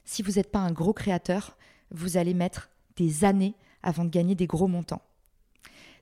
si 0.04 0.22
vous 0.22 0.32
n'êtes 0.32 0.52
pas 0.52 0.60
un 0.60 0.70
gros 0.70 0.92
créateur, 0.92 1.56
vous 1.94 2.16
allez 2.16 2.34
mettre 2.34 2.68
des 2.96 3.24
années 3.24 3.54
avant 3.82 4.04
de 4.04 4.10
gagner 4.10 4.34
des 4.34 4.46
gros 4.46 4.68
montants. 4.68 5.02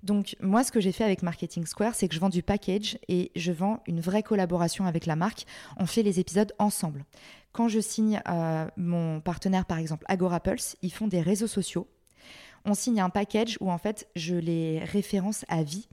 Donc 0.02 0.36
moi, 0.40 0.64
ce 0.64 0.72
que 0.72 0.80
j'ai 0.80 0.90
fait 0.90 1.04
avec 1.04 1.22
Marketing 1.22 1.64
Square, 1.64 1.94
c'est 1.94 2.08
que 2.08 2.14
je 2.14 2.20
vends 2.20 2.28
du 2.28 2.42
package 2.42 2.98
et 3.08 3.30
je 3.36 3.52
vends 3.52 3.80
une 3.86 4.00
vraie 4.00 4.22
collaboration 4.22 4.84
avec 4.86 5.06
la 5.06 5.14
marque. 5.14 5.46
On 5.76 5.86
fait 5.86 6.02
les 6.02 6.18
épisodes 6.18 6.52
ensemble. 6.58 7.04
Quand 7.52 7.68
je 7.68 7.78
signe 7.78 8.20
euh, 8.28 8.66
mon 8.76 9.20
partenaire, 9.20 9.64
par 9.64 9.78
exemple 9.78 10.04
Agora 10.08 10.40
Pulse, 10.40 10.76
ils 10.82 10.92
font 10.92 11.06
des 11.06 11.20
réseaux 11.20 11.46
sociaux. 11.46 11.86
On 12.64 12.74
signe 12.74 13.00
un 13.00 13.10
package 13.10 13.58
où 13.60 13.70
en 13.70 13.78
fait 13.78 14.08
je 14.16 14.34
les 14.34 14.80
référence 14.80 15.44
à 15.48 15.62
vie. 15.62 15.88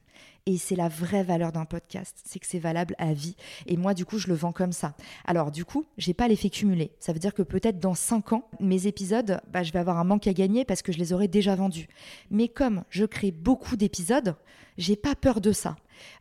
Et 0.46 0.58
c'est 0.58 0.76
la 0.76 0.88
vraie 0.88 1.24
valeur 1.24 1.52
d'un 1.52 1.66
podcast, 1.66 2.18
c'est 2.26 2.40
que 2.40 2.48
c'est 2.48 2.60
valable 2.60 2.96
à 2.98 3.14
vie. 3.14 3.36
Et 3.68 3.78
moi, 3.78 3.94
du 3.94 4.06
coup, 4.06 4.18
je 4.18 4.28
le 4.28 4.34
vends 4.34 4.52
comme 4.54 4.72
ça. 4.72 4.96
Alors, 5.26 5.52
du 5.52 5.64
coup, 5.66 5.86
j'ai 5.98 6.14
pas 6.16 6.28
l'effet 6.28 6.50
cumulé. 6.50 6.92
Ça 7.00 7.14
veut 7.14 7.20
dire 7.20 7.34
que 7.36 7.44
peut-être 7.44 7.80
dans 7.80 7.94
5 7.94 8.34
ans, 8.34 8.50
mes 8.60 8.88
épisodes, 8.88 9.42
bah, 9.52 9.62
je 9.62 9.72
vais 9.72 9.80
avoir 9.80 10.00
un 10.00 10.06
manque 10.06 10.26
à 10.28 10.34
gagner 10.34 10.66
parce 10.66 10.82
que 10.82 10.92
je 10.92 10.98
les 10.98 11.14
aurai 11.14 11.28
déjà 11.28 11.56
vendus. 11.56 11.88
Mais 12.32 12.48
comme 12.48 12.84
je 12.90 13.06
crée 13.06 13.32
beaucoup 13.32 13.76
d'épisodes, 13.76 14.36
j'ai 14.78 14.96
pas 14.96 15.14
peur 15.14 15.42
de 15.42 15.52
ça. 15.52 15.76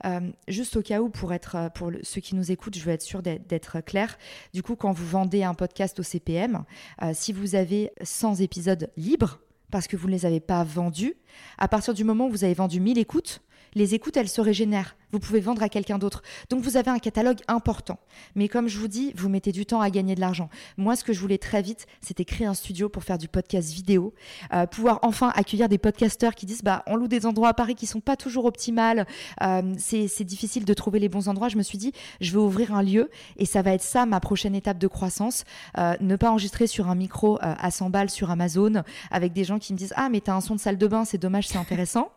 Euh, 0.05 0.21
juste 0.49 0.77
au 0.77 0.83
cas 0.83 1.01
où, 1.01 1.09
pour, 1.09 1.33
être, 1.33 1.55
euh, 1.57 1.69
pour 1.71 1.93
ceux 2.03 2.21
qui 2.21 2.35
nous 2.35 2.51
écoutent, 2.51 2.77
je 2.77 2.85
veux 2.85 2.93
être 2.93 3.03
sûre 3.03 3.23
d'être- 3.23 3.47
d'être 3.47 3.81
clair. 3.81 4.19
Du 4.53 4.63
coup, 4.63 4.75
quand 4.77 4.93
vous 4.93 5.07
vendez 5.07 5.45
un 5.45 5.55
podcast 5.55 6.01
au 6.01 6.03
CPM, 6.03 6.65
euh, 7.03 7.13
si 7.15 7.33
vous 7.33 7.55
avez 7.55 7.93
100 8.03 8.41
épisodes 8.41 8.91
libres, 8.97 9.39
parce 9.71 9.87
que 9.87 9.97
vous 9.97 10.09
ne 10.09 10.13
les 10.13 10.27
avez 10.27 10.41
pas 10.41 10.65
vendus, 10.65 11.15
à 11.59 11.69
partir 11.69 11.95
du 11.95 12.03
moment 12.03 12.27
où 12.27 12.31
vous 12.31 12.45
avez 12.45 12.55
vendu 12.55 12.81
1000 12.81 12.99
écoutes, 12.99 13.43
les 13.75 13.95
écoutes, 13.95 14.17
elles 14.17 14.29
se 14.29 14.41
régénèrent. 14.41 14.97
Vous 15.11 15.19
pouvez 15.19 15.41
vendre 15.41 15.63
à 15.63 15.69
quelqu'un 15.69 15.99
d'autre. 15.99 16.23
Donc 16.51 16.63
vous 16.63 16.77
avez 16.77 16.91
un 16.91 16.99
catalogue 16.99 17.39
important. 17.49 17.99
Mais 18.35 18.49
comme 18.49 18.69
je 18.69 18.79
vous 18.79 18.89
dis, 18.89 19.13
vous 19.17 19.29
mettez 19.29 19.53
du 19.53 19.65
temps 19.65 19.81
à 19.81 19.89
gagner 19.89 20.15
de 20.15 20.21
l'argent. 20.21 20.51
Moi, 20.77 20.97
ce 20.97 21.05
que 21.05 21.13
je 21.13 21.21
voulais 21.21 21.39
très 21.39 21.63
vite, 21.63 21.87
c'était 22.03 22.25
créer 22.25 22.47
un 22.47 22.55
studio 22.55 22.89
pour 22.89 23.05
faire 23.05 23.17
du 23.17 23.29
podcast 23.29 23.73
vidéo, 23.73 24.13
euh, 24.53 24.67
pouvoir 24.67 24.99
enfin 25.03 25.33
accueillir 25.35 25.69
des 25.69 25.79
podcasteurs 25.79 26.35
qui 26.35 26.45
disent, 26.45 26.63
bah, 26.63 26.83
on 26.87 26.97
loue 26.97 27.09
des 27.09 27.25
endroits 27.25 27.49
à 27.49 27.55
Paris 27.55 27.75
qui 27.75 27.87
sont 27.87 28.01
pas 28.01 28.17
toujours 28.17 28.45
optimales. 28.45 29.07
Euh, 29.43 29.75
c'est 29.79 30.25
difficile 30.25 30.65
de 30.65 30.75
trouver 30.75 30.99
les 30.99 31.09
bons 31.09 31.29
endroits. 31.29 31.49
Je 31.49 31.57
me 31.57 31.63
suis 31.63 31.79
dit, 31.79 31.93
je 32.21 32.33
vais 32.33 32.39
ouvrir 32.39 32.75
un 32.75 32.83
lieu 32.83 33.11
et 33.39 33.47
ça 33.47 33.63
va 33.63 33.73
être 33.73 33.83
ça 33.83 34.05
ma 34.05 34.21
prochaine 34.21 34.55
étape 34.55 34.79
de 34.79 34.89
croissance. 34.89 35.45
Euh, 35.79 35.95
ne 36.01 36.17
pas 36.17 36.31
enregistrer 36.31 36.67
sur 36.67 36.89
un 36.89 36.95
micro 36.95 37.39
à 37.41 37.71
100 37.71 37.91
balles 37.91 38.11
sur 38.11 38.31
Amazon 38.31 38.83
avec 39.11 39.33
des 39.33 39.45
gens 39.45 39.59
qui 39.59 39.73
me 39.73 39.79
disent, 39.79 39.95
ah, 39.97 40.09
mais 40.11 40.21
t'as 40.21 40.35
un 40.35 40.41
son 40.41 40.55
de 40.55 40.61
salle 40.61 40.77
de 40.77 40.87
bain, 40.87 41.05
c'est 41.05 41.19
dommage, 41.19 41.49
c'est 41.49 41.59
intéressant. 41.59 42.11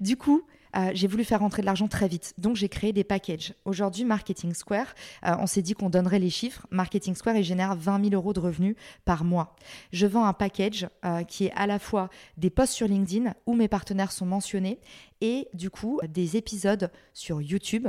Du 0.00 0.16
coup, 0.16 0.42
euh, 0.76 0.90
j'ai 0.94 1.06
voulu 1.06 1.24
faire 1.24 1.40
rentrer 1.40 1.62
de 1.62 1.66
l'argent 1.66 1.88
très 1.88 2.08
vite. 2.08 2.34
Donc, 2.38 2.56
j'ai 2.56 2.68
créé 2.68 2.92
des 2.92 3.04
packages. 3.04 3.54
Aujourd'hui, 3.64 4.04
Marketing 4.04 4.54
Square, 4.54 4.94
euh, 5.26 5.34
on 5.38 5.46
s'est 5.46 5.62
dit 5.62 5.74
qu'on 5.74 5.90
donnerait 5.90 6.18
les 6.18 6.30
chiffres. 6.30 6.66
Marketing 6.70 7.14
Square, 7.14 7.42
génère 7.42 7.76
20 7.76 8.10
000 8.10 8.14
euros 8.14 8.32
de 8.32 8.40
revenus 8.40 8.76
par 9.04 9.24
mois. 9.24 9.56
Je 9.92 10.06
vends 10.06 10.24
un 10.24 10.32
package 10.32 10.88
euh, 11.04 11.22
qui 11.24 11.46
est 11.46 11.52
à 11.52 11.66
la 11.66 11.78
fois 11.78 12.10
des 12.36 12.50
posts 12.50 12.72
sur 12.72 12.86
LinkedIn 12.86 13.34
où 13.46 13.54
mes 13.54 13.68
partenaires 13.68 14.12
sont 14.12 14.26
mentionnés 14.26 14.80
et 15.20 15.48
du 15.54 15.70
coup, 15.70 16.00
des 16.08 16.36
épisodes 16.36 16.90
sur 17.12 17.40
YouTube. 17.40 17.88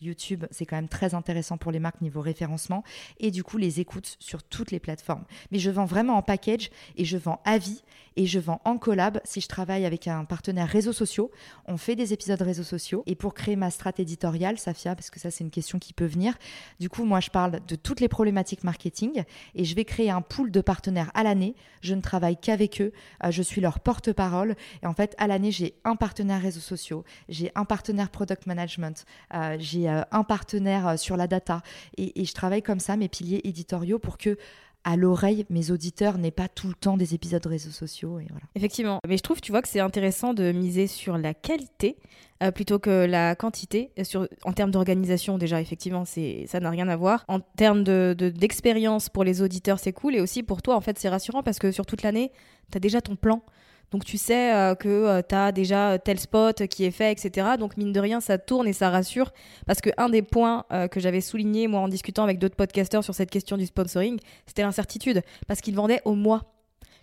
YouTube, 0.00 0.44
c'est 0.50 0.66
quand 0.66 0.76
même 0.76 0.88
très 0.88 1.14
intéressant 1.14 1.56
pour 1.58 1.72
les 1.72 1.78
marques 1.78 2.00
niveau 2.00 2.20
référencement 2.20 2.82
et 3.20 3.30
du 3.30 3.44
coup 3.44 3.58
les 3.58 3.80
écoutes 3.80 4.16
sur 4.18 4.42
toutes 4.42 4.70
les 4.70 4.80
plateformes. 4.80 5.24
Mais 5.50 5.58
je 5.58 5.70
vends 5.70 5.84
vraiment 5.84 6.16
en 6.16 6.22
package 6.22 6.70
et 6.96 7.04
je 7.04 7.16
vends 7.16 7.40
à 7.44 7.58
vie 7.58 7.82
et 8.16 8.26
je 8.26 8.38
vends 8.40 8.60
en 8.64 8.78
collab 8.78 9.20
si 9.24 9.40
je 9.40 9.48
travaille 9.48 9.86
avec 9.86 10.08
un 10.08 10.24
partenaire 10.24 10.68
réseaux 10.68 10.92
sociaux. 10.92 11.30
On 11.66 11.76
fait 11.76 11.96
des 11.96 12.12
épisodes 12.12 12.42
réseaux 12.42 12.64
sociaux 12.64 13.02
et 13.06 13.14
pour 13.14 13.34
créer 13.34 13.56
ma 13.56 13.70
strat 13.70 13.92
éditoriale, 13.98 14.58
Safia, 14.58 14.94
parce 14.94 15.10
que 15.10 15.20
ça 15.20 15.30
c'est 15.30 15.44
une 15.44 15.50
question 15.50 15.78
qui 15.78 15.92
peut 15.92 16.06
venir. 16.06 16.34
Du 16.80 16.88
coup, 16.88 17.04
moi 17.04 17.20
je 17.20 17.30
parle 17.30 17.60
de 17.66 17.76
toutes 17.76 18.00
les 18.00 18.08
problématiques 18.08 18.64
marketing 18.64 19.24
et 19.54 19.64
je 19.64 19.74
vais 19.74 19.84
créer 19.84 20.10
un 20.10 20.22
pool 20.22 20.50
de 20.50 20.60
partenaires 20.60 21.10
à 21.14 21.22
l'année. 21.22 21.54
Je 21.80 21.94
ne 21.94 22.00
travaille 22.00 22.36
qu'avec 22.36 22.80
eux, 22.80 22.92
Euh, 23.24 23.30
je 23.30 23.42
suis 23.42 23.60
leur 23.60 23.80
porte-parole 23.80 24.54
et 24.82 24.86
en 24.86 24.94
fait 24.94 25.14
à 25.18 25.26
l'année 25.26 25.50
j'ai 25.50 25.74
un 25.84 25.96
partenaire 25.96 26.40
réseaux 26.40 26.60
sociaux, 26.60 27.04
j'ai 27.28 27.50
un 27.54 27.64
partenaire 27.64 28.10
product 28.10 28.46
management, 28.46 29.04
euh, 29.34 29.56
j'ai 29.58 29.87
euh, 29.88 30.02
un 30.12 30.24
partenaire 30.24 30.86
euh, 30.88 30.96
sur 30.96 31.16
la 31.16 31.26
data 31.26 31.62
et, 31.96 32.24
je 32.24 32.32
travaille 32.32 32.62
comme 32.62 32.80
ça 32.80 32.96
mes 32.96 33.08
piliers 33.08 33.40
éditoriaux 33.44 33.98
pour 33.98 34.18
que 34.18 34.36
à 34.84 34.96
l'oreille 34.96 35.44
mes 35.50 35.70
auditeurs 35.70 36.18
n'aient 36.18 36.30
pas 36.30 36.48
tout 36.48 36.68
le 36.68 36.74
temps 36.74 36.96
des 36.96 37.14
épisodes 37.14 37.44
réseaux 37.44 37.70
sociaux 37.70 38.20
et 38.20 38.26
voilà. 38.30 38.46
Effectivement. 38.54 39.00
Mais 39.06 39.16
je 39.16 39.22
trouve, 39.22 39.40
tu 39.40 39.50
vois, 39.50 39.60
que 39.60 39.68
c'est 39.68 39.80
intéressant 39.80 40.34
de 40.34 40.52
miser 40.52 40.86
sur 40.86 41.18
la 41.18 41.34
qualité 41.34 41.96
euh, 42.42 42.52
plutôt 42.52 42.78
que 42.78 43.04
la 43.04 43.34
quantité. 43.34 43.90
Sur, 44.02 44.28
en 44.44 44.52
termes 44.52 44.70
d'organisation, 44.70 45.36
déjà, 45.38 45.60
effectivement, 45.60 46.04
c'est, 46.04 46.44
ça 46.46 46.60
n'a 46.60 46.70
rien 46.70 46.88
à 46.88 46.96
voir. 46.96 47.24
En 47.26 47.40
termes 47.40 47.82
de, 47.82 48.14
de- 48.16 48.30
d'expérience 48.30 49.08
pour 49.08 49.24
les 49.24 49.42
auditeurs, 49.42 49.80
c'est 49.80 49.92
cool. 49.92 50.14
Et 50.14 50.20
aussi 50.20 50.44
pour 50.44 50.62
toi, 50.62 50.76
en 50.76 50.80
fait, 50.80 50.98
c'est 50.98 51.08
rassurant 51.08 51.42
parce 51.42 51.58
que 51.58 51.72
sur 51.72 51.84
toute 51.84 52.02
l'année, 52.02 52.30
tu 52.70 52.76
as 52.76 52.80
déjà 52.80 53.00
ton 53.00 53.16
plan. 53.16 53.42
Donc 53.90 54.04
tu 54.04 54.18
sais 54.18 54.54
euh, 54.54 54.74
que 54.74 55.22
tu 55.22 55.34
as 55.34 55.52
déjà 55.52 55.98
tel 55.98 56.18
spot 56.18 56.66
qui 56.66 56.84
est 56.84 56.90
fait, 56.90 57.12
etc. 57.12 57.48
Donc 57.58 57.76
mine 57.76 57.92
de 57.92 58.00
rien, 58.00 58.20
ça 58.20 58.38
tourne 58.38 58.68
et 58.68 58.72
ça 58.72 58.90
rassure. 58.90 59.32
Parce 59.66 59.80
que 59.80 59.90
un 59.96 60.08
des 60.08 60.22
points 60.22 60.64
euh, 60.72 60.88
que 60.88 61.00
j'avais 61.00 61.20
souligné, 61.20 61.68
moi, 61.68 61.80
en 61.80 61.88
discutant 61.88 62.24
avec 62.24 62.38
d'autres 62.38 62.56
podcasteurs 62.56 63.04
sur 63.04 63.14
cette 63.14 63.30
question 63.30 63.56
du 63.56 63.66
sponsoring, 63.66 64.18
c'était 64.46 64.62
l'incertitude. 64.62 65.22
Parce 65.46 65.60
qu'ils 65.60 65.74
vendaient 65.74 66.02
au 66.04 66.14
mois. 66.14 66.54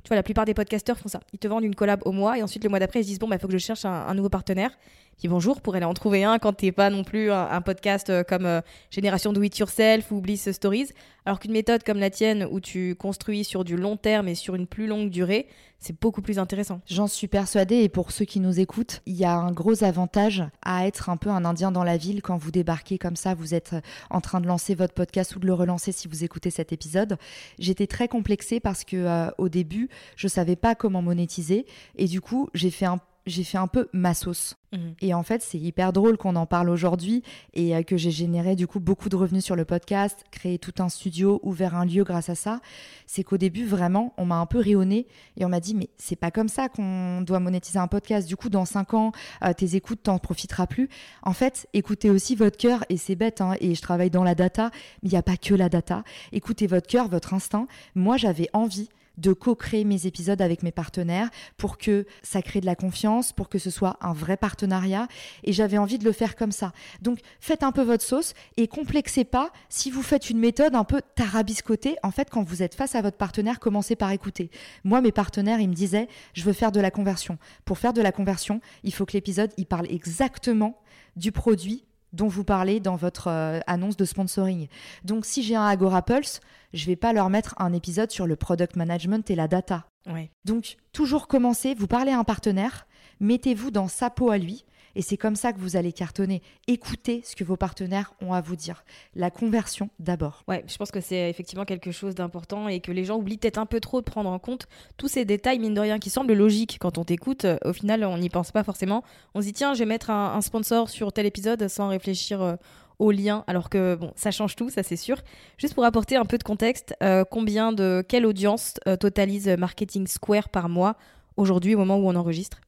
Tu 0.03 0.09
vois, 0.09 0.17
la 0.17 0.23
plupart 0.23 0.45
des 0.45 0.53
podcasteurs 0.53 0.99
font 0.99 1.09
ça. 1.09 1.19
Ils 1.33 1.39
te 1.39 1.47
vendent 1.47 1.63
une 1.63 1.73
collab 1.73 2.01
au 2.05 2.11
mois 2.11 2.37
et 2.37 2.43
ensuite 2.43 2.63
le 2.63 2.69
mois 2.69 2.77
d'après, 2.77 2.99
ils 2.99 3.03
se 3.03 3.09
disent 3.09 3.19
bon, 3.19 3.27
il 3.31 3.39
faut 3.39 3.47
que 3.47 3.53
je 3.53 3.57
cherche 3.57 3.85
un 3.85 4.13
nouveau 4.13 4.29
partenaire. 4.29 4.69
Dis 5.17 5.27
bonjour 5.27 5.61
pour 5.61 5.75
aller 5.75 5.85
en 5.85 5.93
trouver 5.93 6.23
un 6.23 6.39
quand 6.39 6.53
t'es 6.53 6.71
pas 6.71 6.89
non 6.89 7.03
plus 7.03 7.31
un, 7.31 7.61
podcast 7.61 8.09
euh, 8.09 8.23
comme 8.23 8.45
euh, 8.45 8.61
Génération 8.89 9.33
Do 9.33 9.41
It 9.41 9.57
Yourself 9.57 10.11
ou 10.11 10.21
Bliss 10.21 10.51
Stories. 10.51 10.89
Alors 11.25 11.39
qu'une 11.39 11.53
méthode 11.53 11.83
comme 11.83 11.99
la 11.99 12.09
tienne 12.09 12.47
où 12.51 12.59
tu 12.59 12.95
construis 12.95 13.43
sur 13.43 13.63
du 13.63 13.77
long 13.77 13.97
terme 13.97 14.27
et 14.27 14.35
sur 14.35 14.55
une 14.55 14.67
plus 14.67 14.85
longue 14.85 15.09
durée, 15.09 15.47
c'est 15.79 15.99
beaucoup 15.99 16.21
plus 16.21 16.37
intéressant. 16.37 16.81
J'en 16.87 17.07
suis 17.07 17.27
persuadée 17.27 17.77
et 17.77 17.89
pour 17.89 18.11
ceux 18.11 18.25
qui 18.25 18.39
nous 18.39 18.59
écoutent, 18.59 19.01
il 19.05 19.15
y 19.15 19.25
a 19.25 19.35
un 19.35 19.51
gros 19.51 19.83
avantage 19.83 20.43
à 20.61 20.85
être 20.85 21.09
un 21.09 21.17
peu 21.17 21.29
un 21.29 21.45
indien 21.45 21.71
dans 21.71 21.83
la 21.83 21.97
ville 21.97 22.21
quand 22.21 22.37
vous 22.37 22.51
débarquez 22.51 22.97
comme 22.97 23.15
ça, 23.15 23.33
vous 23.33 23.53
êtes 23.53 23.75
en 24.09 24.21
train 24.21 24.39
de 24.39 24.47
lancer 24.47 24.75
votre 24.75 24.93
podcast 24.93 25.35
ou 25.35 25.39
de 25.39 25.47
le 25.47 25.53
relancer 25.53 25.91
si 25.91 26.07
vous 26.07 26.23
écoutez 26.23 26.49
cet 26.49 26.71
épisode. 26.71 27.17
J'étais 27.57 27.87
très 27.87 28.07
complexée 28.07 28.59
parce 28.59 28.83
que 28.83 28.97
euh, 28.97 29.29
au 29.37 29.49
début, 29.49 29.89
je 30.15 30.27
savais 30.27 30.55
pas 30.55 30.75
comment 30.75 31.01
monétiser 31.01 31.65
et 31.95 32.05
du 32.05 32.21
coup, 32.21 32.49
j'ai 32.53 32.71
fait 32.71 32.85
un 32.85 32.99
j'ai 33.25 33.43
fait 33.43 33.57
un 33.57 33.67
peu 33.67 33.89
ma 33.93 34.13
sauce. 34.13 34.55
Mhm. 34.71 34.95
Et 35.01 35.13
en 35.13 35.23
fait, 35.23 35.41
c'est 35.41 35.57
hyper 35.57 35.93
drôle 35.93 36.17
qu'on 36.17 36.35
en 36.35 36.45
parle 36.45 36.69
aujourd'hui 36.69 37.23
et 37.53 37.75
euh, 37.75 37.83
que 37.83 37.97
j'ai 37.97 38.11
généré 38.11 38.55
du 38.55 38.67
coup 38.67 38.79
beaucoup 38.79 39.09
de 39.09 39.15
revenus 39.15 39.43
sur 39.43 39.55
le 39.55 39.65
podcast, 39.65 40.23
créé 40.31 40.59
tout 40.59 40.73
un 40.79 40.89
studio, 40.89 41.39
ouvert 41.43 41.75
un 41.75 41.85
lieu 41.85 42.03
grâce 42.03 42.29
à 42.29 42.35
ça. 42.35 42.59
C'est 43.07 43.23
qu'au 43.23 43.37
début, 43.37 43.65
vraiment, 43.65 44.13
on 44.17 44.25
m'a 44.25 44.35
un 44.35 44.45
peu 44.45 44.59
rayonné 44.59 45.07
et 45.37 45.45
on 45.45 45.49
m'a 45.49 45.59
dit, 45.59 45.75
mais 45.75 45.89
c'est 45.97 46.15
pas 46.15 46.31
comme 46.31 46.49
ça 46.49 46.69
qu'on 46.69 47.21
doit 47.21 47.39
monétiser 47.39 47.79
un 47.79 47.87
podcast. 47.87 48.27
Du 48.27 48.35
coup, 48.35 48.49
dans 48.49 48.65
cinq 48.65 48.93
ans, 48.93 49.11
euh, 49.43 49.53
tes 49.53 49.75
écoutes, 49.75 50.03
t'en 50.03 50.19
profiteras 50.19 50.67
plus. 50.67 50.89
En 51.23 51.33
fait, 51.33 51.67
écoutez 51.73 52.09
aussi 52.09 52.35
votre 52.35 52.57
cœur 52.57 52.83
et 52.89 52.97
c'est 52.97 53.15
bête, 53.15 53.41
hein, 53.41 53.53
et 53.59 53.75
je 53.75 53.81
travaille 53.81 54.09
dans 54.09 54.23
la 54.23 54.35
data, 54.35 54.69
mais 55.01 55.09
il 55.09 55.11
n'y 55.11 55.17
a 55.17 55.23
pas 55.23 55.37
que 55.37 55.53
la 55.53 55.69
data. 55.69 56.03
Écoutez 56.31 56.67
votre 56.67 56.87
cœur, 56.87 57.07
votre 57.07 57.33
instinct. 57.33 57.67
Moi, 57.95 58.17
j'avais 58.17 58.49
envie 58.53 58.89
de 59.17 59.33
co-créer 59.33 59.83
mes 59.83 60.07
épisodes 60.07 60.41
avec 60.41 60.63
mes 60.63 60.71
partenaires 60.71 61.29
pour 61.57 61.77
que 61.77 62.05
ça 62.23 62.41
crée 62.41 62.61
de 62.61 62.65
la 62.65 62.75
confiance, 62.75 63.31
pour 63.31 63.49
que 63.49 63.59
ce 63.59 63.69
soit 63.69 63.97
un 64.01 64.13
vrai 64.13 64.37
partenariat. 64.37 65.07
Et 65.43 65.53
j'avais 65.53 65.77
envie 65.77 65.97
de 65.97 66.05
le 66.05 66.11
faire 66.11 66.35
comme 66.35 66.51
ça. 66.51 66.71
Donc 67.01 67.19
faites 67.39 67.63
un 67.63 67.71
peu 67.71 67.81
votre 67.81 68.03
sauce 68.03 68.33
et 68.57 68.67
complexez 68.67 69.23
pas 69.23 69.51
si 69.69 69.91
vous 69.91 70.01
faites 70.01 70.29
une 70.29 70.39
méthode 70.39 70.75
un 70.75 70.83
peu 70.83 71.01
tarabiscotée. 71.15 71.95
En 72.03 72.11
fait, 72.11 72.29
quand 72.29 72.43
vous 72.43 72.63
êtes 72.63 72.75
face 72.75 72.95
à 72.95 73.01
votre 73.01 73.17
partenaire, 73.17 73.59
commencez 73.59 73.95
par 73.95 74.11
écouter. 74.11 74.49
Moi, 74.83 75.01
mes 75.01 75.11
partenaires, 75.11 75.59
ils 75.59 75.69
me 75.69 75.73
disaient, 75.73 76.07
je 76.33 76.43
veux 76.43 76.53
faire 76.53 76.71
de 76.71 76.79
la 76.79 76.91
conversion. 76.91 77.37
Pour 77.65 77.77
faire 77.77 77.93
de 77.93 78.01
la 78.01 78.11
conversion, 78.11 78.61
il 78.83 78.93
faut 78.93 79.05
que 79.05 79.13
l'épisode, 79.13 79.51
il 79.57 79.65
parle 79.65 79.87
exactement 79.89 80.79
du 81.15 81.31
produit 81.31 81.85
dont 82.15 82.27
vous 82.27 82.43
parlez 82.43 82.79
dans 82.79 82.95
votre 82.95 83.27
euh, 83.27 83.59
annonce 83.67 83.97
de 83.97 84.05
sponsoring. 84.05 84.67
Donc 85.03 85.25
si 85.25 85.43
j'ai 85.43 85.55
un 85.55 85.65
Agora 85.65 86.01
Pulse, 86.01 86.39
je 86.73 86.85
vais 86.85 86.95
pas 86.95 87.13
leur 87.13 87.29
mettre 87.29 87.53
un 87.57 87.73
épisode 87.73 88.11
sur 88.11 88.25
le 88.25 88.35
product 88.35 88.75
management 88.75 89.29
et 89.29 89.35
la 89.35 89.47
data. 89.47 89.85
Ouais. 90.07 90.31
Donc 90.45 90.77
toujours 90.93 91.27
commencer, 91.27 91.73
vous 91.73 91.87
parlez 91.87 92.11
à 92.11 92.19
un 92.19 92.23
partenaire, 92.23 92.87
mettez-vous 93.19 93.71
dans 93.71 93.87
sa 93.87 94.09
peau 94.09 94.31
à 94.31 94.37
lui. 94.37 94.65
Et 94.95 95.01
c'est 95.01 95.17
comme 95.17 95.35
ça 95.35 95.53
que 95.53 95.59
vous 95.59 95.75
allez 95.75 95.93
cartonner. 95.93 96.41
Écoutez 96.67 97.21
ce 97.23 97.35
que 97.35 97.43
vos 97.43 97.57
partenaires 97.57 98.13
ont 98.21 98.33
à 98.33 98.41
vous 98.41 98.55
dire. 98.55 98.83
La 99.15 99.29
conversion 99.29 99.89
d'abord. 99.99 100.43
Ouais, 100.47 100.63
je 100.67 100.77
pense 100.77 100.91
que 100.91 101.01
c'est 101.01 101.29
effectivement 101.29 101.65
quelque 101.65 101.91
chose 101.91 102.15
d'important 102.15 102.67
et 102.67 102.79
que 102.79 102.91
les 102.91 103.05
gens 103.05 103.17
oublient 103.17 103.37
peut-être 103.37 103.57
un 103.57 103.65
peu 103.65 103.79
trop 103.79 104.01
de 104.01 104.05
prendre 104.05 104.29
en 104.29 104.39
compte 104.39 104.67
tous 104.97 105.07
ces 105.07 105.25
détails, 105.25 105.59
mine 105.59 105.73
de 105.73 105.81
rien, 105.81 105.99
qui 105.99 106.09
semblent 106.09 106.33
logiques 106.33 106.77
quand 106.79 106.97
on 106.97 107.03
t'écoute. 107.03 107.45
Euh, 107.45 107.57
Au 107.65 107.73
final, 107.73 108.05
on 108.05 108.17
n'y 108.17 108.29
pense 108.29 108.51
pas 108.51 108.63
forcément. 108.63 109.03
On 109.33 109.41
se 109.41 109.45
dit, 109.45 109.53
tiens, 109.53 109.73
je 109.73 109.79
vais 109.79 109.85
mettre 109.85 110.09
un, 110.09 110.41
sponsor 110.41 110.89
sur 110.89 111.11
tel 111.11 111.25
épisode 111.25 111.67
sans 111.67 111.87
réfléchir 111.87 112.41
euh, 112.41 112.55
au 112.99 113.11
lien, 113.11 113.43
alors 113.47 113.69
que 113.69 113.95
bon, 113.95 114.11
ça 114.15 114.31
change 114.31 114.55
tout, 114.55 114.69
ça 114.69 114.83
c'est 114.83 114.95
sûr. 114.95 115.17
Juste 115.57 115.73
pour 115.73 115.85
apporter 115.85 116.15
un 116.15 116.25
peu 116.25 116.37
de 116.37 116.43
contexte, 116.43 116.95
euh, 117.03 117.23
combien 117.29 117.73
de 117.73 118.03
quelle 118.07 118.25
audience 118.25 118.75
euh, 118.87 118.95
totalise 118.95 119.47
Marketing 119.47 120.07
Square 120.07 120.49
par 120.49 120.69
mois 120.69 120.95
aujourd'hui 121.37 121.75
au 121.75 121.77
moment 121.77 121.97
où 121.97 122.07
on 122.07 122.15
enregistre? 122.15 122.61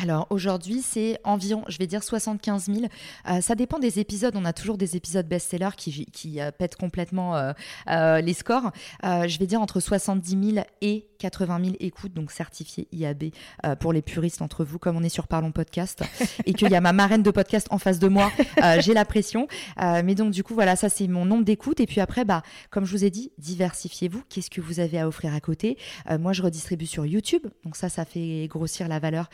Alors 0.00 0.26
aujourd'hui, 0.30 0.82
c'est 0.82 1.18
environ, 1.24 1.64
je 1.68 1.78
vais 1.78 1.86
dire 1.86 2.02
75 2.02 2.66
000. 2.66 2.86
Euh, 3.28 3.40
ça 3.40 3.54
dépend 3.54 3.78
des 3.78 4.00
épisodes. 4.00 4.34
On 4.36 4.44
a 4.44 4.52
toujours 4.52 4.76
des 4.76 4.96
épisodes 4.96 5.26
best-sellers 5.26 5.76
qui, 5.76 6.06
qui 6.06 6.40
euh, 6.40 6.50
pètent 6.50 6.76
complètement 6.76 7.36
euh, 7.36 7.52
euh, 7.88 8.20
les 8.20 8.34
scores. 8.34 8.72
Euh, 9.04 9.28
je 9.28 9.38
vais 9.38 9.46
dire 9.46 9.60
entre 9.60 9.80
70 9.80 10.54
000 10.54 10.66
et 10.80 11.06
80 11.24 11.64
000 11.64 11.76
écoutes, 11.80 12.12
donc 12.12 12.30
certifiées 12.30 12.86
IAB 12.92 13.24
euh, 13.64 13.74
pour 13.76 13.94
les 13.94 14.02
puristes 14.02 14.42
entre 14.42 14.62
vous, 14.62 14.78
comme 14.78 14.94
on 14.98 15.02
est 15.02 15.08
sur 15.08 15.26
Parlons 15.26 15.52
Podcast, 15.52 16.02
et 16.44 16.52
qu'il 16.52 16.70
y 16.70 16.74
a 16.74 16.80
ma 16.82 16.92
marraine 16.92 17.22
de 17.22 17.30
podcast 17.30 17.66
en 17.70 17.78
face 17.78 17.98
de 17.98 18.08
moi. 18.08 18.30
euh, 18.62 18.78
J'ai 18.82 18.92
la 18.92 19.06
pression. 19.06 19.48
Euh, 19.80 20.02
mais 20.04 20.14
donc 20.14 20.32
du 20.32 20.44
coup, 20.44 20.52
voilà, 20.52 20.76
ça 20.76 20.90
c'est 20.90 21.08
mon 21.08 21.24
nombre 21.24 21.44
d'écoutes. 21.44 21.80
Et 21.80 21.86
puis 21.86 22.00
après, 22.02 22.26
bah, 22.26 22.42
comme 22.70 22.84
je 22.84 22.92
vous 22.94 23.04
ai 23.06 23.10
dit, 23.10 23.32
diversifiez-vous. 23.38 24.22
Qu'est-ce 24.28 24.50
que 24.50 24.60
vous 24.60 24.80
avez 24.80 24.98
à 25.00 25.08
offrir 25.08 25.32
à 25.32 25.40
côté? 25.40 25.78
Moi, 26.20 26.32
je 26.34 26.42
redistribue 26.42 26.84
sur 26.86 27.06
YouTube. 27.06 27.46
Donc 27.64 27.76
ça, 27.76 27.88
ça 27.88 28.04
fait 28.04 28.46
grossir 28.48 28.86
la 28.88 28.98
valeur 28.98 29.30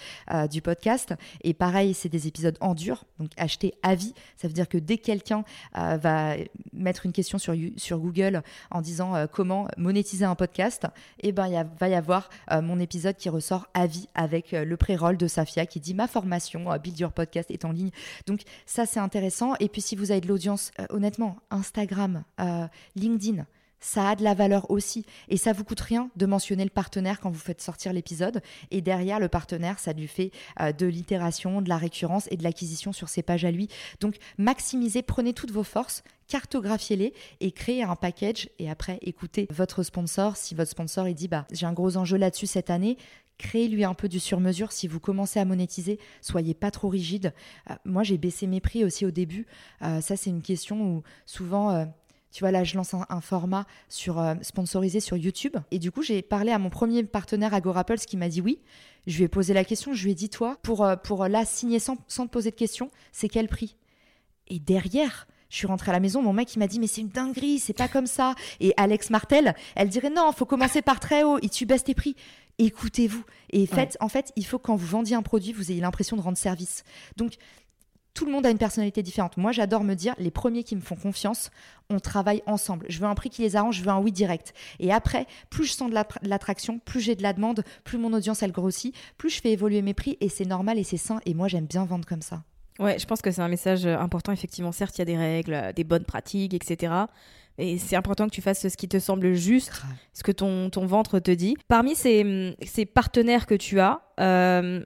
du 0.49 0.63
podcast. 0.63 1.15
Et 1.43 1.55
pareil, 1.55 1.93
c'est 1.95 2.09
des 2.09 2.29
épisodes 2.29 2.57
en 2.61 2.75
dur, 2.75 3.05
donc 3.19 3.31
acheter 3.37 3.75
à 3.83 3.97
vie. 3.97 4.15
Ça 4.37 4.47
veut 4.47 4.55
dire 4.55 4.69
que 4.69 4.79
dès 4.79 4.99
que 4.99 5.05
quelqu'un 5.05 5.43
va 5.75 6.37
mettre 6.73 7.05
une 7.07 7.13
question 7.13 7.39
sur, 7.39 7.55
sur 7.77 7.99
Google 7.99 8.43
en 8.71 8.81
disant 8.81 9.15
comment 9.33 9.67
monétiser 9.77 10.25
un 10.25 10.35
podcast, 10.37 10.87
et 11.21 11.33
ben 11.33 11.47
il 11.47 11.53
y 11.55 11.57
a- 11.57 11.65
va 11.81 11.89
y 11.89 11.95
avoir 11.95 12.29
euh, 12.53 12.61
mon 12.61 12.79
épisode 12.79 13.17
qui 13.17 13.29
ressort 13.29 13.67
à 13.75 13.87
vie 13.87 14.09
avec 14.15 14.53
euh, 14.53 14.65
le 14.65 14.77
pré-roll 14.77 15.17
de 15.17 15.27
Safia 15.27 15.67
qui 15.67 15.81
dit 15.81 15.95
ma 15.95 16.07
formation 16.07 16.71
euh, 16.71 16.79
Build 16.79 16.99
Your 16.99 17.13
Podcast 17.13 17.51
est 17.51 17.65
en 17.65 17.73
ligne. 17.73 17.91
Donc 18.27 18.43
ça, 18.67 18.87
c'est 18.87 19.01
intéressant. 19.01 19.55
Et 19.61 19.69
puis 19.69 19.81
si 19.81 19.97
vous 19.97 20.11
avez 20.11 20.21
de 20.21 20.29
l'audience, 20.29 20.73
honnêtement, 20.91 21.37
Instagram, 21.51 22.23
LinkedIn, 22.97 23.47
ça 23.81 24.11
a 24.11 24.17
de 24.17 24.23
la 24.23 24.35
valeur 24.35 24.71
aussi. 24.71 25.05
Et 25.29 25.37
ça 25.37 25.53
vous 25.53 25.65
coûte 25.65 25.81
rien 25.81 26.11
de 26.17 26.27
mentionner 26.27 26.65
le 26.65 26.71
partenaire 26.71 27.21
quand 27.21 27.31
vous 27.31 27.39
faites 27.39 27.61
sortir 27.61 27.93
l'épisode. 27.93 28.43
Et 28.71 28.83
derrière, 28.83 29.19
le 29.19 29.29
partenaire, 29.29 29.79
ça 29.79 29.93
lui 29.93 30.07
fait 30.07 30.31
euh, 30.61 30.73
de 30.73 30.87
l'itération, 30.87 31.63
de 31.63 31.69
la 31.69 31.79
récurrence 31.79 32.29
et 32.31 32.37
de 32.37 32.43
l'acquisition 32.43 32.93
sur 32.93 33.09
ses 33.09 33.23
pages 33.23 33.45
à 33.45 33.51
lui. 33.51 33.69
Donc, 34.01 34.17
maximisez, 34.39 35.03
prenez 35.03 35.33
toutes 35.33 35.51
vos 35.51 35.65
forces, 35.65 36.03
cartographiez-les 36.29 37.15
et 37.41 37.53
créez 37.53 37.83
un 37.83 37.97
package. 37.97 38.49
Et 38.59 38.71
après, 38.71 38.99
écoutez 39.03 39.49
votre 39.51 39.83
sponsor. 39.83 40.37
Si 40.37 40.55
votre 40.55 40.71
sponsor, 40.71 41.09
il 41.09 41.15
dit, 41.15 41.29
bah, 41.29 41.47
j'ai 41.51 41.67
un 41.67 41.73
gros 41.73 41.97
enjeu 41.97 42.19
là-dessus 42.19 42.47
cette 42.47 42.71
année, 42.71 42.99
créez-lui 43.39 43.85
un 43.85 43.95
peu 43.95 44.09
du 44.09 44.21
sur-mesure. 44.21 44.73
Si 44.73 44.87
vous 44.87 45.01
commencez 45.01 45.41
à 45.41 45.47
monétiser, 45.47 45.99
soyez 46.21 46.53
pas 46.53 46.71
trop 46.71 46.89
rigide. 46.89 47.33
Euh, 47.71 47.75
moi, 47.87 48.03
j'ai 48.03 48.19
baissé 48.19 48.47
mes 48.47 48.61
prix 48.61 48.85
aussi 48.85 49.07
au 49.07 49.11
début. 49.11 49.47
Euh, 49.83 50.01
ça, 50.01 50.17
c'est 50.17 50.31
une 50.31 50.43
question 50.43 50.83
où 50.83 51.03
souvent... 51.25 51.91
tu 52.31 52.41
vois, 52.41 52.51
là, 52.51 52.65
je 52.65 52.77
lance 52.77 52.95
un, 52.95 53.07
un 53.09 53.21
format 53.21 53.67
sur, 53.89 54.19
euh, 54.19 54.35
sponsorisé 54.43 55.01
sur 55.01 55.17
YouTube. 55.17 55.57
Et 55.71 55.79
du 55.79 55.91
coup, 55.91 56.03
j'ai 56.03 56.23
parlé 56.23 56.53
à 56.53 56.59
mon 56.59 56.71
premier 56.71 57.03
partenaire 57.03 57.55
Agorapulse 57.55 58.07
qui 58.07 58.17
m'a 58.17 58.29
dit 58.29 58.41
oui. 58.41 58.61
Je 59.07 59.17
lui 59.17 59.25
ai 59.25 59.29
posé 59.29 59.55
la 59.55 59.65
question. 59.65 59.95
Je 59.95 60.05
lui 60.05 60.13
ai 60.13 60.15
dit, 60.15 60.29
toi, 60.29 60.59
pour, 60.63 60.85
euh, 60.85 60.97
pour 60.97 61.27
là, 61.27 61.45
signer 61.45 61.79
sans, 61.79 61.97
sans 62.07 62.27
te 62.27 62.31
poser 62.31 62.51
de 62.51 62.57
questions, 62.57 62.91
c'est 63.13 63.29
quel 63.29 63.49
prix? 63.49 63.77
Et 64.49 64.59
derrière, 64.59 65.27
je 65.49 65.57
suis 65.57 65.67
rentrée 65.67 65.91
à 65.91 65.93
la 65.93 66.01
maison, 66.01 66.23
mon 66.23 66.33
mec, 66.33 66.55
il 66.55 66.59
m'a 66.61 66.69
dit, 66.69 66.79
mais 66.79 66.87
c'est 66.87 67.01
une 67.01 67.09
dinguerie, 67.09 67.59
c'est 67.59 67.73
pas 67.73 67.89
comme 67.89 68.07
ça. 68.07 68.35
Et 68.61 68.73
Alex 68.77 69.11
Martel, 69.11 69.55
elle 69.75 69.89
dirait, 69.89 70.11
non, 70.11 70.31
faut 70.33 70.47
commencer 70.47 70.83
par 70.83 71.01
très 71.01 71.25
haut 71.25 71.39
et 71.43 71.49
tu 71.49 71.67
baisses 71.67 71.85
tes 71.85 71.95
prix. 71.95 72.15
Écoutez-vous. 72.59 73.25
Et 73.51 73.67
faites, 73.67 73.97
en 74.01 74.09
fait, 74.09 74.33
il 74.37 74.45
faut 74.45 74.59
que 74.59 74.65
quand 74.65 74.77
vous 74.77 74.87
vendiez 74.87 75.17
un 75.17 75.23
produit, 75.23 75.53
vous 75.53 75.73
ayez 75.73 75.81
l'impression 75.81 76.17
de 76.17 76.21
rendre 76.21 76.37
service. 76.37 76.85
Donc, 77.17 77.35
tout 78.15 78.27
le 78.27 78.33
monde 78.33 78.45
a 78.47 78.51
une 78.51 78.59
personnalité 78.59 79.03
différente. 79.03 79.37
Moi, 79.37 79.53
j'adore 79.53 79.85
me 79.85 79.95
dire, 79.95 80.15
les 80.19 80.31
premiers 80.31 80.65
qui 80.65 80.77
me 80.77 80.81
font 80.81 80.97
confiance, 80.97 81.51
on 81.91 82.01
travaille 82.01 82.43
ensemble. 82.47 82.87
Je 82.89 82.99
veux 82.99 83.07
un 83.07 83.15
prix 83.15 83.31
qui 83.31 83.43
les 83.43 83.57
arrange, 83.57 83.77
je 83.79 83.83
veux 83.83 83.91
un 83.91 83.99
oui 83.99 84.13
direct. 84.13 84.53
Et 84.79 84.93
après, 84.93 85.27
plus 85.49 85.65
je 85.65 85.73
sens 85.73 85.91
de 85.91 85.95
l'attr- 85.95 86.23
de 86.23 86.29
l'attraction, 86.29 86.81
plus 86.85 87.01
j'ai 87.01 87.15
de 87.15 87.23
la 87.23 87.33
demande, 87.33 87.65
plus 87.85 87.99
mon 87.99 88.13
audience, 88.13 88.43
elle 88.43 88.53
grossit, 88.53 88.95
plus 89.17 89.31
je 89.31 89.41
fais 89.41 89.53
évoluer 89.53 89.83
mes 89.83 89.95
prix 89.95 90.17
et 90.21 90.29
c'est 90.29 90.45
normal 90.45 90.79
et 90.79 90.85
c'est 90.85 90.97
sain. 90.97 91.21
Et 91.27 91.35
moi, 91.35 91.49
j'aime 91.49 91.67
bien 91.67 91.85
vendre 91.85 92.05
comme 92.07 92.23
ça. 92.23 92.43
Ouais, 92.79 92.99
je 92.99 93.07
pense 93.07 93.21
que 93.21 93.31
c'est 93.31 93.43
un 93.43 93.49
message 93.49 93.87
important. 93.87 94.33
Effectivement, 94.33 94.73
certes, 94.73 94.97
il 94.97 95.01
y 95.01 95.03
a 95.03 95.05
des 95.05 95.17
règles, 95.19 95.73
des 95.77 95.85
bonnes 95.85 96.05
pratiques, 96.05 96.55
etc. 96.55 96.95
Et 97.59 97.77
c'est 97.77 97.97
important 97.97 98.27
que 98.27 98.33
tu 98.35 98.41
fasses 98.41 98.67
ce 98.69 98.77
qui 98.77 98.89
te 98.89 98.99
semble 98.99 99.35
juste, 99.35 99.83
ce 100.15 100.23
que 100.23 100.33
ton, 100.33 100.71
ton 100.71 100.87
ventre 100.87 101.19
te 101.19 101.31
dit. 101.31 101.57
Parmi 101.69 101.95
ces, 101.95 102.57
ces 102.63 102.87
partenaires 102.87 103.47
que 103.47 103.55
tu 103.55 103.81
as, 103.81 104.01
euh, 104.19 104.83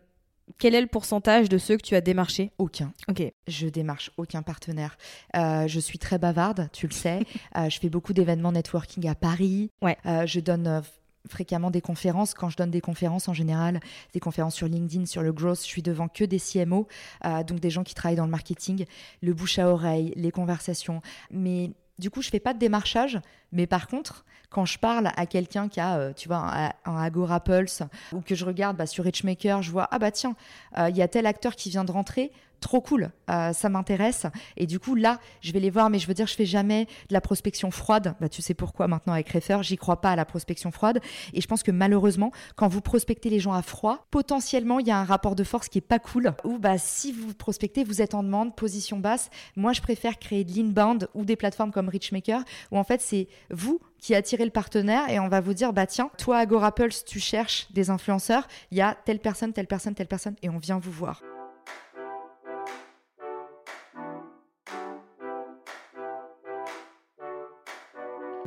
quel 0.59 0.75
est 0.75 0.81
le 0.81 0.87
pourcentage 0.87 1.49
de 1.49 1.59
ceux 1.59 1.77
que 1.77 1.83
tu 1.83 1.95
as 1.95 2.01
démarchés? 2.01 2.53
Aucun. 2.59 2.93
Ok. 3.09 3.23
Je 3.49 3.67
démarche 3.69 4.11
aucun 4.17 4.43
partenaire. 4.43 4.97
Euh, 5.37 5.67
je 5.67 5.81
suis 5.81 5.99
très 5.99 6.19
bavarde, 6.19 6.69
tu 6.73 6.87
le 6.87 6.93
sais. 6.93 7.21
Euh, 7.57 7.69
je 7.69 7.79
fais 7.79 7.89
beaucoup 7.89 8.13
d'événements 8.13 8.51
networking 8.51 9.09
à 9.09 9.15
Paris. 9.15 9.71
Ouais. 9.81 9.97
Euh, 10.07 10.27
je 10.27 10.41
donne 10.41 10.83
fréquemment 11.29 11.71
des 11.71 11.81
conférences. 11.81 12.35
Quand 12.35 12.49
je 12.49 12.57
donne 12.57 12.71
des 12.71 12.81
conférences, 12.81 13.29
en 13.29 13.35
général, 13.35 13.81
des 14.13 14.19
conférences 14.19 14.57
sur 14.57 14.67
LinkedIn, 14.67 15.07
sur 15.07 15.23
le 15.23 15.33
growth, 15.33 15.61
je 15.61 15.67
suis 15.67 15.83
devant 15.83 16.09
que 16.09 16.25
des 16.25 16.41
CMO, 16.41 16.89
donc 17.47 17.61
des 17.61 17.71
gens 17.71 17.85
qui 17.85 17.95
travaillent 17.95 18.17
dans 18.17 18.25
le 18.25 18.31
marketing, 18.31 18.87
le 19.23 19.35
bouche 19.35 19.59
à 19.59 19.69
oreille, 19.69 20.13
les 20.17 20.33
conversations. 20.33 21.01
Mais 21.31 21.71
du 21.99 22.11
coup, 22.11 22.23
je 22.23 22.31
fais 22.31 22.41
pas 22.41 22.55
de 22.55 22.59
démarchage. 22.59 23.21
Mais 23.53 23.67
par 23.67 23.87
contre, 23.87 24.25
quand 24.55 24.67
je 24.67 24.79
parle 24.79 25.11
à 25.17 25.27
quelqu'un 25.27 25.69
qui 25.69 25.81
a, 25.81 25.97
euh, 25.97 26.13
tu 26.15 26.29
vois, 26.29 26.37
un, 26.37 26.71
un 26.85 27.03
Agora 27.03 27.41
Pulse, 27.41 27.83
ou 28.13 28.21
que 28.21 28.37
je 28.37 28.45
regarde 28.45 28.77
bah, 28.77 28.87
sur 28.87 29.03
Richmaker, 29.03 29.63
je 29.63 29.73
vois, 29.73 29.89
ah 29.91 29.99
bah 29.99 30.13
tiens, 30.13 30.37
euh, 30.79 30.89
il 30.91 30.97
y 30.97 31.03
a 31.03 31.09
tel 31.09 31.27
acteur 31.27 31.57
qui 31.57 31.71
vient 31.71 31.83
de 31.83 31.91
rentrer, 31.91 32.31
trop 32.61 32.81
cool, 32.81 33.11
euh, 33.31 33.53
ça 33.53 33.69
m'intéresse. 33.69 34.27
Et 34.57 34.67
du 34.67 34.79
coup, 34.79 34.95
là, 34.95 35.21
je 35.41 35.53
vais 35.53 35.61
les 35.61 35.71
voir, 35.71 35.91
mais 35.91 35.99
je 35.99 36.07
veux 36.07 36.15
dire, 36.15 36.27
je 36.27 36.35
fais 36.35 36.47
jamais 36.47 36.87
de 37.09 37.13
la 37.13 37.21
prospection 37.21 37.71
froide. 37.71 38.15
Bah, 38.21 38.29
tu 38.29 38.43
sais 38.43 38.55
pourquoi 38.55 38.89
maintenant 38.89 39.13
avec 39.13 39.29
Refer, 39.31 39.59
j'y 39.63 39.77
crois 39.77 40.01
pas 40.01 40.11
à 40.11 40.17
la 40.17 40.25
prospection 40.25 40.71
froide. 40.71 41.01
Et 41.33 41.41
je 41.41 41.47
pense 41.47 41.63
que 41.63 41.71
malheureusement, 41.71 42.33
quand 42.57 42.69
vous 42.69 42.81
prospectez 42.81 43.31
les 43.31 43.41
gens 43.41 43.53
à 43.53 43.63
froid, 43.63 44.07
potentiellement, 44.11 44.79
il 44.79 44.87
y 44.87 44.91
a 44.91 44.99
un 44.99 45.05
rapport 45.05 45.35
de 45.35 45.45
force 45.45 45.69
qui 45.69 45.79
est 45.79 45.83
pas 45.83 45.99
cool. 45.99 46.35
Ou 46.45 46.59
bah, 46.59 46.79
si 46.79 47.13
vous 47.13 47.35
prospectez, 47.35 47.85
vous 47.85 48.03
êtes 48.03 48.15
en 48.15 48.23
demande, 48.23 48.55
position 48.57 48.99
basse. 48.99 49.31
Moi, 49.57 49.73
je 49.73 49.81
préfère 49.81 50.19
créer 50.19 50.45
de 50.45 50.53
l'inbound 50.53 51.09
ou 51.15 51.25
des 51.25 51.37
plateformes 51.37 51.73
comme 51.73 51.89
Richmaker, 51.89 52.43
où 52.71 52.79
en 52.79 52.85
fait, 52.85 53.01
c'est 53.01 53.29
vous 53.51 53.81
qui 53.99 54.15
attirez 54.15 54.45
le 54.45 54.51
partenaire 54.51 55.09
et 55.09 55.19
on 55.19 55.29
va 55.29 55.41
vous 55.41 55.55
dire 55.55 55.73
bah 55.73 55.87
tiens 55.87 56.11
toi 56.19 56.37
Agora 56.37 56.75
Pulse 56.75 57.07
tu 57.07 57.21
cherches 57.21 57.73
des 57.73 57.89
influenceurs 57.89 58.47
il 58.71 58.77
y 58.77 58.83
a 58.83 58.95
telle 59.07 59.19
personne 59.19 59.55
telle 59.55 59.67
personne 59.67 59.95
telle 59.95 60.09
personne 60.09 60.37
et 60.43 60.51
on 60.51 60.59
vient 60.59 60.79
vous 60.79 60.93
voir 60.93 61.23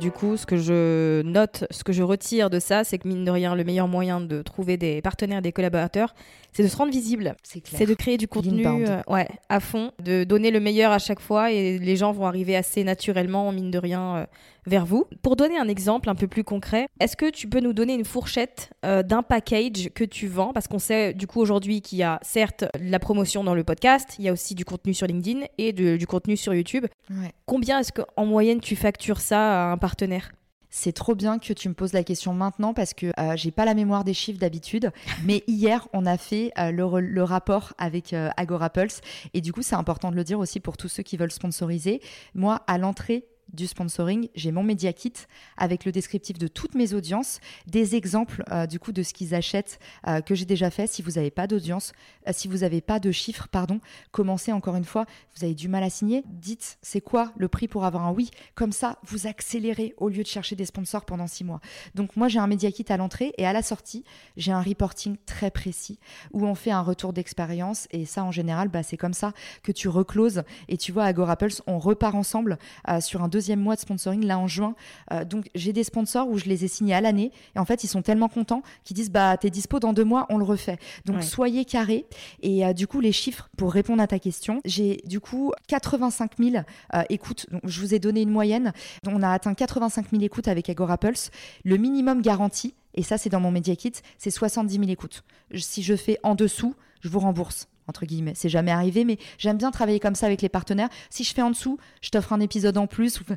Du 0.00 0.12
coup, 0.12 0.36
ce 0.36 0.46
que 0.46 0.56
je 0.56 1.22
note, 1.22 1.64
ce 1.72 1.82
que 1.82 1.92
je 1.92 2.04
retire 2.04 2.50
de 2.50 2.60
ça, 2.60 2.84
c'est 2.84 2.98
que 2.98 3.08
mine 3.08 3.24
de 3.24 3.30
rien, 3.32 3.56
le 3.56 3.64
meilleur 3.64 3.88
moyen 3.88 4.20
de 4.20 4.42
trouver 4.42 4.76
des 4.76 5.02
partenaires, 5.02 5.42
des 5.42 5.50
collaborateurs, 5.50 6.14
c'est 6.52 6.62
de 6.62 6.68
se 6.68 6.76
rendre 6.76 6.92
visible. 6.92 7.34
c'est 7.42 7.60
clair 7.60 7.78
C'est 7.78 7.86
de 7.86 7.94
créer 7.94 8.16
du 8.16 8.28
contenu 8.28 8.64
euh, 8.66 9.00
ouais, 9.08 9.26
à 9.48 9.58
fond, 9.58 9.90
de 10.02 10.22
donner 10.22 10.52
le 10.52 10.60
meilleur 10.60 10.92
à 10.92 11.00
chaque 11.00 11.18
fois 11.18 11.50
et 11.50 11.78
les 11.78 11.96
gens 11.96 12.12
vont 12.12 12.26
arriver 12.26 12.54
assez 12.54 12.84
naturellement, 12.84 13.50
mine 13.50 13.72
de 13.72 13.78
rien, 13.78 14.16
euh, 14.16 14.26
vers 14.68 14.86
vous. 14.86 15.06
Pour 15.22 15.34
donner 15.36 15.58
un 15.58 15.66
exemple 15.68 16.08
un 16.08 16.14
peu 16.14 16.28
plus 16.28 16.44
concret, 16.44 16.86
est-ce 17.00 17.16
que 17.16 17.30
tu 17.30 17.48
peux 17.48 17.60
nous 17.60 17.72
donner 17.72 17.94
une 17.94 18.04
fourchette 18.04 18.70
euh, 18.84 19.02
d'un 19.02 19.22
package 19.22 19.90
que 19.94 20.04
tu 20.04 20.28
vends? 20.28 20.52
Parce 20.52 20.68
qu'on 20.68 20.78
sait 20.78 21.14
du 21.14 21.26
coup 21.26 21.40
aujourd'hui 21.40 21.80
qu'il 21.82 21.98
y 21.98 22.02
a 22.02 22.20
certes 22.22 22.64
la 22.80 22.98
promotion 22.98 23.42
dans 23.44 23.54
le 23.54 23.64
podcast, 23.64 24.14
il 24.18 24.24
y 24.24 24.28
a 24.28 24.32
aussi 24.32 24.54
du 24.54 24.64
contenu 24.64 24.94
sur 24.94 25.06
LinkedIn 25.06 25.40
et 25.58 25.72
de- 25.72 25.96
du 25.96 26.06
contenu 26.06 26.36
sur 26.36 26.54
YouTube. 26.54 26.86
Ouais. 27.10 27.32
Combien 27.46 27.80
est-ce 27.80 27.92
qu'en 27.92 28.26
moyenne 28.26 28.60
tu 28.60 28.76
factures 28.76 29.20
ça 29.20 29.68
à 29.68 29.72
un 29.72 29.78
partenaire? 29.78 30.32
C'est 30.70 30.92
trop 30.92 31.14
bien 31.14 31.38
que 31.38 31.54
tu 31.54 31.66
me 31.70 31.72
poses 31.74 31.94
la 31.94 32.04
question 32.04 32.34
maintenant 32.34 32.74
parce 32.74 32.92
que 32.92 33.06
euh, 33.18 33.36
j'ai 33.36 33.50
pas 33.50 33.64
la 33.64 33.72
mémoire 33.72 34.04
des 34.04 34.12
chiffres 34.12 34.38
d'habitude. 34.38 34.90
Mais 35.24 35.42
hier, 35.48 35.88
on 35.94 36.04
a 36.04 36.18
fait 36.18 36.52
euh, 36.58 36.70
le 36.70 37.22
rapport 37.22 37.72
avec 37.78 38.12
euh, 38.12 38.28
Agora 38.36 38.68
Pulse. 38.68 39.00
Et 39.32 39.40
du 39.40 39.50
coup, 39.54 39.62
c'est 39.62 39.76
important 39.76 40.10
de 40.10 40.16
le 40.16 40.24
dire 40.24 40.38
aussi 40.38 40.60
pour 40.60 40.76
tous 40.76 40.88
ceux 40.88 41.02
qui 41.02 41.16
veulent 41.16 41.30
sponsoriser. 41.32 42.02
Moi, 42.34 42.60
à 42.66 42.76
l'entrée 42.76 43.24
du 43.52 43.66
sponsoring, 43.66 44.28
j'ai 44.34 44.52
mon 44.52 44.62
Media 44.62 44.92
Kit 44.92 45.12
avec 45.56 45.84
le 45.84 45.92
descriptif 45.92 46.38
de 46.38 46.48
toutes 46.48 46.74
mes 46.74 46.94
audiences, 46.94 47.40
des 47.66 47.94
exemples 47.94 48.42
euh, 48.50 48.66
du 48.66 48.78
coup 48.78 48.92
de 48.92 49.02
ce 49.02 49.14
qu'ils 49.14 49.34
achètent 49.34 49.78
euh, 50.06 50.20
que 50.20 50.34
j'ai 50.34 50.44
déjà 50.44 50.70
fait. 50.70 50.86
Si 50.86 51.02
vous 51.02 51.12
n'avez 51.12 51.30
pas 51.30 51.46
d'audience, 51.46 51.92
euh, 52.26 52.32
si 52.34 52.48
vous 52.48 52.58
n'avez 52.58 52.80
pas 52.80 52.98
de 53.00 53.10
chiffres, 53.10 53.48
pardon, 53.50 53.80
commencez 54.10 54.52
encore 54.52 54.76
une 54.76 54.84
fois. 54.84 55.06
Vous 55.36 55.44
avez 55.44 55.54
du 55.54 55.68
mal 55.68 55.82
à 55.82 55.90
signer, 55.90 56.24
dites 56.26 56.78
c'est 56.82 57.00
quoi 57.00 57.32
le 57.36 57.48
prix 57.48 57.68
pour 57.68 57.84
avoir 57.84 58.06
un 58.06 58.12
oui? 58.12 58.30
Comme 58.54 58.72
ça, 58.72 58.98
vous 59.04 59.26
accélérez 59.26 59.94
au 59.96 60.08
lieu 60.08 60.22
de 60.22 60.28
chercher 60.28 60.56
des 60.56 60.66
sponsors 60.66 61.04
pendant 61.04 61.26
six 61.26 61.44
mois. 61.44 61.60
Donc 61.94 62.16
moi, 62.16 62.28
j'ai 62.28 62.38
un 62.38 62.46
Media 62.46 62.70
Kit 62.70 62.86
à 62.88 62.96
l'entrée 62.96 63.32
et 63.38 63.46
à 63.46 63.52
la 63.52 63.62
sortie, 63.62 64.04
j'ai 64.36 64.52
un 64.52 64.62
reporting 64.62 65.16
très 65.26 65.50
précis 65.50 65.98
où 66.32 66.46
on 66.46 66.54
fait 66.54 66.70
un 66.70 66.82
retour 66.82 67.12
d'expérience 67.12 67.88
et 67.90 68.04
ça, 68.04 68.24
en 68.24 68.30
général, 68.30 68.68
bah, 68.68 68.82
c'est 68.82 68.96
comme 68.96 69.14
ça 69.14 69.32
que 69.62 69.72
tu 69.72 69.88
recloses 69.88 70.42
et 70.68 70.76
tu 70.76 70.92
vois, 70.92 71.04
Agora 71.04 71.36
Pulse, 71.36 71.62
on 71.66 71.78
repart 71.78 72.14
ensemble 72.14 72.58
sur 73.00 73.22
un 73.22 73.28
deuxième 73.38 73.60
mois 73.60 73.76
de 73.76 73.80
sponsoring 73.80 74.24
là 74.26 74.36
en 74.36 74.48
juin. 74.48 74.74
Euh, 75.12 75.24
donc 75.24 75.48
j'ai 75.54 75.72
des 75.72 75.84
sponsors 75.84 76.28
où 76.28 76.38
je 76.38 76.46
les 76.46 76.64
ai 76.64 76.68
signés 76.68 76.94
à 76.94 77.00
l'année 77.00 77.30
et 77.54 77.58
en 77.60 77.64
fait, 77.64 77.84
ils 77.84 77.88
sont 77.88 78.02
tellement 78.02 78.28
contents 78.28 78.62
qu'ils 78.82 78.96
disent 78.96 79.12
bah 79.12 79.36
t'es 79.36 79.48
dispo 79.48 79.78
dans 79.78 79.92
deux 79.92 80.04
mois, 80.04 80.26
on 80.28 80.38
le 80.38 80.44
refait. 80.44 80.78
Donc 81.06 81.16
Ouais. 81.18 81.22
soyez 81.22 81.64
carrés 81.64 82.04
et 82.42 82.66
euh, 82.66 82.72
du 82.72 82.88
coup 82.88 83.00
les 83.00 83.12
chiffres 83.12 83.48
pour 83.56 83.72
répondre 83.72 84.02
à 84.02 84.08
ta 84.08 84.18
question, 84.18 84.60
j'ai 84.64 85.00
du 85.04 85.20
coup 85.20 85.52
85 85.68 86.32
000 86.38 86.56
euh, 86.94 87.02
écoutes. 87.10 87.46
Donc, 87.52 87.62
je 87.64 87.80
vous 87.80 87.94
ai 87.94 88.00
donné 88.00 88.22
une 88.22 88.30
moyenne. 88.30 88.72
On 89.06 89.22
a 89.22 89.30
atteint 89.30 89.54
85 89.54 90.10
000 90.10 90.22
écoutes 90.24 90.48
avec 90.48 90.68
Agora 90.68 90.98
Pulse. 90.98 91.30
Le 91.64 91.76
minimum 91.76 92.22
garanti, 92.22 92.74
et 92.94 93.04
ça 93.04 93.18
c'est 93.18 93.30
dans 93.30 93.40
mon 93.40 93.52
Media 93.52 93.76
Kit, 93.76 93.92
c'est 94.18 94.30
70 94.32 94.74
000 94.74 94.88
écoutes. 94.90 95.22
Si 95.54 95.84
je 95.84 95.94
fais 95.94 96.18
en 96.24 96.34
dessous, 96.34 96.74
je 97.02 97.08
vous 97.08 97.20
rembourse. 97.20 97.68
Entre 97.88 98.04
guillemets, 98.06 98.34
c'est 98.34 98.48
jamais 98.48 98.70
arrivé, 98.70 99.04
mais 99.04 99.18
j'aime 99.38 99.56
bien 99.56 99.70
travailler 99.70 99.98
comme 99.98 100.14
ça 100.14 100.26
avec 100.26 100.42
les 100.42 100.48
partenaires. 100.48 100.88
Si 101.10 101.24
je 101.24 101.32
fais 101.34 101.42
en 101.42 101.50
dessous, 101.50 101.78
je 102.02 102.10
t'offre 102.10 102.32
un 102.32 102.40
épisode 102.40 102.76
en 102.76 102.86
plus. 102.86 103.18
Vous, 103.26 103.34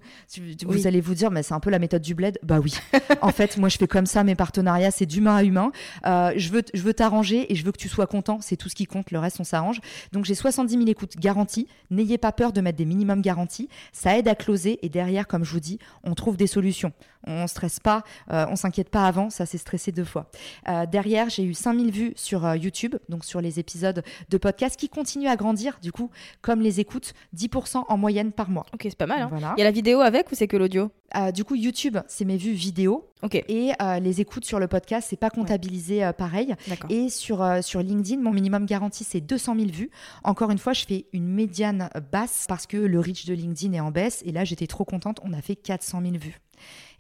Oui. 0.68 0.86
allez 0.88 1.02
vous 1.02 1.16
dire, 1.16 1.32
mais 1.32 1.42
c'est 1.42 1.54
un 1.54 1.60
peu 1.60 1.70
la 1.70 1.80
méthode 1.80 2.02
du 2.02 2.14
bled. 2.16 2.38
Bah 2.44 2.60
oui. 2.60 2.74
en 3.22 3.32
fait, 3.32 3.58
moi 3.58 3.70
je 3.70 3.78
fais 3.78 3.88
comme 3.88 4.06
ça 4.06 4.24
mes 4.24 4.36
partenariats, 4.36 4.92
c'est 4.92 5.06
d'humain 5.06 5.38
à 5.38 5.44
humain. 5.44 5.72
Euh, 6.06 6.34
je 6.36 6.50
veux, 6.50 6.64
je 6.74 6.82
veux 6.82 6.94
t'arranger 6.94 7.52
et 7.52 7.56
je 7.56 7.64
veux 7.66 7.72
que 7.72 7.78
tu 7.78 7.90
sois 7.90 8.08
content. 8.08 8.40
C'est 8.42 8.58
tout 8.58 8.70
ce 8.70 8.76
qui 8.76 8.86
compte. 8.86 9.12
Le 9.12 9.20
reste, 9.20 9.40
on 9.40 9.44
s'arrange. 9.46 9.80
Donc 10.12 10.26
j'ai 10.26 10.36
70 10.36 10.74
000 10.76 10.88
écoutes 10.90 11.18
garanties. 11.18 11.68
N'ayez 11.90 12.18
pas 12.18 12.32
peur 12.32 12.52
de 12.52 12.60
mettre 12.62 12.78
des 12.78 12.86
minimums 12.86 13.22
garantis. 13.22 13.70
Ça 13.94 14.18
aide 14.18 14.28
à 14.28 14.36
closer 14.36 14.80
et 14.86 14.90
derrière, 14.90 15.28
comme 15.28 15.46
je 15.46 15.52
vous 15.54 15.60
dis, 15.60 15.80
on 16.04 16.14
trouve 16.14 16.36
des 16.38 16.48
solutions. 16.48 16.92
On 17.28 17.48
stresse 17.48 17.80
pas, 17.80 18.04
euh, 18.32 18.46
on 18.50 18.56
s'inquiète 18.56 18.90
pas 18.90 19.06
avant. 19.06 19.30
Ça, 19.30 19.46
c'est 19.46 19.58
stressé 19.58 19.92
deux 19.92 20.04
fois. 20.06 20.30
Euh, 20.68 20.86
derrière, 20.86 21.30
j'ai 21.30 21.44
eu 21.44 21.54
5000 21.54 21.92
vues 21.92 22.14
sur 22.16 22.46
euh, 22.46 22.56
YouTube, 22.58 22.96
donc 23.10 23.26
sur 23.26 23.42
les 23.42 23.60
épisodes 23.60 24.04
de 24.30 24.38
podcast 24.38 24.80
qui 24.80 24.90
continuent 24.90 25.28
à 25.30 25.36
grandir. 25.36 25.78
Du 25.82 25.92
coup, 25.92 26.10
comme 26.42 26.62
les 26.62 26.80
écoutes, 26.80 27.14
10% 27.36 27.84
en 27.88 27.98
moyenne 27.98 28.32
par 28.32 28.50
mois. 28.50 28.66
Ok, 28.74 28.82
c'est 28.84 28.96
pas 28.96 29.08
mal. 29.08 29.22
hein. 29.22 29.28
Voilà. 29.30 29.54
Il 29.58 29.60
y 29.60 29.64
a 29.64 29.66
la 29.66 29.72
vidéo 29.72 30.02
avec 30.02 30.32
ou 30.32 30.36
c'est 30.36 30.48
que 30.48 30.58
l'audio? 30.58 30.92
Euh, 31.16 31.32
du 31.32 31.44
coup, 31.44 31.56
YouTube, 31.56 31.98
c'est 32.08 32.24
mes 32.26 32.38
vues 32.38 32.54
vidéo 32.54 33.08
Ok, 33.22 33.36
et 33.36 33.72
les 34.02 34.20
écoutes 34.22 34.46
sur 34.46 34.60
le 34.60 34.68
podcast, 34.68 35.06
c'est 35.10 35.16
pas 35.16 35.30
comptabilisé 35.30 36.04
euh, 36.04 36.12
pareil. 36.14 36.56
d'accord. 36.68 36.90
Et 36.90 37.10
sur, 37.10 37.46
sur 37.62 37.82
LinkedIn, 37.82 38.20
mon 38.20 38.32
minimum 38.32 38.66
garanti, 38.66 39.04
c'est 39.04 39.22
200 39.22 39.56
000 39.58 39.68
vues. 39.70 39.92
Encore 40.24 40.50
une 40.50 40.58
fois, 40.58 40.74
je 40.74 40.86
fais 40.86 41.06
une 41.14 41.28
médiane 41.28 41.90
basse 42.12 42.46
parce 42.48 42.66
que 42.66 42.78
le 42.78 43.00
reach 43.00 43.26
de 43.26 43.34
LinkedIn 43.36 43.74
est 43.74 43.80
en 43.80 43.92
baisse. 43.92 44.24
Et 44.26 44.32
là, 44.32 44.44
j'étais 44.44 44.66
trop 44.66 44.86
contente. 44.86 45.20
On 45.24 45.34
a 45.34 45.42
fait 45.42 45.56
400 45.56 46.02
000 46.02 46.14
vues. 46.18 46.40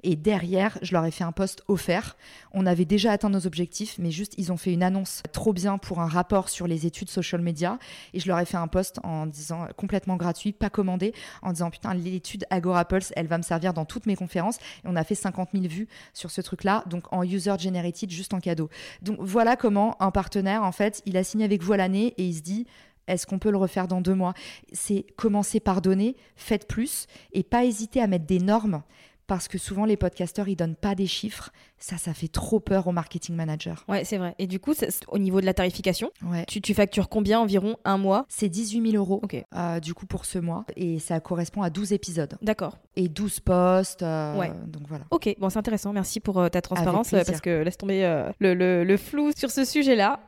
Et 0.03 0.15
derrière, 0.15 0.77
je 0.81 0.93
leur 0.93 1.05
ai 1.05 1.11
fait 1.11 1.23
un 1.23 1.31
post 1.31 1.63
offert. 1.67 2.17
On 2.53 2.65
avait 2.65 2.85
déjà 2.85 3.11
atteint 3.11 3.29
nos 3.29 3.45
objectifs, 3.45 3.97
mais 3.99 4.11
juste, 4.11 4.33
ils 4.37 4.51
ont 4.51 4.57
fait 4.57 4.73
une 4.73 4.83
annonce 4.83 5.21
trop 5.31 5.53
bien 5.53 5.77
pour 5.77 5.99
un 5.99 6.07
rapport 6.07 6.49
sur 6.49 6.67
les 6.67 6.85
études 6.85 7.09
social 7.09 7.41
media. 7.41 7.77
Et 8.13 8.19
je 8.19 8.27
leur 8.27 8.39
ai 8.39 8.45
fait 8.45 8.57
un 8.57 8.67
post 8.67 8.99
en 9.03 9.25
disant 9.25 9.67
complètement 9.77 10.17
gratuit, 10.17 10.51
pas 10.51 10.69
commandé, 10.69 11.13
en 11.41 11.51
disant 11.51 11.69
putain, 11.69 11.93
l'étude 11.93 12.45
Agora 12.49 12.85
Pulse, 12.85 13.13
elle 13.15 13.27
va 13.27 13.37
me 13.37 13.43
servir 13.43 13.73
dans 13.73 13.85
toutes 13.85 14.05
mes 14.05 14.15
conférences. 14.15 14.57
Et 14.57 14.87
on 14.87 14.95
a 14.95 15.03
fait 15.03 15.15
50 15.15 15.49
000 15.53 15.65
vues 15.65 15.87
sur 16.13 16.31
ce 16.31 16.41
truc-là, 16.41 16.83
donc 16.87 17.11
en 17.13 17.23
user 17.23 17.53
generated, 17.59 18.09
juste 18.09 18.33
en 18.33 18.39
cadeau. 18.39 18.69
Donc 19.01 19.17
voilà 19.19 19.55
comment 19.55 20.01
un 20.01 20.11
partenaire, 20.11 20.63
en 20.63 20.71
fait, 20.71 21.01
il 21.05 21.17
a 21.17 21.23
signé 21.23 21.45
avec 21.45 21.61
vous 21.61 21.73
à 21.73 21.77
l'année 21.77 22.13
et 22.17 22.25
il 22.25 22.35
se 22.35 22.41
dit. 22.41 22.65
Est-ce 23.07 23.25
qu'on 23.25 23.39
peut 23.39 23.49
le 23.49 23.57
refaire 23.57 23.87
dans 23.87 23.99
deux 23.99 24.13
mois? 24.13 24.35
C'est 24.71 25.05
commencer 25.17 25.59
par 25.59 25.81
donner, 25.81 26.15
faites 26.35 26.67
plus 26.67 27.07
et 27.33 27.43
pas 27.43 27.65
hésiter 27.65 27.99
à 27.99 28.07
mettre 28.07 28.25
des 28.25 28.39
normes 28.39 28.83
parce 29.31 29.47
que 29.47 29.57
souvent 29.57 29.85
les 29.85 29.95
podcasteurs 29.95 30.49
ils 30.49 30.57
donnent 30.57 30.75
pas 30.75 30.93
des 30.93 31.07
chiffres. 31.07 31.51
Ça, 31.77 31.95
ça 31.97 32.13
fait 32.13 32.27
trop 32.27 32.59
peur 32.59 32.87
au 32.87 32.91
marketing 32.91 33.33
manager. 33.33 33.85
Ouais, 33.87 34.03
c'est 34.03 34.17
vrai. 34.17 34.35
Et 34.39 34.45
du 34.45 34.59
coup, 34.59 34.73
au 35.07 35.17
niveau 35.17 35.39
de 35.39 35.45
la 35.45 35.53
tarification, 35.53 36.11
Ouais. 36.29 36.43
tu, 36.49 36.59
tu 36.59 36.73
factures 36.73 37.07
combien 37.07 37.39
environ 37.39 37.77
un 37.85 37.97
mois 37.97 38.25
C'est 38.27 38.49
18 38.49 38.91
000 38.91 39.01
euros 39.01 39.21
Ok. 39.23 39.41
euh, 39.55 39.79
du 39.79 39.93
coup 39.93 40.05
pour 40.05 40.25
ce 40.25 40.37
mois 40.37 40.65
et 40.75 40.99
ça 40.99 41.21
correspond 41.21 41.61
à 41.61 41.69
12 41.69 41.93
épisodes 41.93 42.37
D'accord. 42.41 42.77
et 42.97 43.07
12 43.07 43.39
posts. 43.39 44.03
euh, 44.03 44.37
Ouais. 44.37 44.51
Donc 44.67 44.83
voilà. 44.89 45.05
Ok, 45.11 45.33
bon, 45.39 45.49
c'est 45.49 45.59
intéressant. 45.59 45.93
Merci 45.93 46.19
pour 46.19 46.37
euh, 46.37 46.49
ta 46.49 46.61
transparence 46.61 47.11
parce 47.11 47.39
que 47.39 47.61
laisse 47.63 47.77
tomber 47.77 48.01
le, 48.41 48.53
le- 48.53 48.83
le 48.83 48.97
flou 48.97 49.31
sur 49.35 49.49
ce 49.49 49.63
sujet-là. 49.63 50.19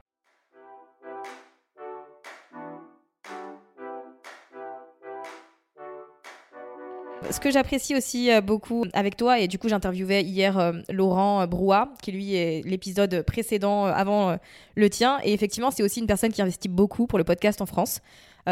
Ce 7.33 7.39
que 7.39 7.49
j'apprécie 7.49 7.95
aussi 7.95 8.31
euh, 8.31 8.41
beaucoup 8.41 8.85
avec 8.93 9.17
toi, 9.17 9.39
et 9.39 9.47
du 9.47 9.57
coup 9.57 9.67
j'interviewais 9.67 10.21
hier 10.21 10.59
euh, 10.59 10.73
Laurent 10.91 11.41
euh, 11.41 11.47
Brouat, 11.47 11.89
qui 11.99 12.11
lui 12.11 12.35
est 12.35 12.63
l'épisode 12.63 13.23
précédent 13.23 13.85
avant 13.85 14.37
le 14.75 14.89
tien, 14.91 15.17
et 15.23 15.33
effectivement 15.33 15.71
c'est 15.71 15.81
aussi 15.81 15.99
une 15.99 16.05
personne 16.05 16.31
qui 16.31 16.43
investit 16.43 16.69
beaucoup 16.69 17.07
pour 17.07 17.17
le 17.17 17.23
podcast 17.23 17.59
en 17.59 17.65
France, 17.65 18.01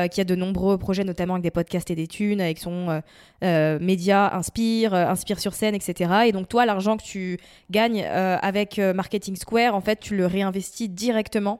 qui 0.09 0.21
a 0.21 0.23
de 0.23 0.35
nombreux 0.35 0.77
projets 0.77 1.03
notamment 1.03 1.33
avec 1.35 1.43
des 1.43 1.51
podcasts 1.51 1.91
et 1.91 1.95
des 1.95 2.07
thunes, 2.07 2.41
avec 2.41 2.57
son 2.57 3.01
média 3.41 4.35
Inspire, 4.35 4.93
Inspire 4.93 5.39
sur 5.39 5.53
scène, 5.53 5.75
etc. 5.75 6.23
Et 6.27 6.31
donc 6.31 6.47
toi 6.47 6.65
l'argent 6.65 6.97
que 6.97 7.03
tu 7.03 7.37
gagnes 7.69 8.03
avec 8.03 8.79
Marketing 8.79 9.35
Square, 9.35 9.75
en 9.75 9.81
fait 9.81 9.99
tu 9.99 10.15
le 10.15 10.25
réinvestis 10.25 10.89
directement 10.89 11.59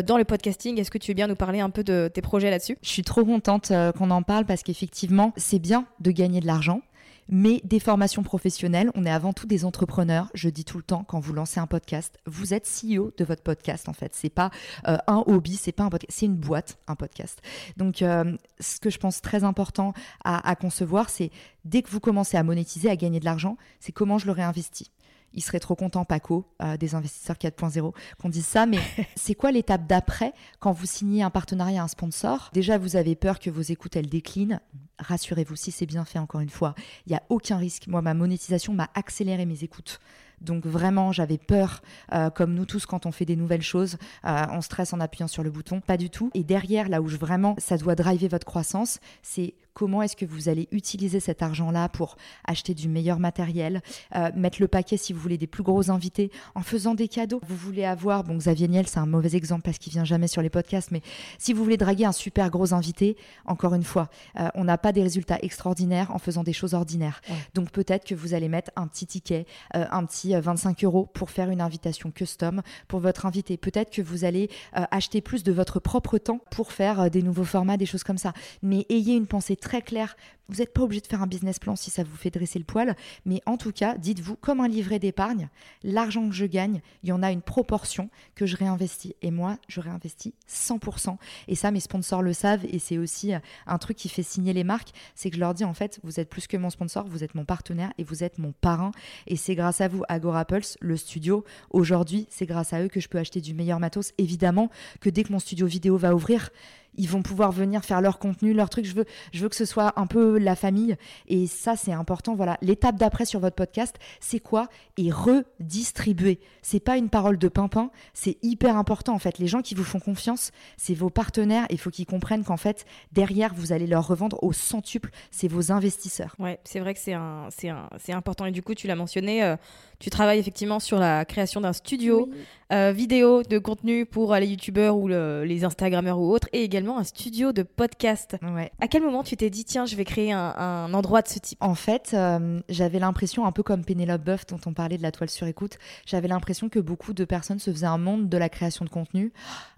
dans 0.00 0.16
le 0.16 0.24
podcasting. 0.24 0.78
Est-ce 0.78 0.90
que 0.90 0.98
tu 0.98 1.10
veux 1.10 1.14
bien 1.14 1.26
nous 1.26 1.36
parler 1.36 1.60
un 1.60 1.70
peu 1.70 1.84
de 1.84 2.10
tes 2.12 2.22
projets 2.22 2.50
là-dessus? 2.50 2.78
Je 2.82 2.88
suis 2.88 3.02
trop 3.02 3.24
contente 3.24 3.70
euh, 3.70 3.92
qu'on 3.92 4.10
en 4.10 4.22
parle 4.22 4.46
parce 4.46 4.62
qu'effectivement, 4.62 5.32
c'est 5.36 5.58
bien 5.58 5.86
de 6.00 6.10
gagner 6.10 6.40
de 6.40 6.46
l'argent. 6.46 6.80
Mais 7.28 7.60
des 7.64 7.78
formations 7.78 8.24
professionnelles, 8.24 8.90
on 8.94 9.06
est 9.06 9.10
avant 9.10 9.32
tout 9.32 9.46
des 9.46 9.64
entrepreneurs. 9.64 10.28
Je 10.34 10.48
dis 10.48 10.64
tout 10.64 10.76
le 10.76 10.82
temps, 10.82 11.04
quand 11.04 11.20
vous 11.20 11.32
lancez 11.32 11.60
un 11.60 11.68
podcast, 11.68 12.18
vous 12.26 12.52
êtes 12.52 12.66
CEO 12.66 13.12
de 13.16 13.24
votre 13.24 13.42
podcast 13.42 13.88
en 13.88 13.92
fait. 13.92 14.12
C'est 14.14 14.28
pas 14.28 14.50
euh, 14.88 14.98
un 15.06 15.22
hobby, 15.26 15.54
c'est 15.56 15.72
pas 15.72 15.84
un 15.84 15.88
podcast, 15.88 16.18
c'est 16.18 16.26
une 16.26 16.36
boîte, 16.36 16.78
un 16.88 16.96
podcast. 16.96 17.40
Donc, 17.76 18.02
euh, 18.02 18.36
ce 18.58 18.80
que 18.80 18.90
je 18.90 18.98
pense 18.98 19.22
très 19.22 19.44
important 19.44 19.94
à, 20.24 20.46
à 20.46 20.56
concevoir, 20.56 21.10
c'est 21.10 21.30
dès 21.64 21.82
que 21.82 21.90
vous 21.90 22.00
commencez 22.00 22.36
à 22.36 22.42
monétiser, 22.42 22.90
à 22.90 22.96
gagner 22.96 23.20
de 23.20 23.24
l'argent, 23.24 23.56
c'est 23.78 23.92
comment 23.92 24.18
je 24.18 24.26
le 24.26 24.32
réinvestis. 24.32 24.90
Il 25.34 25.42
serait 25.42 25.60
trop 25.60 25.74
content, 25.74 26.04
Paco, 26.04 26.46
euh, 26.62 26.76
des 26.76 26.94
investisseurs 26.94 27.36
4.0, 27.36 27.92
qu'on 28.20 28.28
dise 28.28 28.46
ça. 28.46 28.66
Mais 28.66 28.78
c'est 29.16 29.34
quoi 29.34 29.52
l'étape 29.52 29.86
d'après 29.86 30.32
quand 30.60 30.72
vous 30.72 30.86
signez 30.86 31.22
un 31.22 31.30
partenariat, 31.30 31.82
un 31.82 31.88
sponsor? 31.88 32.50
Déjà, 32.52 32.78
vous 32.78 32.96
avez 32.96 33.14
peur 33.14 33.38
que 33.38 33.50
vos 33.50 33.62
écoutes, 33.62 33.96
elles 33.96 34.08
déclinent. 34.08 34.60
Rassurez-vous, 34.98 35.56
si 35.56 35.72
c'est 35.72 35.86
bien 35.86 36.04
fait, 36.04 36.18
encore 36.18 36.40
une 36.40 36.50
fois, 36.50 36.74
il 37.06 37.10
n'y 37.10 37.16
a 37.16 37.22
aucun 37.28 37.56
risque. 37.56 37.86
Moi, 37.86 38.02
ma 38.02 38.14
monétisation 38.14 38.72
m'a 38.72 38.90
accéléré 38.94 39.46
mes 39.46 39.64
écoutes. 39.64 40.00
Donc 40.42 40.66
vraiment, 40.66 41.12
j'avais 41.12 41.38
peur, 41.38 41.82
euh, 42.12 42.30
comme 42.30 42.54
nous 42.54 42.66
tous 42.66 42.84
quand 42.86 43.06
on 43.06 43.12
fait 43.12 43.24
des 43.24 43.36
nouvelles 43.36 43.62
choses, 43.62 43.96
euh, 44.24 44.44
on 44.50 44.60
stresse 44.60 44.92
en 44.92 45.00
appuyant 45.00 45.28
sur 45.28 45.42
le 45.42 45.50
bouton. 45.50 45.80
Pas 45.80 45.96
du 45.96 46.10
tout. 46.10 46.30
Et 46.34 46.44
derrière, 46.44 46.88
là 46.88 47.00
où 47.00 47.08
je, 47.08 47.16
vraiment, 47.16 47.54
ça 47.58 47.76
doit 47.76 47.94
driver 47.94 48.28
votre 48.28 48.46
croissance, 48.46 48.98
c'est 49.22 49.54
comment 49.74 50.02
est-ce 50.02 50.16
que 50.16 50.24
vous 50.24 50.48
allez 50.48 50.68
utiliser 50.70 51.20
cet 51.20 51.42
argent-là 51.42 51.88
pour 51.88 52.16
acheter 52.44 52.74
du 52.74 52.88
meilleur 52.88 53.18
matériel, 53.18 53.82
euh, 54.14 54.30
mettre 54.34 54.60
le 54.60 54.68
paquet 54.68 54.96
si 54.96 55.12
vous 55.12 55.20
voulez 55.20 55.38
des 55.38 55.46
plus 55.46 55.62
gros 55.62 55.90
invités, 55.90 56.30
en 56.54 56.62
faisant 56.62 56.94
des 56.94 57.08
cadeaux. 57.08 57.40
Vous 57.46 57.56
voulez 57.56 57.84
avoir, 57.84 58.24
bon 58.24 58.36
Xavier 58.36 58.68
Niel 58.68 58.86
c'est 58.86 58.98
un 58.98 59.06
mauvais 59.06 59.34
exemple 59.34 59.62
parce 59.62 59.78
qu'il 59.78 59.92
vient 59.92 60.04
jamais 60.04 60.28
sur 60.28 60.42
les 60.42 60.50
podcasts, 60.50 60.90
mais 60.90 61.02
si 61.38 61.52
vous 61.52 61.62
voulez 61.62 61.76
draguer 61.76 62.04
un 62.04 62.12
super 62.12 62.50
gros 62.50 62.74
invité, 62.74 63.16
encore 63.46 63.74
une 63.74 63.84
fois, 63.84 64.08
euh, 64.38 64.48
on 64.54 64.64
n'a 64.64 64.78
pas 64.78 64.92
des 64.92 65.02
résultats 65.02 65.38
extraordinaires 65.42 66.10
en 66.10 66.18
faisant 66.18 66.42
des 66.42 66.52
choses 66.52 66.74
ordinaires. 66.74 67.20
Donc 67.54 67.70
peut-être 67.70 68.06
que 68.06 68.14
vous 68.14 68.34
allez 68.34 68.48
mettre 68.48 68.70
un 68.76 68.86
petit 68.86 69.06
ticket, 69.06 69.46
euh, 69.76 69.86
un 69.90 70.04
petit 70.04 70.34
25 70.34 70.84
euros 70.84 71.08
pour 71.12 71.30
faire 71.30 71.50
une 71.50 71.60
invitation 71.60 72.10
custom 72.10 72.62
pour 72.88 73.00
votre 73.00 73.26
invité. 73.26 73.56
Peut-être 73.56 73.90
que 73.90 74.02
vous 74.02 74.24
allez 74.24 74.50
acheter 74.72 75.20
plus 75.20 75.42
de 75.42 75.52
votre 75.52 75.80
propre 75.80 76.18
temps 76.18 76.40
pour 76.50 76.72
faire 76.72 77.10
des 77.10 77.22
nouveaux 77.22 77.44
formats, 77.44 77.76
des 77.76 77.86
choses 77.86 78.04
comme 78.04 78.18
ça. 78.18 78.32
Mais 78.62 78.86
ayez 78.88 79.14
une 79.14 79.26
pensée 79.26 79.56
très 79.62 79.80
clair. 79.80 80.16
Vous 80.48 80.58
n'êtes 80.58 80.74
pas 80.74 80.82
obligé 80.82 81.00
de 81.00 81.06
faire 81.06 81.22
un 81.22 81.26
business 81.26 81.58
plan 81.58 81.76
si 81.76 81.90
ça 81.90 82.04
vous 82.04 82.16
fait 82.16 82.30
dresser 82.30 82.58
le 82.58 82.66
poil, 82.66 82.94
mais 83.24 83.40
en 83.46 83.56
tout 83.56 83.72
cas, 83.72 83.96
dites-vous, 83.96 84.36
comme 84.36 84.60
un 84.60 84.68
livret 84.68 84.98
d'épargne, 84.98 85.48
l'argent 85.82 86.28
que 86.28 86.34
je 86.34 86.44
gagne, 86.44 86.82
il 87.02 87.08
y 87.08 87.12
en 87.12 87.22
a 87.22 87.32
une 87.32 87.40
proportion 87.40 88.10
que 88.34 88.44
je 88.44 88.56
réinvestis. 88.56 89.14
Et 89.22 89.30
moi, 89.30 89.56
je 89.68 89.80
réinvestis 89.80 90.34
100%. 90.50 91.16
Et 91.48 91.54
ça, 91.54 91.70
mes 91.70 91.80
sponsors 91.80 92.20
le 92.20 92.34
savent, 92.34 92.66
et 92.68 92.78
c'est 92.78 92.98
aussi 92.98 93.32
un 93.66 93.78
truc 93.78 93.96
qui 93.96 94.10
fait 94.10 94.22
signer 94.22 94.52
les 94.52 94.64
marques, 94.64 94.90
c'est 95.14 95.30
que 95.30 95.36
je 95.36 95.40
leur 95.40 95.54
dis, 95.54 95.64
en 95.64 95.74
fait, 95.74 96.00
vous 96.02 96.20
êtes 96.20 96.28
plus 96.28 96.46
que 96.46 96.58
mon 96.58 96.68
sponsor, 96.68 97.06
vous 97.06 97.24
êtes 97.24 97.34
mon 97.34 97.46
partenaire 97.46 97.92
et 97.96 98.04
vous 98.04 98.22
êtes 98.22 98.38
mon 98.38 98.52
parrain. 98.52 98.90
Et 99.26 99.36
c'est 99.36 99.54
grâce 99.54 99.80
à 99.80 99.88
vous, 99.88 100.02
Agora 100.08 100.44
Pulse, 100.44 100.76
le 100.80 100.96
studio, 100.98 101.44
aujourd'hui, 101.70 102.26
c'est 102.28 102.46
grâce 102.46 102.74
à 102.74 102.82
eux 102.82 102.88
que 102.88 103.00
je 103.00 103.08
peux 103.08 103.18
acheter 103.18 103.40
du 103.40 103.54
meilleur 103.54 103.80
matos. 103.80 104.12
Évidemment 104.18 104.70
que 105.00 105.08
dès 105.08 105.22
que 105.22 105.32
mon 105.32 105.38
studio 105.38 105.66
vidéo 105.66 105.96
va 105.96 106.14
ouvrir, 106.14 106.50
ils 106.94 107.08
vont 107.08 107.22
pouvoir 107.22 107.52
venir 107.52 107.84
faire 107.84 108.00
leur 108.00 108.18
contenu, 108.18 108.52
leur 108.52 108.68
truc. 108.68 108.84
Je 108.84 108.94
veux, 108.94 109.04
je 109.32 109.42
veux 109.42 109.48
que 109.48 109.56
ce 109.56 109.64
soit 109.64 109.98
un 109.98 110.06
peu 110.06 110.38
la 110.38 110.56
famille. 110.56 110.96
Et 111.26 111.46
ça, 111.46 111.76
c'est 111.76 111.92
important. 111.92 112.34
Voilà. 112.34 112.58
L'étape 112.60 112.96
d'après 112.96 113.24
sur 113.24 113.40
votre 113.40 113.56
podcast, 113.56 113.96
c'est 114.20 114.40
quoi? 114.40 114.68
Et 114.96 115.10
redistribuer. 115.10 116.40
C'est 116.60 116.80
pas 116.80 116.96
une 116.96 117.08
parole 117.08 117.38
de 117.38 117.48
pimpin. 117.48 117.90
C'est 118.12 118.36
hyper 118.42 118.76
important, 118.76 119.14
en 119.14 119.18
fait. 119.18 119.38
Les 119.38 119.46
gens 119.46 119.62
qui 119.62 119.74
vous 119.74 119.84
font 119.84 120.00
confiance, 120.00 120.50
c'est 120.76 120.94
vos 120.94 121.10
partenaires. 121.10 121.66
Il 121.70 121.78
faut 121.78 121.90
qu'ils 121.90 122.06
comprennent 122.06 122.44
qu'en 122.44 122.56
fait, 122.56 122.84
derrière, 123.12 123.54
vous 123.54 123.72
allez 123.72 123.86
leur 123.86 124.06
revendre 124.06 124.42
au 124.42 124.52
centuple. 124.52 125.10
C'est 125.30 125.48
vos 125.48 125.72
investisseurs. 125.72 126.34
Ouais, 126.38 126.60
c'est 126.64 126.80
vrai 126.80 126.94
que 126.94 127.00
c'est 127.00 127.14
un, 127.14 127.48
c'est 127.50 127.68
un, 127.68 127.88
c'est 127.98 128.12
important. 128.12 128.44
Et 128.44 128.52
du 128.52 128.62
coup, 128.62 128.74
tu 128.74 128.86
l'as 128.86 128.96
mentionné, 128.96 129.42
euh, 129.42 129.56
tu 129.98 130.10
travailles 130.10 130.38
effectivement 130.38 130.80
sur 130.80 130.98
la 130.98 131.24
création 131.24 131.60
d'un 131.60 131.72
studio 131.72 132.28
euh, 132.72 132.92
vidéo 132.92 133.42
de 133.42 133.58
contenu 133.58 134.06
pour 134.06 134.34
les 134.34 134.46
youtubeurs 134.46 134.96
ou 134.96 135.08
les 135.08 135.64
instagrammeurs 135.64 136.18
ou 136.18 136.32
autres, 136.32 136.48
et 136.52 136.62
également 136.62 136.81
un 136.90 137.04
studio 137.04 137.52
de 137.52 137.62
podcast. 137.62 138.36
Ouais. 138.42 138.70
À 138.80 138.88
quel 138.88 139.02
moment 139.02 139.22
tu 139.22 139.36
t'es 139.36 139.50
dit, 139.50 139.64
tiens, 139.64 139.86
je 139.86 139.96
vais 139.96 140.04
créer 140.04 140.32
un, 140.32 140.92
endroit 140.92 141.22
de 141.22 141.28
ce 141.28 141.38
type? 141.38 141.58
En 141.62 141.74
fait, 141.74 142.10
euh, 142.14 142.60
j'avais 142.68 142.98
l'impression, 142.98 143.46
un 143.46 143.52
peu 143.52 143.62
comme 143.62 143.84
Pénélope 143.84 144.22
Boeuf 144.22 144.46
dont 144.46 144.60
on 144.66 144.72
parlait 144.72 144.98
de 144.98 145.02
la 145.02 145.12
toile 145.12 145.30
sur 145.30 145.46
écoute, 145.46 145.78
j'avais 146.06 146.28
l'impression 146.28 146.68
que 146.68 146.78
beaucoup 146.78 147.12
de 147.12 147.24
personnes 147.24 147.58
se 147.58 147.70
faisaient 147.70 147.86
un 147.86 147.98
monde 147.98 148.28
de 148.28 148.36
la 148.36 148.48
création 148.48 148.84
de 148.84 148.90
contenu 148.90 149.32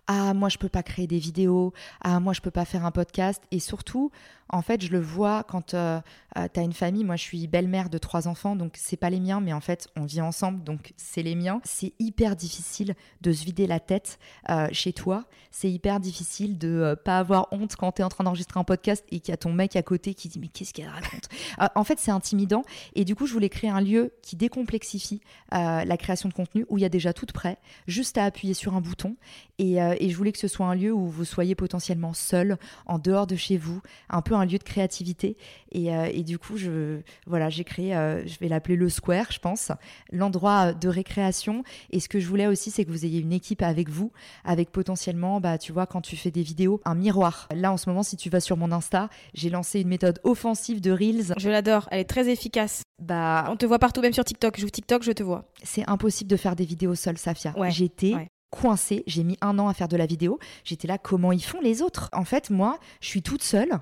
ah 0.07 0.35
moi 0.35 0.49
je 0.49 0.59
peux 0.59 0.69
pas 0.69 0.83
créer 0.83 1.07
des 1.07 1.19
vidéos, 1.19 1.73
ah 2.03 2.21
moi 2.21 2.33
je 2.33 2.41
peux 2.41 2.51
pas 2.51 2.65
faire 2.65 2.85
un 2.85 2.91
podcast. 2.91 3.43
Et 3.51 3.61
surtout 3.61 4.11
en 4.51 4.63
fait 4.63 4.83
je 4.83 4.91
le 4.91 5.01
vois 5.01 5.43
quand 5.45 5.75
euh, 5.75 6.01
euh, 6.37 6.49
tu 6.53 6.61
as 6.61 6.63
une 6.63 6.73
famille, 6.73 7.05
moi 7.05 7.17
je 7.17 7.23
suis 7.23 7.47
belle-mère 7.47 7.89
de 7.89 7.97
trois 7.99 8.29
enfants 8.29 8.57
donc 8.57 8.75
c'est 8.77 8.99
pas 8.99 9.09
les 9.09 9.21
miens 9.21 9.41
mais 9.41 9.53
en 9.53 9.61
fait 9.61 9.89
on 9.97 10.05
vit 10.05 10.21
ensemble 10.21 10.63
donc 10.63 10.93
c'est 10.97 11.23
les 11.23 11.35
miens. 11.35 11.61
C'est 11.65 11.95
hyper 11.99 12.37
difficile 12.37 12.95
de 13.23 13.33
se 13.33 13.45
vider 13.45 13.67
la 13.67 13.81
tête 13.81 14.19
euh, 14.51 14.69
chez 14.73 14.93
toi, 14.93 15.25
c'est 15.51 15.71
hyper 15.71 16.01
difficile 16.01 16.59
de 16.59 16.97
pas 17.05 17.19
avoir 17.19 17.49
honte 17.53 17.77
quand 17.77 17.93
tu 17.93 18.03
es 18.03 18.05
en 18.05 18.09
train 18.09 18.25
d'enregistrer 18.25 18.61
un 18.61 18.65
podcast 18.65 19.05
et 19.11 19.21
qu'il 19.21 19.33
y 19.33 19.35
a 19.35 19.39
ton 19.39 19.53
mec 19.53 19.77
à 19.77 19.83
côté 19.83 20.15
qui 20.15 20.29
dit 20.29 20.39
mais 20.39 20.49
qu'est-ce 20.49 20.75
qu'elle 20.75 20.89
raconte? 20.89 21.29
En 21.75 21.85
fait 21.85 21.99
c'est 21.99 22.11
intimidant. 22.11 22.63
Et 22.95 23.05
du 23.05 23.15
coup 23.15 23.27
je 23.27 23.33
voulais 23.33 23.49
créer 23.49 23.71
un 23.71 23.81
lieu 23.81 24.13
qui 24.23 24.37
décomplexifie 24.37 25.21
la 25.51 25.97
création 25.97 26.29
de 26.29 26.35
contenu 26.35 26.67
où 26.69 26.79
il 26.79 26.83
y 26.83 26.85
a 26.85 26.89
déjà 26.89 27.13
tout 27.13 27.27
prêt, 27.27 27.59
juste 27.87 28.19
à 28.19 28.25
appuyer 28.25 28.55
sur 28.55 28.75
un 28.75 28.81
bouton. 28.81 29.17
Et 29.59 29.79
euh, 29.95 29.97
et 30.01 30.11
je 30.11 30.17
voulais 30.17 30.33
que 30.33 30.39
ce 30.39 30.49
soit 30.49 30.67
un 30.67 30.75
lieu 30.75 30.93
où 30.93 31.07
vous 31.07 31.25
soyez 31.25 31.55
potentiellement 31.55 32.13
seul, 32.13 32.57
en 32.87 32.99
dehors 32.99 33.27
de 33.27 33.37
chez 33.37 33.57
vous, 33.57 33.81
un 34.09 34.23
peu 34.23 34.35
un 34.35 34.45
lieu 34.45 34.59
de 34.59 34.65
créativité. 34.65 35.37
Et, 35.73 35.95
euh, 35.95 36.23
du 36.23 36.39
coup, 36.39 36.57
je, 36.57 37.01
voilà, 37.27 37.51
j'ai 37.51 37.65
créé, 37.65 37.95
euh, 37.95 38.27
je 38.27 38.39
vais 38.39 38.49
l'appeler 38.49 38.77
le 38.77 38.89
Square, 38.89 39.31
je 39.31 39.39
pense, 39.39 39.73
l'endroit 40.11 40.73
de 40.73 40.89
récréation. 40.89 41.65
Et 41.91 42.01
ce 42.01 42.09
que 42.09 42.19
je 42.19 42.27
voulais 42.27 42.47
aussi, 42.47 42.71
c'est 42.71 42.85
que 42.85 42.91
vous 42.91 43.05
ayez 43.05 43.21
une 43.21 43.33
équipe 43.33 43.63
avec 43.63 43.91
vous, 43.91 44.11
avec 44.45 44.71
potentiellement, 44.71 45.41
bah, 45.41 45.59
tu 45.59 45.73
vois, 45.73 45.87
quand 45.87 46.01
tu 46.01 46.17
fais 46.17 46.31
des 46.31 46.43
vidéos, 46.43 46.81
un 46.85 46.95
miroir. 46.95 47.49
Là, 47.55 47.73
en 47.73 47.77
ce 47.77 47.89
moment, 47.89 48.03
si 48.03 48.17
tu 48.17 48.31
vas 48.31 48.41
sur 48.41 48.57
mon 48.57 48.73
Insta, 48.73 49.11
j'ai 49.35 49.51
lancé 49.51 49.81
une 49.81 49.89
méthode 49.89 50.19
offensive 50.25 50.81
de 50.81 50.91
Reels. 50.91 51.35
Je 51.37 51.51
l'adore, 51.51 51.89
elle 51.91 52.01
est 52.01 52.05
très 52.05 52.29
efficace. 52.31 52.83
Bah, 53.03 53.47
on 53.51 53.57
te 53.57 53.67
voit 53.67 53.79
partout, 53.79 54.01
même 54.01 54.13
sur 54.13 54.25
TikTok. 54.25 54.59
J'ouvre 54.59 54.73
TikTok, 54.73 55.03
je 55.03 55.13
te 55.13 55.23
vois. 55.23 55.45
C'est 55.63 55.89
impossible 55.89 56.31
de 56.31 56.37
faire 56.37 56.57
des 56.57 56.65
vidéos 56.65 56.95
seule, 56.95 57.19
Safia. 57.19 57.53
Ouais, 57.59 57.71
J'étais 57.71 58.15
coincée. 58.55 59.03
J'ai 59.07 59.25
mis 59.25 59.37
un 59.41 59.59
an 59.59 59.69
à 59.69 59.75
faire 59.75 59.89
de 59.89 59.97
la 59.97 60.07
vidéo. 60.07 60.39
J'étais 60.65 60.89
là, 60.89 60.99
comment 60.99 61.33
ils 61.33 61.45
font 61.45 61.61
les 61.61 61.83
autres? 61.83 62.09
En 62.13 62.25
fait, 62.25 62.51
moi, 62.51 62.79
je 63.01 63.09
suis 63.09 63.23
toute 63.23 63.43
seule. 63.43 63.81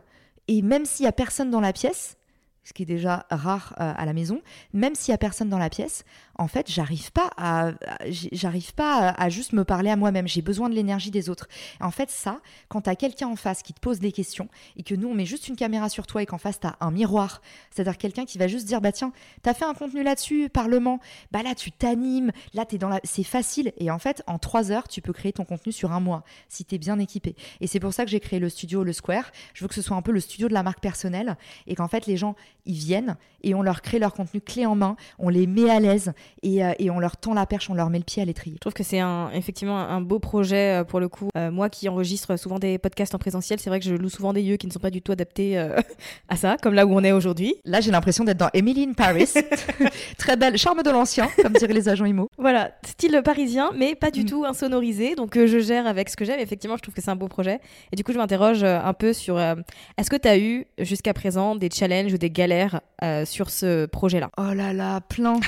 Et 0.48 0.62
même 0.62 0.84
s'il 0.84 1.04
y 1.04 1.08
a 1.08 1.12
personne 1.12 1.50
dans 1.50 1.60
la 1.60 1.72
pièce, 1.72 2.16
ce 2.64 2.72
qui 2.72 2.82
est 2.82 2.86
déjà 2.86 3.26
rare 3.30 3.74
euh, 3.80 3.92
à 3.96 4.04
la 4.04 4.12
maison, 4.12 4.40
même 4.72 4.94
s'il 4.94 5.12
y 5.12 5.14
a 5.14 5.18
personne 5.18 5.48
dans 5.48 5.58
la 5.58 5.70
pièce, 5.70 6.04
en 6.36 6.48
fait, 6.48 6.70
j'arrive 6.70 7.12
pas 7.12 7.30
à, 7.36 7.72
j'arrive 8.06 8.74
pas 8.74 9.10
à, 9.10 9.28
juste 9.28 9.52
me 9.52 9.64
parler 9.64 9.90
à 9.90 9.96
moi-même. 9.96 10.26
J'ai 10.26 10.42
besoin 10.42 10.68
de 10.68 10.74
l'énergie 10.74 11.10
des 11.10 11.28
autres. 11.28 11.48
En 11.80 11.90
fait, 11.90 12.10
ça, 12.10 12.40
quand 12.68 12.82
t'as 12.82 12.94
quelqu'un 12.94 13.28
en 13.28 13.36
face 13.36 13.62
qui 13.62 13.72
te 13.72 13.80
pose 13.80 14.00
des 14.00 14.12
questions 14.12 14.48
et 14.76 14.82
que 14.82 14.94
nous 14.94 15.08
on 15.08 15.14
met 15.14 15.26
juste 15.26 15.48
une 15.48 15.56
caméra 15.56 15.88
sur 15.88 16.06
toi 16.06 16.22
et 16.22 16.26
qu'en 16.26 16.38
face 16.38 16.60
t'as 16.60 16.74
un 16.80 16.90
miroir, 16.90 17.42
c'est-à-dire 17.70 17.98
quelqu'un 17.98 18.24
qui 18.24 18.38
va 18.38 18.48
juste 18.48 18.66
dire 18.66 18.80
bah 18.80 18.92
tiens, 18.92 19.12
t'as 19.42 19.54
fait 19.54 19.64
un 19.64 19.74
contenu 19.74 20.02
là-dessus, 20.02 20.48
parlement, 20.48 21.00
bah 21.30 21.42
là 21.42 21.54
tu 21.54 21.70
t'animes, 21.70 22.32
là 22.54 22.64
t'es 22.64 22.78
dans 22.78 22.88
la, 22.88 23.00
c'est 23.04 23.24
facile. 23.24 23.72
Et 23.78 23.90
en 23.90 23.98
fait, 23.98 24.22
en 24.26 24.38
trois 24.38 24.70
heures, 24.70 24.88
tu 24.88 25.02
peux 25.02 25.12
créer 25.12 25.32
ton 25.32 25.44
contenu 25.44 25.72
sur 25.72 25.92
un 25.92 26.00
mois 26.00 26.24
si 26.48 26.64
t'es 26.64 26.78
bien 26.78 26.98
équipé. 26.98 27.36
Et 27.60 27.66
c'est 27.66 27.80
pour 27.80 27.92
ça 27.92 28.04
que 28.04 28.10
j'ai 28.10 28.20
créé 28.20 28.38
le 28.38 28.48
studio, 28.48 28.84
le 28.84 28.92
Square. 28.92 29.30
Je 29.54 29.64
veux 29.64 29.68
que 29.68 29.74
ce 29.74 29.82
soit 29.82 29.96
un 29.96 30.02
peu 30.02 30.12
le 30.12 30.20
studio 30.20 30.48
de 30.48 30.54
la 30.54 30.62
marque 30.62 30.80
personnelle 30.80 31.36
et 31.66 31.74
qu'en 31.74 31.88
fait 31.88 32.06
les 32.06 32.16
gens 32.16 32.34
ils 32.64 32.74
viennent 32.74 33.16
et 33.42 33.54
on 33.54 33.62
leur 33.62 33.82
crée 33.82 33.98
leur 33.98 34.14
contenu 34.14 34.40
clé 34.40 34.66
en 34.66 34.74
main, 34.74 34.96
on 35.18 35.28
les 35.28 35.46
met 35.46 35.68
à 35.68 35.80
l'aise 35.80 36.12
euh, 36.44 36.72
et, 36.78 36.90
on 36.90 36.98
leur 36.98 37.16
tend 37.16 37.34
la 37.34 37.46
perche, 37.46 37.70
on 37.70 37.74
leur 37.74 37.88
met 37.90 37.98
le 37.98 38.04
pied 38.04 38.22
à 38.22 38.24
l'étrier. 38.24 38.56
Je 38.56 38.60
trouve 38.60 38.72
que 38.72 38.82
c'est 38.82 38.98
un, 38.98 39.30
effectivement 39.32 39.78
un 39.78 40.00
beau 40.00 40.18
projet 40.18 40.80
euh, 40.80 40.84
pour 40.84 41.00
le 41.00 41.08
coup. 41.08 41.28
Euh, 41.36 41.50
moi 41.50 41.68
qui 41.68 41.88
enregistre 41.88 42.36
souvent 42.36 42.58
des 42.58 42.78
podcasts 42.78 43.14
en 43.14 43.18
présentiel, 43.18 43.60
c'est 43.60 43.70
vrai 43.70 43.78
que 43.78 43.86
je 43.86 43.94
loue 43.94 44.08
souvent 44.08 44.32
des 44.32 44.42
lieux 44.42 44.56
qui 44.56 44.66
ne 44.66 44.72
sont 44.72 44.80
pas 44.80 44.90
du 44.90 45.02
tout 45.02 45.12
adaptés 45.12 45.58
à 46.28 46.36
ça, 46.36 46.56
comme 46.60 46.74
là 46.74 46.86
où 46.86 46.92
on 46.92 47.04
est 47.04 47.12
aujourd'hui. 47.12 47.54
Là, 47.64 47.80
j'ai 47.80 47.90
l'impression 47.90 48.24
d'être 48.24 48.38
dans 48.38 48.50
Emily 48.54 48.84
in 48.88 48.92
Paris. 48.92 49.32
Très 50.18 50.36
belle, 50.36 50.58
charme 50.58 50.82
de 50.82 50.90
l'ancien, 50.90 51.28
comme 51.40 51.52
diraient 51.52 51.72
les 51.72 51.88
agents 51.88 52.04
IMO. 52.04 52.28
Voilà, 52.38 52.72
style 52.84 53.20
parisien, 53.24 53.70
mais 53.76 53.94
pas 53.94 54.10
du 54.10 54.22
mm. 54.22 54.26
tout 54.26 54.44
insonorisé. 54.44 55.14
Donc 55.14 55.38
je 55.38 55.58
gère 55.60 55.86
avec 55.86 56.08
ce 56.08 56.16
que 56.16 56.24
j'aime. 56.24 56.40
Effectivement, 56.40 56.76
je 56.76 56.82
trouve 56.82 56.94
que 56.94 57.02
c'est 57.02 57.10
un 57.10 57.16
beau 57.16 57.28
projet. 57.28 57.60
Et 57.92 57.96
du 57.96 58.04
coup, 58.04 58.12
je 58.12 58.18
m'interroge 58.18 58.64
un 58.64 58.92
peu 58.94 59.12
sur 59.12 59.38
est-ce 59.38 60.10
que 60.10 60.16
tu 60.16 60.28
as 60.28 60.38
eu 60.38 60.66
jusqu'à 60.78 61.14
présent 61.14 61.56
des 61.56 61.70
challenges 61.70 62.12
ou 62.12 62.18
des 62.18 62.30
galères 62.30 62.80
sur 63.24 63.50
ce 63.50 63.86
projet-là? 63.86 64.30
Oh 64.38 64.52
là 64.54 64.72
là, 64.72 65.00
plein, 65.00 65.40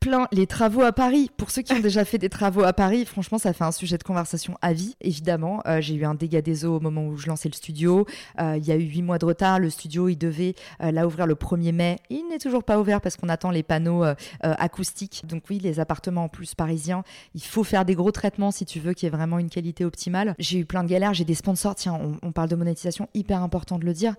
plein. 0.00 0.17
Les 0.32 0.46
travaux 0.46 0.82
à 0.82 0.92
Paris. 0.92 1.30
Pour 1.36 1.50
ceux 1.50 1.62
qui 1.62 1.72
ont 1.72 1.80
déjà 1.80 2.04
fait 2.04 2.18
des 2.18 2.28
travaux 2.28 2.62
à 2.62 2.72
Paris, 2.72 3.04
franchement, 3.04 3.38
ça 3.38 3.52
fait 3.52 3.64
un 3.64 3.72
sujet 3.72 3.98
de 3.98 4.02
conversation 4.02 4.56
à 4.62 4.72
vie, 4.72 4.96
évidemment. 5.00 5.60
Euh, 5.66 5.80
j'ai 5.80 5.94
eu 5.94 6.04
un 6.04 6.14
dégât 6.14 6.42
des 6.42 6.64
eaux 6.64 6.76
au 6.76 6.80
moment 6.80 7.06
où 7.06 7.16
je 7.16 7.26
lançais 7.26 7.48
le 7.48 7.54
studio. 7.54 8.06
Euh, 8.40 8.56
il 8.56 8.66
y 8.66 8.72
a 8.72 8.76
eu 8.76 8.82
huit 8.82 9.02
mois 9.02 9.18
de 9.18 9.26
retard. 9.26 9.58
Le 9.58 9.70
studio, 9.70 10.08
il 10.08 10.16
devait 10.16 10.54
euh, 10.82 10.90
là 10.90 11.06
ouvrir 11.06 11.26
le 11.26 11.34
1er 11.34 11.72
mai. 11.72 11.96
Il 12.10 12.26
n'est 12.28 12.38
toujours 12.38 12.64
pas 12.64 12.80
ouvert 12.80 13.00
parce 13.00 13.16
qu'on 13.16 13.28
attend 13.28 13.50
les 13.50 13.62
panneaux 13.62 14.04
acoustiques. 14.42 15.22
Donc 15.26 15.44
oui, 15.50 15.58
les 15.58 15.80
appartements 15.80 16.24
en 16.24 16.28
plus 16.28 16.54
parisiens, 16.54 17.02
il 17.34 17.42
faut 17.42 17.64
faire 17.64 17.84
des 17.84 17.94
gros 17.94 18.12
traitements 18.12 18.50
si 18.50 18.64
tu 18.64 18.80
veux 18.80 18.94
qu'il 18.94 19.06
y 19.06 19.08
ait 19.08 19.16
vraiment 19.16 19.38
une 19.38 19.50
qualité 19.50 19.84
optimale. 19.84 20.34
J'ai 20.38 20.58
eu 20.58 20.64
plein 20.64 20.82
de 20.84 20.88
galères. 20.88 21.14
J'ai 21.14 21.24
des 21.24 21.34
sponsors. 21.34 21.74
Tiens, 21.74 21.98
on, 22.00 22.16
on, 22.26 22.32
parle 22.32 22.48
de 22.48 22.56
monétisation, 22.56 23.08
hyper 23.14 23.42
important 23.42 23.78
de 23.78 23.84
le 23.84 23.92
dire. 23.92 24.14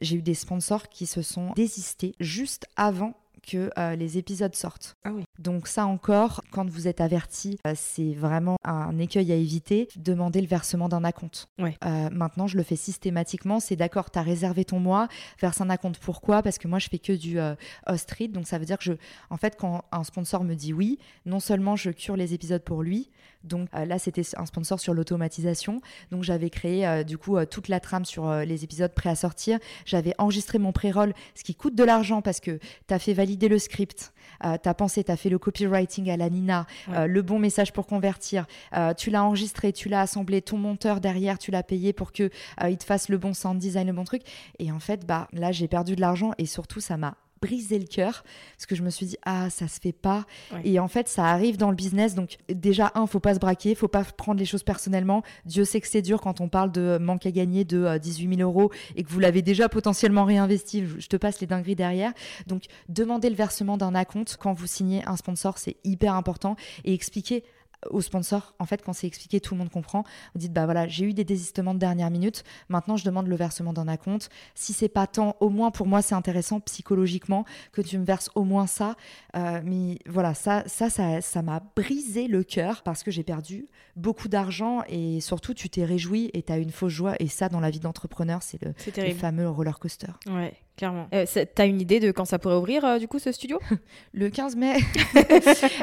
j'ai 0.00 0.16
eu 0.16 0.22
des 0.22 0.34
sponsors 0.34 0.88
qui 0.88 1.06
se 1.06 1.22
sont 1.22 1.52
désistés 1.54 2.14
juste 2.20 2.66
avant 2.76 3.14
que 3.42 3.70
euh, 3.78 3.96
les 3.96 4.18
épisodes 4.18 4.54
sortent. 4.54 4.96
Ah 5.04 5.12
oui. 5.12 5.24
Donc 5.38 5.66
ça 5.66 5.86
encore, 5.86 6.42
quand 6.52 6.68
vous 6.68 6.88
êtes 6.88 7.00
averti, 7.00 7.58
euh, 7.66 7.72
c'est 7.74 8.12
vraiment 8.12 8.56
un 8.64 8.96
écueil 8.98 9.32
à 9.32 9.34
éviter. 9.34 9.88
Demandez 9.96 10.40
le 10.40 10.46
versement 10.46 10.88
d'un 10.88 11.04
acompte. 11.04 11.48
Ouais. 11.58 11.76
Euh, 11.84 12.10
maintenant, 12.10 12.46
je 12.46 12.56
le 12.56 12.62
fais 12.62 12.76
systématiquement. 12.76 13.58
C'est 13.58 13.76
d'accord, 13.76 14.10
tu 14.10 14.18
as 14.18 14.22
réservé 14.22 14.64
ton 14.64 14.78
mois, 14.78 15.08
verse 15.40 15.60
un 15.60 15.70
acompte. 15.70 15.98
Pourquoi? 15.98 16.42
Parce 16.42 16.58
que 16.58 16.68
moi, 16.68 16.78
je 16.78 16.88
fais 16.88 16.98
que 16.98 17.12
du 17.12 17.40
euh, 17.40 17.54
host 17.88 18.10
read. 18.12 18.32
Donc 18.32 18.46
ça 18.46 18.58
veut 18.58 18.64
dire 18.64 18.78
que 18.78 18.84
je, 18.84 18.92
en 19.30 19.36
fait, 19.36 19.56
quand 19.58 19.84
un 19.90 20.04
sponsor 20.04 20.44
me 20.44 20.54
dit 20.54 20.72
oui, 20.72 20.98
non 21.26 21.40
seulement 21.40 21.74
je 21.76 21.90
cure 21.90 22.16
les 22.16 22.34
épisodes 22.34 22.62
pour 22.62 22.82
lui, 22.82 23.10
donc 23.42 23.68
là, 23.72 23.98
c'était 23.98 24.22
un 24.36 24.46
sponsor 24.46 24.78
sur 24.78 24.94
l'automatisation. 24.94 25.80
Donc 26.12 26.22
j'avais 26.22 26.48
créé 26.48 27.02
du 27.02 27.18
coup 27.18 27.44
toute 27.46 27.66
la 27.66 27.80
trame 27.80 28.04
sur 28.04 28.32
les 28.32 28.62
épisodes 28.62 28.94
prêts 28.94 29.10
à 29.10 29.16
sortir. 29.16 29.58
J'avais 29.84 30.14
enregistré 30.18 30.60
mon 30.60 30.70
pré-roll, 30.70 31.12
ce 31.34 31.42
qui 31.42 31.56
coûte 31.56 31.74
de 31.74 31.82
l'argent 31.82 32.22
parce 32.22 32.38
que 32.38 32.60
tu 32.86 32.94
as 32.94 33.00
fait 33.00 33.14
valider 33.14 33.31
le 33.40 33.58
script, 33.58 34.12
euh, 34.44 34.56
tu 34.62 34.68
as 34.68 34.74
pensé, 34.74 35.04
tu 35.04 35.10
as 35.10 35.16
fait 35.16 35.28
le 35.28 35.38
copywriting 35.38 36.10
à 36.10 36.16
la 36.16 36.28
Nina, 36.30 36.66
Ouais. 36.88 36.96
euh, 36.96 37.06
le 37.06 37.22
bon 37.22 37.38
message 37.38 37.72
pour 37.72 37.86
convertir, 37.86 38.46
euh, 38.76 38.94
tu 38.94 39.10
l'as 39.10 39.22
enregistré, 39.24 39.72
tu 39.72 39.88
l'as 39.88 40.00
assemblé, 40.00 40.42
ton 40.42 40.58
monteur 40.58 41.00
derrière, 41.00 41.38
tu 41.38 41.50
l'as 41.50 41.62
payé 41.62 41.92
pour 41.92 42.12
que 42.12 42.24
euh, 42.62 42.68
il 42.70 42.76
te 42.78 42.84
fasse 42.84 43.08
le 43.08 43.18
bon 43.18 43.34
sound 43.34 43.58
design, 43.58 43.86
le 43.86 43.92
bon 43.92 44.04
truc. 44.04 44.22
Et 44.58 44.70
en 44.72 44.80
fait, 44.80 45.06
bah 45.06 45.28
là, 45.32 45.52
j'ai 45.52 45.68
perdu 45.68 45.96
de 45.96 46.00
l'argent 46.00 46.32
et 46.38 46.46
surtout, 46.46 46.80
ça 46.80 46.96
m'a 46.96 47.14
brisé 47.42 47.78
le 47.78 47.86
cœur 47.86 48.24
parce 48.56 48.66
que 48.66 48.74
je 48.74 48.82
me 48.82 48.90
suis 48.90 49.06
dit 49.06 49.16
ah 49.24 49.50
ça 49.50 49.68
se 49.68 49.80
fait 49.80 49.92
pas. 49.92 50.24
Ouais. 50.52 50.60
et 50.64 50.78
en 50.78 50.88
fait 50.88 51.08
ça 51.08 51.26
arrive 51.26 51.56
dans 51.58 51.68
le 51.68 51.76
business. 51.76 52.14
Donc 52.14 52.38
déjà 52.48 52.92
un 52.94 53.06
faut 53.06 53.20
pas 53.20 53.34
se 53.34 53.40
braquer 53.40 53.74
faut 53.74 53.88
pas 53.88 54.04
prendre 54.04 54.38
les 54.38 54.46
choses 54.46 54.62
personnellement. 54.62 55.22
Dieu 55.44 55.64
sait 55.64 55.80
que 55.80 55.88
c'est 55.88 56.02
dur 56.02 56.20
quand 56.20 56.40
on 56.40 56.48
parle 56.48 56.72
de 56.72 56.98
manque 57.00 57.26
à 57.26 57.30
gagner 57.30 57.64
de 57.64 57.84
euh, 57.84 57.98
18 57.98 58.36
000 58.36 58.48
euros 58.48 58.70
et 58.96 59.02
que 59.02 59.10
vous 59.10 59.20
l'avez 59.20 59.42
déjà 59.42 59.68
potentiellement 59.68 60.24
réinvesti. 60.24 60.84
Je 60.98 61.06
te 61.08 61.16
passe 61.16 61.40
les 61.40 61.46
dingueries 61.46 61.76
derrière. 61.76 62.12
Donc 62.46 62.64
demandez 62.88 63.28
le 63.28 63.36
versement 63.36 63.76
d'un 63.76 63.94
acompte. 63.94 64.38
Quand 64.40 64.52
vous 64.52 64.66
signez 64.66 65.02
un 65.06 65.16
sponsor 65.16 65.58
c'est 65.58 65.76
hyper 65.84 66.14
important. 66.14 66.56
Et 66.84 66.94
expliquer 66.94 67.44
au 67.90 68.00
sponsor, 68.00 68.54
en 68.58 68.66
fait, 68.66 68.82
quand 68.82 68.92
c'est 68.92 69.06
expliqué, 69.06 69.40
tout 69.40 69.54
le 69.54 69.58
monde 69.58 69.70
comprend. 69.70 70.04
Vous 70.34 70.38
dites, 70.38 70.52
bah 70.52 70.64
voilà, 70.64 70.88
j'ai 70.88 71.04
eu 71.04 71.14
des 71.14 71.24
désistements 71.24 71.74
de 71.74 71.78
dernière 71.78 72.10
minute. 72.10 72.44
Maintenant, 72.68 72.96
je 72.96 73.04
demande 73.04 73.26
le 73.26 73.36
versement 73.36 73.72
d'un 73.72 73.88
acompte. 73.88 74.30
Si 74.54 74.72
c'est 74.72 74.88
pas 74.88 75.06
tant, 75.06 75.36
au 75.40 75.48
moins 75.48 75.70
pour 75.70 75.86
moi, 75.86 76.02
c'est 76.02 76.14
intéressant 76.14 76.60
psychologiquement 76.60 77.44
que 77.72 77.82
tu 77.82 77.98
me 77.98 78.04
verses 78.04 78.30
au 78.34 78.44
moins 78.44 78.66
ça. 78.66 78.96
Euh, 79.36 79.60
mais 79.64 79.98
voilà, 80.08 80.34
ça, 80.34 80.62
ça, 80.66 80.90
ça, 80.90 81.20
ça 81.20 81.42
m'a 81.42 81.60
brisé 81.76 82.28
le 82.28 82.44
cœur 82.44 82.82
parce 82.82 83.02
que 83.02 83.10
j'ai 83.10 83.22
perdu 83.22 83.68
beaucoup 83.96 84.28
d'argent 84.28 84.82
et 84.88 85.20
surtout, 85.20 85.54
tu 85.54 85.68
t'es 85.68 85.84
réjoui 85.84 86.30
et 86.34 86.42
tu 86.42 86.52
as 86.52 86.58
une 86.58 86.70
fausse 86.70 86.92
joie. 86.92 87.14
Et 87.20 87.28
ça, 87.28 87.48
dans 87.48 87.60
la 87.60 87.70
vie 87.70 87.80
d'entrepreneur, 87.80 88.42
c'est 88.42 88.62
le, 88.62 88.74
le 88.96 89.14
fameux 89.14 89.48
roller 89.48 89.78
coaster. 89.78 90.12
Ouais, 90.26 90.54
clairement. 90.76 91.06
Euh, 91.14 91.24
c'est- 91.26 91.46
T'as 91.54 91.66
une 91.66 91.80
idée 91.80 92.00
de 92.00 92.10
quand 92.12 92.24
ça 92.24 92.38
pourrait 92.38 92.56
ouvrir, 92.56 92.84
euh, 92.84 92.98
du 92.98 93.08
coup, 93.08 93.18
ce 93.18 93.30
studio? 93.32 93.58
Le 94.14 94.30
15 94.30 94.56
mai, 94.56 94.76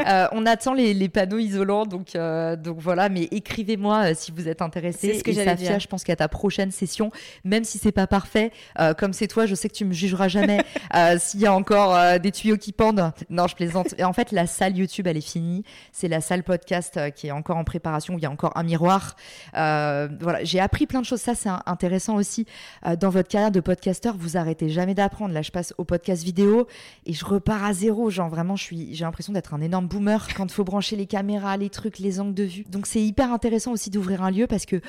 Euh, 0.08 0.28
on 0.32 0.46
attend 0.46 0.74
les, 0.74 0.94
les 0.94 1.10
panneaux 1.10 1.38
isolants, 1.38 1.86
donc, 1.86 2.16
euh, 2.16 2.56
donc 2.56 2.78
voilà. 2.80 3.10
Mais 3.10 3.24
écrivez-moi 3.32 4.12
euh, 4.12 4.14
si 4.16 4.32
vous 4.32 4.48
êtes 4.48 4.62
intéressé. 4.62 5.14
C'est 5.14 5.20
ce 5.20 5.24
que 5.24 5.32
j'allais 5.32 5.52
Safia, 5.52 5.70
dire. 5.72 5.80
je 5.80 5.88
pense 5.88 6.04
qu'à 6.04 6.16
ta 6.16 6.28
prochaine 6.28 6.72
session, 6.72 7.12
même 7.44 7.64
si 7.64 7.78
c'est 7.78 7.92
pas 7.92 8.08
parfait, 8.08 8.52
euh, 8.80 8.94
comme 8.94 9.14
c'est 9.14 9.28
toi, 9.28 9.46
je 9.46 9.56
sais 9.56 9.70
que 9.70 9.74
tu 9.74 9.86
me 9.86 9.94
jugeras 9.94 10.28
jamais 10.28 10.64
euh, 10.96 11.18
s'il 11.20 11.42
y 11.42 11.46
a 11.46 11.54
encore 11.54 11.96
euh, 11.96 12.18
des 12.18 12.32
tuyaux 12.32 12.58
qui 12.58 12.72
pendent. 12.72 13.12
Non, 13.30 13.48
je 13.48 13.56
plaisante. 13.56 13.94
Et 13.98 14.04
en 14.04 14.14
fait, 14.14 14.32
la 14.32 14.48
salle 14.48 14.78
YouTube, 14.78 15.08
elle 15.08 15.18
est 15.18 15.22
finie. 15.22 15.64
C'est 15.92 16.08
la 16.08 16.22
salle 16.22 16.44
podcast 16.44 16.98
euh, 16.98 17.10
qui 17.10 17.28
est 17.28 17.32
encore 17.32 17.58
en 17.58 17.64
préparation. 17.64 18.16
où 18.16 18.18
Il 18.18 18.24
y 18.24 18.26
a 18.28 18.32
encore 18.32 18.54
un 18.56 18.64
miroir. 18.64 19.16
Euh, 19.56 20.08
voilà, 20.22 20.44
j'ai 20.44 20.60
appris 20.60 20.88
plein 20.88 21.02
de 21.02 21.06
choses. 21.06 21.22
Ça, 21.22 21.36
c'est 21.36 21.50
intéressant 21.66 22.16
aussi. 22.16 22.46
Euh, 22.86 22.96
dans 22.96 23.10
votre 23.10 23.28
carrière 23.30 23.52
de 23.52 23.60
podcasteur, 23.60 24.16
vous 24.18 24.38
arrêtez 24.38 24.70
jamais 24.70 24.79
d'apprendre. 24.88 25.34
Là, 25.34 25.42
je 25.42 25.52
passe 25.52 25.74
au 25.78 25.84
podcast 25.84 26.24
vidéo 26.24 26.68
et 27.06 27.14
je 27.14 27.26
repars 27.26 27.64
à 27.64 27.74
zéro. 27.74 28.10
Genre 28.10 28.30
vraiment, 28.30 28.56
je 28.56 28.64
suis, 28.64 28.96
j'ai 28.96 29.06
l'impression 29.06 29.34
d'être 29.34 29.54
un 29.54 29.62
énorme 29.62 29.88
boomer 29.88 30.28
quand 30.36 30.46
il 30.46 30.52
faut 30.52 30.64
brancher 30.64 30.96
les 30.96 31.06
caméras, 31.06 31.58
les 31.58 31.70
trucs, 31.70 32.00
les 32.00 32.20
angles 32.20 32.34
de 32.34 32.44
vue. 32.44 32.64
Donc 32.70 32.88
c'est 32.88 33.02
hyper 33.02 33.32
intéressant 33.32 33.72
aussi 33.72 33.90
d'ouvrir 33.90 34.24
un 34.24 34.32
lieu 34.32 34.48
parce 34.48 34.66
que 34.66 34.82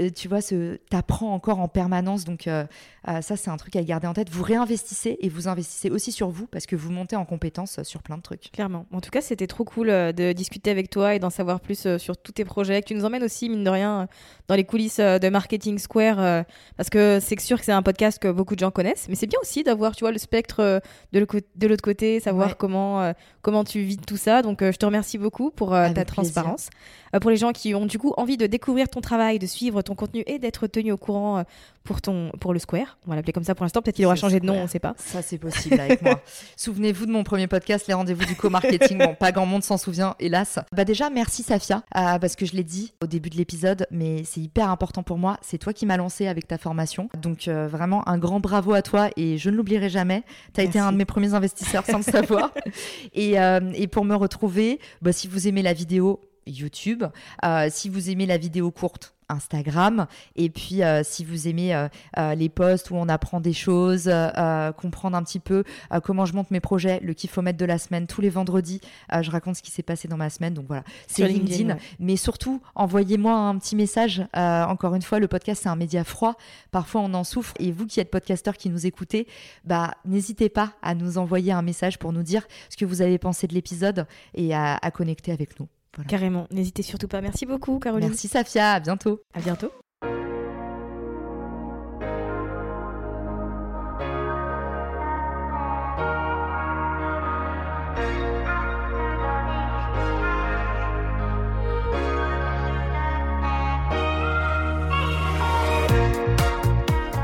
euh, 0.00 0.10
tu 0.10 0.28
vois, 0.28 0.40
ce, 0.40 0.76
t'apprends 0.90 1.32
encore 1.32 1.60
en 1.60 1.68
permanence. 1.68 2.24
Donc 2.24 2.46
euh, 2.46 2.64
euh, 3.08 3.20
ça, 3.20 3.36
c'est 3.36 3.50
un 3.50 3.56
truc 3.56 3.76
à 3.76 3.82
garder 3.82 4.06
en 4.06 4.14
tête. 4.14 4.30
Vous 4.30 4.42
réinvestissez 4.42 5.18
et 5.20 5.28
vous 5.28 5.48
investissez 5.48 5.90
aussi 5.90 6.12
sur 6.12 6.30
vous 6.30 6.46
parce 6.46 6.66
que 6.66 6.76
vous 6.76 6.90
montez 6.90 7.16
en 7.16 7.24
compétences 7.24 7.82
sur 7.82 8.02
plein 8.02 8.16
de 8.16 8.22
trucs. 8.22 8.50
Clairement. 8.52 8.86
En 8.92 9.00
tout 9.00 9.10
cas, 9.10 9.20
c'était 9.20 9.46
trop 9.46 9.64
cool 9.64 9.88
de 9.88 10.32
discuter 10.32 10.70
avec 10.70 10.90
toi 10.90 11.14
et 11.14 11.18
d'en 11.18 11.30
savoir 11.30 11.60
plus 11.60 11.96
sur 11.98 12.16
tous 12.16 12.32
tes 12.32 12.44
projets. 12.44 12.82
Tu 12.82 12.94
nous 12.94 13.04
emmènes 13.04 13.24
aussi, 13.24 13.48
mine 13.48 13.64
de 13.64 13.70
rien, 13.70 14.08
dans 14.48 14.54
les 14.54 14.64
coulisses 14.64 14.98
de 14.98 15.28
Marketing 15.28 15.78
Square. 15.78 16.44
parce 16.76 16.90
que 16.90 17.18
c'est 17.20 17.38
sûr 17.40 17.58
que 17.58 17.64
c'est 17.64 17.72
un 17.72 17.82
podcast 17.82 18.18
que 18.18 18.28
beaucoup 18.28 18.54
de 18.54 18.60
gens 18.60 18.70
connaissent. 18.70 19.06
Mais 19.08 19.14
c'est 19.22 19.28
bien 19.28 19.38
aussi 19.40 19.62
d'avoir, 19.62 19.94
tu 19.94 20.02
vois, 20.02 20.10
le 20.10 20.18
spectre 20.18 20.56
euh, 20.58 20.80
de 21.12 21.20
l'autre 21.68 21.82
côté, 21.82 22.18
savoir 22.18 22.48
Ouais. 22.48 22.54
comment, 22.58 23.00
euh, 23.02 23.12
comment 23.40 23.62
tu 23.62 23.80
vis 23.82 23.96
tout 23.98 24.16
ça. 24.16 24.42
Donc, 24.42 24.62
euh, 24.62 24.72
je 24.72 24.78
te 24.78 24.84
remercie 24.84 25.16
beaucoup 25.16 25.52
pour 25.52 25.74
euh, 25.76 25.90
ta 25.90 26.04
transparence. 26.04 26.70
Pour 27.20 27.30
les 27.30 27.36
gens 27.36 27.52
qui 27.52 27.72
ont 27.76 27.86
du 27.86 27.98
coup 28.00 28.12
envie 28.16 28.36
de 28.36 28.46
découvrir 28.48 28.88
ton 28.88 29.00
travail, 29.00 29.38
de 29.38 29.46
suivre 29.46 29.80
ton 29.82 29.94
contenu 29.94 30.24
et 30.26 30.40
d'être 30.40 30.66
tenus 30.66 30.94
au 30.94 30.96
courant 30.96 31.44
pour, 31.84 32.00
ton, 32.00 32.30
pour 32.40 32.52
le 32.52 32.58
Square, 32.58 32.98
on 33.06 33.10
va 33.10 33.16
l'appeler 33.16 33.32
comme 33.32 33.44
ça 33.44 33.54
pour 33.54 33.64
l'instant. 33.64 33.82
Peut-être 33.82 33.96
qu'il 33.96 34.06
aura 34.06 34.16
changé 34.16 34.40
de 34.40 34.46
nom, 34.46 34.54
on 34.54 34.62
ne 34.62 34.68
sait 34.68 34.78
pas. 34.78 34.94
Ça, 34.96 35.22
c'est 35.22 35.38
possible 35.38 35.80
avec 35.80 36.02
moi. 36.02 36.20
Souvenez-vous 36.56 37.06
de 37.06 37.10
mon 37.12 37.24
premier 37.24 37.46
podcast, 37.46 37.86
les 37.88 37.94
rendez-vous 37.94 38.24
du 38.24 38.36
co-marketing. 38.36 38.98
Bon, 39.02 39.14
pas 39.14 39.32
grand 39.32 39.46
monde 39.46 39.64
s'en 39.64 39.78
souvient, 39.78 40.14
hélas. 40.20 40.60
Bah 40.70 40.84
déjà, 40.84 41.10
merci 41.10 41.42
Safia, 41.42 41.82
euh, 41.96 42.18
parce 42.18 42.36
que 42.36 42.46
je 42.46 42.52
l'ai 42.52 42.62
dit 42.62 42.92
au 43.02 43.06
début 43.06 43.30
de 43.30 43.36
l'épisode, 43.36 43.86
mais 43.90 44.22
c'est 44.22 44.40
hyper 44.40 44.70
important 44.70 45.02
pour 45.02 45.18
moi. 45.18 45.38
C'est 45.42 45.58
toi 45.58 45.72
qui 45.72 45.86
m'as 45.86 45.96
lancé 45.96 46.28
avec 46.28 46.46
ta 46.46 46.56
formation. 46.56 47.08
Donc 47.20 47.48
euh, 47.48 47.66
vraiment, 47.66 48.06
un 48.08 48.18
grand 48.18 48.38
bravo 48.38 48.74
à 48.74 48.82
toi 48.82 49.08
et 49.16 49.38
je 49.38 49.50
ne 49.50 49.56
l'oublierai 49.56 49.88
jamais. 49.88 50.22
Tu 50.54 50.60
as 50.60 50.64
été 50.64 50.78
un 50.78 50.92
de 50.92 50.98
mes 50.98 51.04
premiers 51.04 51.34
investisseurs 51.34 51.84
sans 51.84 51.98
le 51.98 52.02
savoir. 52.12 52.52
et, 53.14 53.40
euh, 53.40 53.60
et 53.74 53.88
pour 53.88 54.04
me 54.04 54.14
retrouver, 54.14 54.78
bah, 55.00 55.12
si 55.12 55.26
vous 55.26 55.48
aimez 55.48 55.62
la 55.62 55.72
vidéo, 55.72 56.20
YouTube. 56.46 57.04
Euh, 57.44 57.68
si 57.70 57.88
vous 57.88 58.10
aimez 58.10 58.26
la 58.26 58.38
vidéo 58.38 58.70
courte, 58.70 59.11
Instagram. 59.28 60.06
Et 60.36 60.50
puis, 60.50 60.82
euh, 60.82 61.02
si 61.04 61.24
vous 61.24 61.48
aimez 61.48 61.74
euh, 61.74 61.88
euh, 62.18 62.34
les 62.34 62.48
posts 62.48 62.90
où 62.90 62.96
on 62.96 63.08
apprend 63.08 63.40
des 63.40 63.52
choses, 63.52 64.10
comprendre 64.76 65.16
un 65.16 65.22
petit 65.22 65.40
peu 65.40 65.64
comment 66.04 66.24
je 66.24 66.34
monte 66.34 66.50
mes 66.50 66.60
projets, 66.60 67.00
le 67.02 67.14
kiffomètre 67.14 67.58
de 67.58 67.64
la 67.64 67.78
semaine, 67.78 68.06
tous 68.06 68.20
les 68.20 68.30
vendredis, 68.30 68.80
je 69.20 69.30
raconte 69.30 69.56
ce 69.56 69.62
qui 69.62 69.70
s'est 69.70 69.82
passé 69.82 70.08
dans 70.08 70.16
ma 70.16 70.30
semaine. 70.30 70.54
Donc 70.54 70.66
voilà, 70.66 70.84
c'est 71.06 71.26
LinkedIn. 71.26 71.48
LinkedIn, 71.48 71.74
ouais. 71.74 71.80
Mais 71.98 72.16
surtout, 72.16 72.60
envoyez-moi 72.74 73.32
un 73.32 73.58
petit 73.58 73.76
message. 73.76 74.22
Encore 74.34 74.94
une 74.94 75.02
fois, 75.02 75.18
le 75.18 75.28
podcast, 75.28 75.62
c'est 75.62 75.68
un 75.68 75.76
média 75.76 76.04
froid. 76.04 76.36
Parfois, 76.70 77.00
on 77.02 77.14
en 77.14 77.24
souffre. 77.24 77.54
Et 77.58 77.72
vous 77.72 77.86
qui 77.86 78.00
êtes 78.00 78.10
podcasteur, 78.10 78.56
qui 78.56 78.70
nous 78.70 78.86
écoutez, 78.86 79.26
bah, 79.64 79.94
n'hésitez 80.04 80.48
pas 80.48 80.72
à 80.82 80.94
nous 80.94 81.18
envoyer 81.18 81.52
un 81.52 81.62
message 81.62 81.98
pour 81.98 82.12
nous 82.12 82.22
dire 82.22 82.46
ce 82.70 82.76
que 82.76 82.84
vous 82.84 83.02
avez 83.02 83.18
pensé 83.18 83.46
de 83.46 83.54
l'épisode 83.54 84.06
et 84.34 84.54
à, 84.54 84.76
à 84.76 84.90
connecter 84.90 85.32
avec 85.32 85.58
nous. 85.60 85.68
Voilà. 85.96 86.08
Carrément. 86.08 86.46
N'hésitez 86.50 86.82
surtout 86.82 87.08
pas. 87.08 87.20
Merci 87.20 87.46
beaucoup, 87.46 87.78
Caroline. 87.78 88.08
Merci 88.08 88.28
Safia, 88.28 88.72
à 88.72 88.80
bientôt. 88.80 89.20
À 89.34 89.40
bientôt. 89.40 89.70